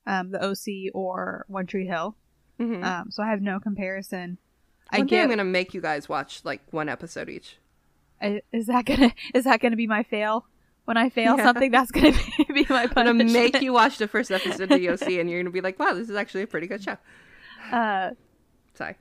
um, 0.06 0.30
the 0.30 0.42
OC 0.44 0.90
or 0.94 1.44
One 1.48 1.66
Tree 1.66 1.86
Hill, 1.86 2.16
Mhm. 2.58 2.82
um, 2.84 3.10
so 3.10 3.22
I 3.22 3.28
have 3.28 3.40
no 3.42 3.60
comparison. 3.60 4.38
I 4.90 4.98
One 4.98 5.06
day 5.06 5.16
get. 5.16 5.22
I'm 5.24 5.28
gonna 5.30 5.44
make 5.44 5.72
you 5.74 5.80
guys 5.80 6.08
watch 6.08 6.44
like 6.44 6.60
one 6.72 6.88
episode 6.88 7.28
each. 7.28 7.58
Is 8.20 8.66
that 8.66 8.84
gonna 8.86 9.12
is 9.34 9.44
that 9.44 9.60
gonna 9.60 9.76
be 9.76 9.86
my 9.86 10.02
fail? 10.02 10.46
When 10.86 10.96
I 10.98 11.08
fail 11.08 11.36
Yeah. 11.38 11.44
something, 11.44 11.70
that's 11.70 11.90
gonna 11.90 12.12
be 12.54 12.66
my 12.68 12.82
I'm 12.96 13.18
gonna 13.18 13.24
make 13.24 13.60
you 13.62 13.72
watch 13.72 13.96
the 13.98 14.06
first 14.08 14.30
episode 14.38 14.70
of 14.70 14.78
the 14.80 14.88
OC, 14.90 15.02
and 15.20 15.30
you're 15.30 15.40
gonna 15.42 15.50
be 15.50 15.60
like, 15.62 15.78
"Wow, 15.78 15.94
this 15.94 16.10
is 16.10 16.16
actually 16.16 16.42
a 16.42 16.46
pretty 16.46 16.66
good 16.66 16.82
show." 16.82 16.96
Uh, 17.72 18.10
Sorry. 18.74 18.96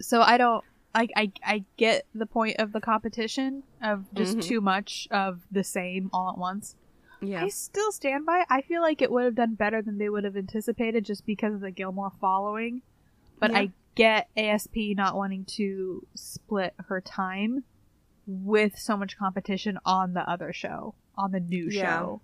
so 0.00 0.20
I 0.20 0.36
don't. 0.36 0.64
I, 0.94 1.08
I 1.16 1.32
I 1.44 1.64
get 1.76 2.06
the 2.14 2.26
point 2.26 2.56
of 2.58 2.72
the 2.72 2.80
competition 2.80 3.62
of 3.82 4.12
just 4.14 4.36
Mhm. 4.38 4.42
too 4.42 4.60
much 4.60 5.08
of 5.10 5.40
the 5.50 5.64
same 5.64 6.10
all 6.12 6.28
at 6.30 6.38
once. 6.38 6.76
Yeah. 7.20 7.44
I 7.44 7.48
still 7.48 7.92
stand 7.92 8.26
by. 8.26 8.40
it. 8.40 8.46
I 8.50 8.60
feel 8.62 8.82
like 8.82 9.00
it 9.00 9.10
would 9.10 9.24
have 9.24 9.36
done 9.36 9.54
better 9.54 9.80
than 9.80 9.96
they 9.98 10.08
would 10.08 10.24
have 10.24 10.36
anticipated 10.36 11.04
just 11.04 11.24
because 11.24 11.54
of 11.54 11.60
the 11.60 11.70
Gilmore 11.70 12.12
following. 12.20 12.82
But 13.38 13.52
Yeah. 13.52 13.58
I 13.58 13.70
get 13.94 14.28
ASP 14.36 14.76
not 14.96 15.14
wanting 15.16 15.44
to 15.56 16.04
split 16.14 16.74
her 16.88 17.00
time 17.00 17.62
with 18.26 18.78
so 18.78 18.96
much 18.96 19.16
competition 19.16 19.78
on 19.84 20.14
the 20.14 20.28
other 20.28 20.52
show, 20.52 20.94
on 21.16 21.32
the 21.32 21.40
new 21.40 21.68
Yeah. 21.68 21.98
show. 21.98 22.20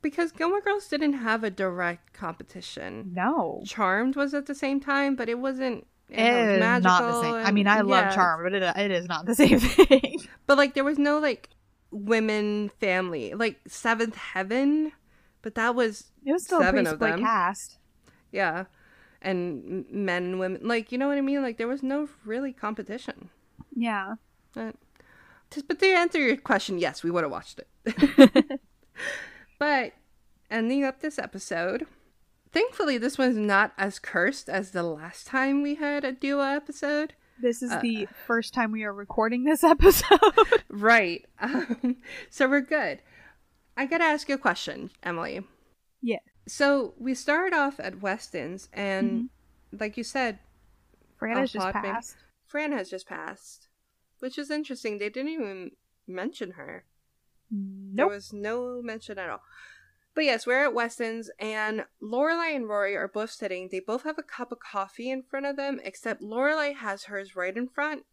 Because 0.00 0.32
Gilmore 0.32 0.60
Girls 0.60 0.88
didn't 0.88 1.12
have 1.12 1.44
a 1.44 1.50
direct 1.50 2.12
competition. 2.12 3.12
No. 3.14 3.62
Charmed 3.64 4.16
was 4.16 4.34
at 4.34 4.46
the 4.46 4.54
same 4.54 4.80
time, 4.80 5.14
but 5.14 5.28
it 5.28 5.38
wasn't. 5.38 5.86
It 6.08 6.18
It 6.18 6.50
was 6.50 6.58
magical. 6.60 6.90
not 6.90 7.12
the 7.12 7.22
same. 7.22 7.34
I 7.46 7.50
mean, 7.52 7.66
I 7.68 7.76
yeah. 7.76 7.82
love 7.82 8.14
Charm, 8.14 8.42
but 8.42 8.52
it, 8.52 8.62
it 8.76 8.90
is 8.90 9.06
not 9.06 9.26
the 9.26 9.34
same 9.42 9.58
thing. 9.60 10.18
But 10.46 10.58
like, 10.58 10.74
there 10.74 10.82
was 10.84 10.98
no 10.98 11.18
like 11.20 11.50
women 11.92 12.70
family, 12.80 13.34
like 13.34 13.60
Seventh 13.68 14.16
Heaven, 14.16 14.92
but 15.40 15.54
that 15.54 15.74
was 15.74 16.10
It 16.24 16.32
was 16.32 16.44
still 16.44 16.60
a 16.60 16.64
seven 16.64 16.86
of 16.86 16.98
them. 16.98 17.20
cast. 17.20 17.78
Yeah, 18.32 18.64
and 19.20 19.84
men 19.90 20.38
women, 20.38 20.60
like 20.66 20.90
you 20.90 20.98
know 20.98 21.06
what 21.08 21.16
I 21.18 21.20
mean. 21.20 21.42
Like 21.42 21.58
there 21.58 21.68
was 21.68 21.82
no 21.82 22.08
really 22.24 22.52
competition. 22.52 23.30
Yeah. 23.74 24.16
But 24.54 24.74
t- 25.52 25.62
but 25.66 25.78
to 25.78 25.86
answer 25.86 26.18
your 26.18 26.36
question, 26.36 26.78
yes, 26.78 27.02
we 27.02 27.10
would 27.10 27.22
have 27.24 27.30
watched 27.32 27.60
it. 27.60 28.60
but 29.58 29.92
ending 30.50 30.84
up 30.84 31.00
this 31.00 31.18
episode, 31.18 31.86
thankfully, 32.50 32.98
this 32.98 33.18
one's 33.18 33.36
not 33.36 33.72
as 33.78 33.98
cursed 33.98 34.48
as 34.48 34.70
the 34.72 34.82
last 34.82 35.26
time 35.26 35.62
we 35.62 35.76
had 35.76 36.04
a 36.04 36.12
duo 36.12 36.42
episode. 36.42 37.14
This 37.40 37.62
is 37.62 37.72
Uh, 37.72 37.80
the 37.80 38.08
first 38.26 38.54
time 38.54 38.72
we 38.72 38.84
are 38.84 38.92
recording 38.92 39.44
this 39.44 39.64
episode. 39.74 40.18
Right. 40.68 41.24
Um, 41.40 41.96
so 42.30 42.48
we're 42.48 42.60
good. 42.60 43.00
I 43.76 43.86
gotta 43.86 44.04
ask 44.04 44.28
you 44.28 44.34
a 44.34 44.38
question, 44.38 44.90
Emily. 45.02 45.42
yeah. 46.02 46.18
So 46.48 46.94
we 46.98 47.14
started 47.14 47.56
off 47.56 47.78
at 47.78 48.00
Weston's, 48.02 48.68
and 48.72 49.30
like 49.72 49.96
you 49.96 50.02
said, 50.02 50.40
Fran 51.16 51.36
has 51.36 51.52
just 51.52 51.72
passed. 51.72 52.16
Fran 52.48 52.72
has 52.72 52.90
just 52.90 53.06
passed, 53.06 53.68
which 54.22 54.38
is 54.38 54.50
interesting. 54.52 54.98
They 54.98 55.08
didn't 55.10 55.32
even 55.32 55.72
mention 56.06 56.52
her. 56.52 56.84
There 57.50 58.06
was 58.08 58.32
no 58.32 58.80
mention 58.80 59.18
at 59.18 59.28
all. 59.28 59.42
But 60.14 60.24
yes, 60.24 60.46
we're 60.46 60.64
at 60.64 60.72
Weston's, 60.74 61.28
and 61.40 61.84
Lorelai 62.00 62.54
and 62.54 62.68
Rory 62.68 62.94
are 62.96 63.08
both 63.08 63.30
sitting. 63.30 63.68
They 63.70 63.80
both 63.80 64.04
have 64.04 64.16
a 64.18 64.22
cup 64.22 64.52
of 64.52 64.60
coffee 64.60 65.10
in 65.10 65.22
front 65.24 65.46
of 65.46 65.56
them, 65.56 65.80
except 65.82 66.22
Lorelai 66.22 66.74
has 66.76 67.04
hers 67.04 67.34
right 67.34 67.56
in 67.56 67.68
front, 67.68 68.04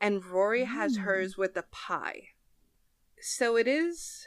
and 0.00 0.22
Rory 0.24 0.64
has 0.64 0.98
Mm. 0.98 1.02
hers 1.02 1.38
with 1.38 1.54
the 1.54 1.62
pie. 1.70 2.28
So 3.20 3.56
it 3.56 3.66
is. 3.66 4.26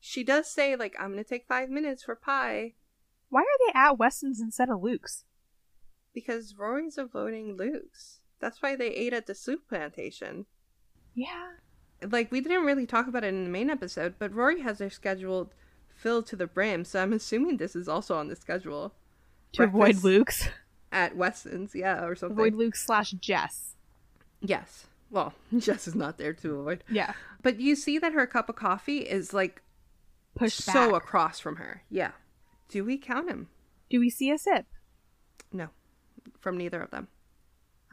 She 0.00 0.24
does 0.24 0.50
say 0.50 0.74
like, 0.74 0.96
"I'm 0.98 1.10
gonna 1.10 1.22
take 1.22 1.46
five 1.46 1.68
minutes 1.68 2.02
for 2.04 2.16
pie," 2.16 2.74
Why 3.28 3.42
are 3.42 3.58
they 3.66 3.72
at 3.78 3.98
Weston's 3.98 4.40
instead 4.40 4.70
of 4.70 4.82
Luke's? 4.82 5.24
because 6.14 6.54
Rory's 6.56 6.98
avoiding 6.98 7.56
Luke's. 7.56 8.20
That's 8.40 8.60
why 8.60 8.74
they 8.76 8.88
ate 8.90 9.12
at 9.12 9.26
the 9.26 9.34
soup 9.34 9.66
plantation. 9.68 10.46
Yeah. 11.14 11.50
like 12.10 12.30
we 12.32 12.40
didn't 12.40 12.64
really 12.64 12.86
talk 12.86 13.06
about 13.06 13.24
it 13.24 13.28
in 13.28 13.44
the 13.44 13.50
main 13.50 13.70
episode, 13.70 14.14
but 14.18 14.34
Rory 14.34 14.60
has 14.62 14.78
their 14.78 14.90
schedule 14.90 15.50
filled 15.94 16.26
to 16.26 16.36
the 16.36 16.46
brim, 16.46 16.84
so 16.84 17.00
I'm 17.02 17.12
assuming 17.12 17.56
this 17.58 17.76
is 17.76 17.88
also 17.88 18.16
on 18.16 18.28
the 18.28 18.36
schedule 18.36 18.94
To 19.52 19.64
avoid 19.64 20.02
Luke's. 20.02 20.48
at 20.90 21.16
Weston's, 21.16 21.74
yeah, 21.74 22.04
or 22.04 22.14
something. 22.16 22.36
Avoid 22.38 22.54
Luke 22.54 22.74
slash 22.76 23.12
Jess. 23.12 23.76
Yes. 24.40 24.86
Well, 25.10 25.34
Jess 25.58 25.86
is 25.86 25.94
not 25.94 26.18
there 26.18 26.32
to 26.32 26.54
avoid. 26.58 26.82
Yeah. 26.88 27.12
But 27.42 27.60
you 27.60 27.76
see 27.76 27.98
that 27.98 28.12
her 28.14 28.26
cup 28.26 28.48
of 28.48 28.56
coffee 28.56 28.98
is 29.00 29.32
like 29.34 29.62
Pushed 30.34 30.62
so 30.62 30.92
back. 30.92 31.02
across 31.02 31.38
from 31.38 31.56
her. 31.56 31.82
Yeah. 31.90 32.12
Do 32.68 32.84
we 32.84 32.96
count 32.96 33.28
him? 33.28 33.48
Do 33.90 34.00
we 34.00 34.08
see 34.08 34.30
a 34.30 34.38
sip? 34.38 34.64
No. 35.52 35.68
From 36.40 36.56
neither 36.56 36.80
of 36.80 36.90
them. 36.90 37.08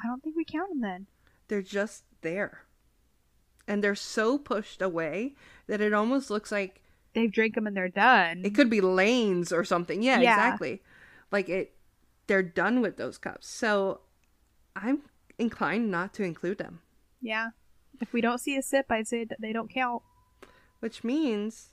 I 0.01 0.07
don't 0.07 0.23
think 0.23 0.37
we 0.37 0.45
count 0.45 0.71
him 0.71 0.79
then. 0.81 1.07
They're 1.49 1.61
just 1.61 2.05
there. 2.21 2.61
And 3.69 3.81
they're 3.83 3.95
so 3.95 4.37
pushed 4.37 4.81
away 4.81 5.35
that 5.67 5.79
it 5.79 5.93
almost 5.93 6.29
looks 6.29 6.51
like 6.51 6.81
They've 7.13 7.31
drank 7.31 7.55
them 7.55 7.65
and 7.67 7.75
they're 7.77 7.87
done. 7.87 8.41
It 8.43 8.53
could 8.55 8.69
be 8.69 8.81
lanes 8.81 9.51
or 9.53 9.63
something. 9.63 10.03
Yeah, 10.03 10.19
Yeah. 10.19 10.33
exactly. 10.33 10.81
Like 11.31 11.47
it 11.49 11.73
they're 12.27 12.43
done 12.43 12.81
with 12.81 12.97
those 12.97 13.17
cups. 13.17 13.47
So 13.47 14.01
I'm 14.75 15.03
inclined 15.37 15.89
not 15.89 16.13
to 16.15 16.23
include 16.23 16.57
them, 16.57 16.81
yeah. 17.21 17.49
If 18.01 18.11
we 18.13 18.21
don't 18.21 18.37
see 18.39 18.55
a 18.57 18.61
sip, 18.61 18.85
I'd 18.89 19.07
say 19.07 19.23
that 19.25 19.39
they 19.41 19.53
don't 19.53 19.69
count. 19.73 20.01
which 20.79 21.03
means 21.03 21.69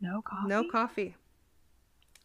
No 0.00 0.22
coffee. 0.22 0.48
no 0.48 0.64
coffee. 0.70 1.16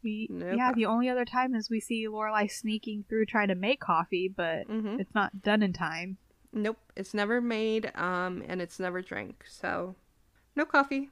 We, 0.03 0.27
No 0.29 0.51
yeah, 0.53 0.67
coffee. 0.69 0.81
the 0.81 0.85
only 0.85 1.09
other 1.09 1.25
time 1.25 1.55
is 1.55 1.69
we 1.69 1.79
see 1.79 2.07
Lorelai 2.07 2.49
sneaking 2.49 3.05
through 3.09 3.25
trying 3.25 3.47
to 3.49 3.55
make 3.55 3.79
coffee, 3.81 4.27
but 4.27 4.67
Mhm. 4.67 4.99
it's 4.99 5.13
not 5.15 5.41
done 5.41 5.61
in 5.63 5.73
time. 5.73 6.17
Nope, 6.55 6.77
it's 6.95 7.13
never 7.13 7.41
made 7.41 7.91
um 7.95 8.41
and 8.47 8.61
it's 8.61 8.79
never 8.79 9.01
drank. 9.01 9.43
So 9.47 9.95
no 10.55 10.65
coffee. 10.65 11.09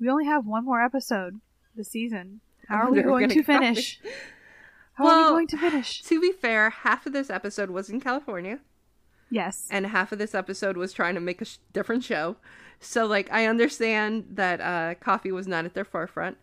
We 0.00 0.08
only 0.08 0.24
have 0.24 0.46
one 0.46 0.64
more 0.64 0.82
episode 0.82 1.40
this 1.76 1.90
season. 1.90 2.40
How 2.68 2.76
are 2.78 2.90
we 2.90 2.98
wonder 2.98 3.00
if 3.00 3.06
we're 3.06 3.18
going 3.18 3.28
to 3.30 3.34
get 3.36 3.46
coffee. 3.46 3.58
finish? 3.58 4.00
How 4.94 5.06
are 5.06 5.22
we 5.24 5.28
going 5.28 5.46
to 5.48 5.58
finish? 5.58 6.02
To 6.04 6.20
be 6.20 6.32
fair, 6.32 6.70
half 6.70 7.04
of 7.06 7.12
this 7.12 7.28
episode 7.30 7.68
was 7.70 7.90
in 7.90 8.00
California 8.00 8.58
Yes. 9.30 9.66
and 9.70 9.86
half 9.86 10.12
of 10.12 10.18
this 10.18 10.34
episode 10.34 10.76
was 10.76 10.92
trying 10.92 11.14
to 11.14 11.20
make 11.20 11.42
a 11.42 11.44
sh- 11.44 11.58
different 11.72 12.04
show. 12.04 12.36
So 12.80 13.04
like 13.06 13.30
I 13.32 13.46
understand 13.46 14.24
that 14.30 14.60
uh 14.60 14.94
coffee 14.94 15.32
was 15.32 15.46
not 15.46 15.64
at 15.66 15.74
their 15.74 15.84
forefront. 15.84 16.38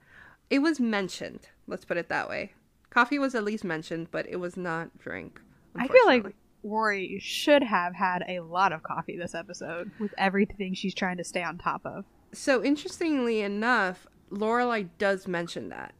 It 0.49 0.59
was 0.59 0.80
mentioned, 0.80 1.47
let's 1.67 1.86
put 1.86 1.97
it 1.97 2.09
that 2.09 2.30
way. 2.30 2.53
Coffee 2.89 3.17
was 3.19 3.34
at 3.36 3.43
least 3.45 3.63
mentioned, 3.63 4.09
but 4.11 4.28
it 4.28 4.36
was 4.36 4.57
not 4.57 4.97
drink. 4.99 5.39
I 5.76 5.88
feel 5.88 6.05
like. 6.05 6.26
Rory 6.64 7.20
should 7.20 7.64
have 7.64 7.95
had 7.95 8.24
a 8.28 8.41
lot 8.41 8.72
of 8.72 8.84
coffee 8.84 9.18
this 9.18 9.36
episode 9.36 9.91
with 9.99 10.14
everything 10.18 10.74
she's 10.74 10.93
trying 10.93 11.18
to 11.18 11.24
stay 11.24 11.43
on 11.43 11.57
top 11.57 11.86
of. 11.86 12.05
So 12.34 12.64
interestingly 12.64 13.41
enough, 13.41 14.07
Lorelai 14.32 14.89
does 14.97 15.28
mention 15.28 15.70
that. 15.70 15.93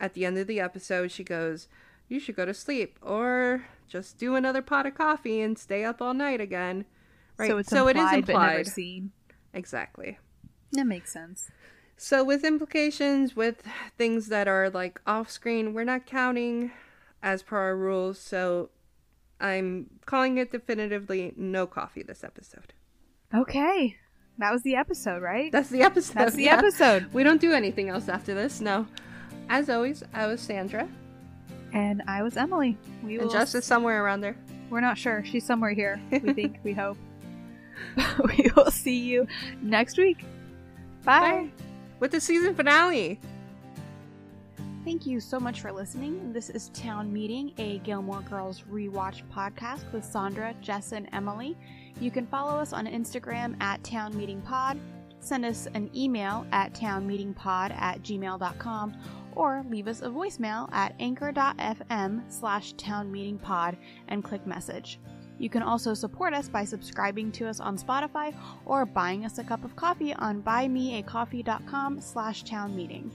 At 0.00 0.14
the 0.14 0.26
end 0.26 0.38
of 0.38 0.46
the 0.46 0.60
episode, 0.60 1.10
she 1.10 1.24
goes, 1.24 1.68
You 2.08 2.20
should 2.20 2.36
go 2.36 2.44
to 2.44 2.54
sleep 2.54 2.98
or 3.02 3.64
just 3.88 4.18
do 4.18 4.34
another 4.34 4.62
pot 4.62 4.86
of 4.86 4.94
coffee 4.94 5.40
and 5.40 5.58
stay 5.58 5.84
up 5.84 6.02
all 6.02 6.14
night 6.14 6.40
again. 6.40 6.84
Right. 7.36 7.48
So 7.48 7.58
it's 7.58 7.70
so 7.70 7.88
implied, 7.88 8.18
it 8.18 8.18
is 8.20 8.26
but 8.26 8.46
never 8.46 8.64
seen. 8.64 9.12
Exactly. 9.54 10.18
That 10.72 10.86
makes 10.86 11.12
sense. 11.12 11.50
So 11.96 12.22
with 12.22 12.44
implications, 12.44 13.36
with 13.36 13.62
things 13.96 14.28
that 14.28 14.48
are 14.48 14.68
like 14.68 15.00
off 15.06 15.30
screen, 15.30 15.72
we're 15.72 15.84
not 15.84 16.06
counting 16.06 16.72
as 17.22 17.42
per 17.42 17.56
our 17.56 17.76
rules, 17.76 18.18
so 18.18 18.70
I'm 19.40 19.90
calling 20.06 20.38
it 20.38 20.52
definitively 20.52 21.34
no 21.36 21.66
coffee 21.66 22.02
this 22.02 22.24
episode. 22.24 22.72
Okay. 23.34 23.96
That 24.38 24.52
was 24.52 24.62
the 24.62 24.76
episode, 24.76 25.22
right? 25.22 25.50
That's 25.50 25.70
the 25.70 25.82
episode. 25.82 26.14
That's 26.14 26.34
the 26.34 26.44
yeah. 26.44 26.58
episode. 26.58 27.12
We 27.12 27.22
don't 27.22 27.40
do 27.40 27.52
anything 27.52 27.88
else 27.88 28.08
after 28.08 28.34
this, 28.34 28.60
no. 28.60 28.86
As 29.48 29.70
always, 29.70 30.02
I 30.12 30.26
was 30.26 30.40
Sandra. 30.40 30.88
And 31.72 32.02
I 32.06 32.22
was 32.22 32.36
Emily. 32.36 32.76
We 33.02 33.14
And 33.14 33.24
will 33.24 33.30
Jess 33.32 33.54
is 33.54 33.64
somewhere 33.64 34.02
around 34.04 34.20
there. 34.20 34.36
We're 34.70 34.80
not 34.80 34.98
sure. 34.98 35.24
She's 35.24 35.44
somewhere 35.44 35.72
here. 35.72 36.00
We 36.10 36.32
think, 36.32 36.58
we 36.64 36.72
hope. 36.72 36.98
we 38.24 38.50
will 38.56 38.70
see 38.70 38.98
you 38.98 39.26
next 39.62 39.98
week. 39.98 40.24
Bye. 41.04 41.50
With 42.00 42.10
the 42.10 42.20
season 42.20 42.54
finale. 42.54 43.20
Thank 44.86 45.04
you 45.04 45.18
so 45.18 45.40
much 45.40 45.62
for 45.62 45.72
listening. 45.72 46.32
This 46.32 46.48
is 46.48 46.68
Town 46.68 47.12
Meeting, 47.12 47.52
a 47.58 47.78
Gilmore 47.78 48.20
Girls 48.20 48.62
rewatch 48.70 49.22
podcast 49.34 49.92
with 49.92 50.04
Sandra, 50.04 50.54
Jess, 50.62 50.92
and 50.92 51.08
Emily. 51.12 51.56
You 51.98 52.12
can 52.12 52.24
follow 52.24 52.60
us 52.60 52.72
on 52.72 52.86
Instagram 52.86 53.60
at 53.60 53.82
Town 53.82 54.16
Meeting 54.16 54.40
Pod, 54.42 54.78
send 55.18 55.44
us 55.44 55.66
an 55.74 55.90
email 55.92 56.46
at 56.52 56.72
townmeetingpod 56.72 57.72
at 57.72 58.00
gmail.com, 58.02 58.94
or 59.34 59.64
leave 59.68 59.88
us 59.88 60.02
a 60.02 60.08
voicemail 60.08 60.72
at 60.72 60.94
anchor.fm 61.00 62.22
slash 62.28 62.72
townmeetingpod 62.74 63.76
and 64.06 64.22
click 64.22 64.46
message. 64.46 65.00
You 65.40 65.50
can 65.50 65.64
also 65.64 65.94
support 65.94 66.32
us 66.32 66.48
by 66.48 66.64
subscribing 66.64 67.32
to 67.32 67.48
us 67.48 67.58
on 67.58 67.76
Spotify 67.76 68.32
or 68.64 68.86
buying 68.86 69.24
us 69.24 69.38
a 69.38 69.44
cup 69.44 69.64
of 69.64 69.74
coffee 69.74 70.14
on 70.14 70.44
buymeacoffee.com 70.44 72.00
slash 72.00 72.44
townmeeting. 72.44 73.10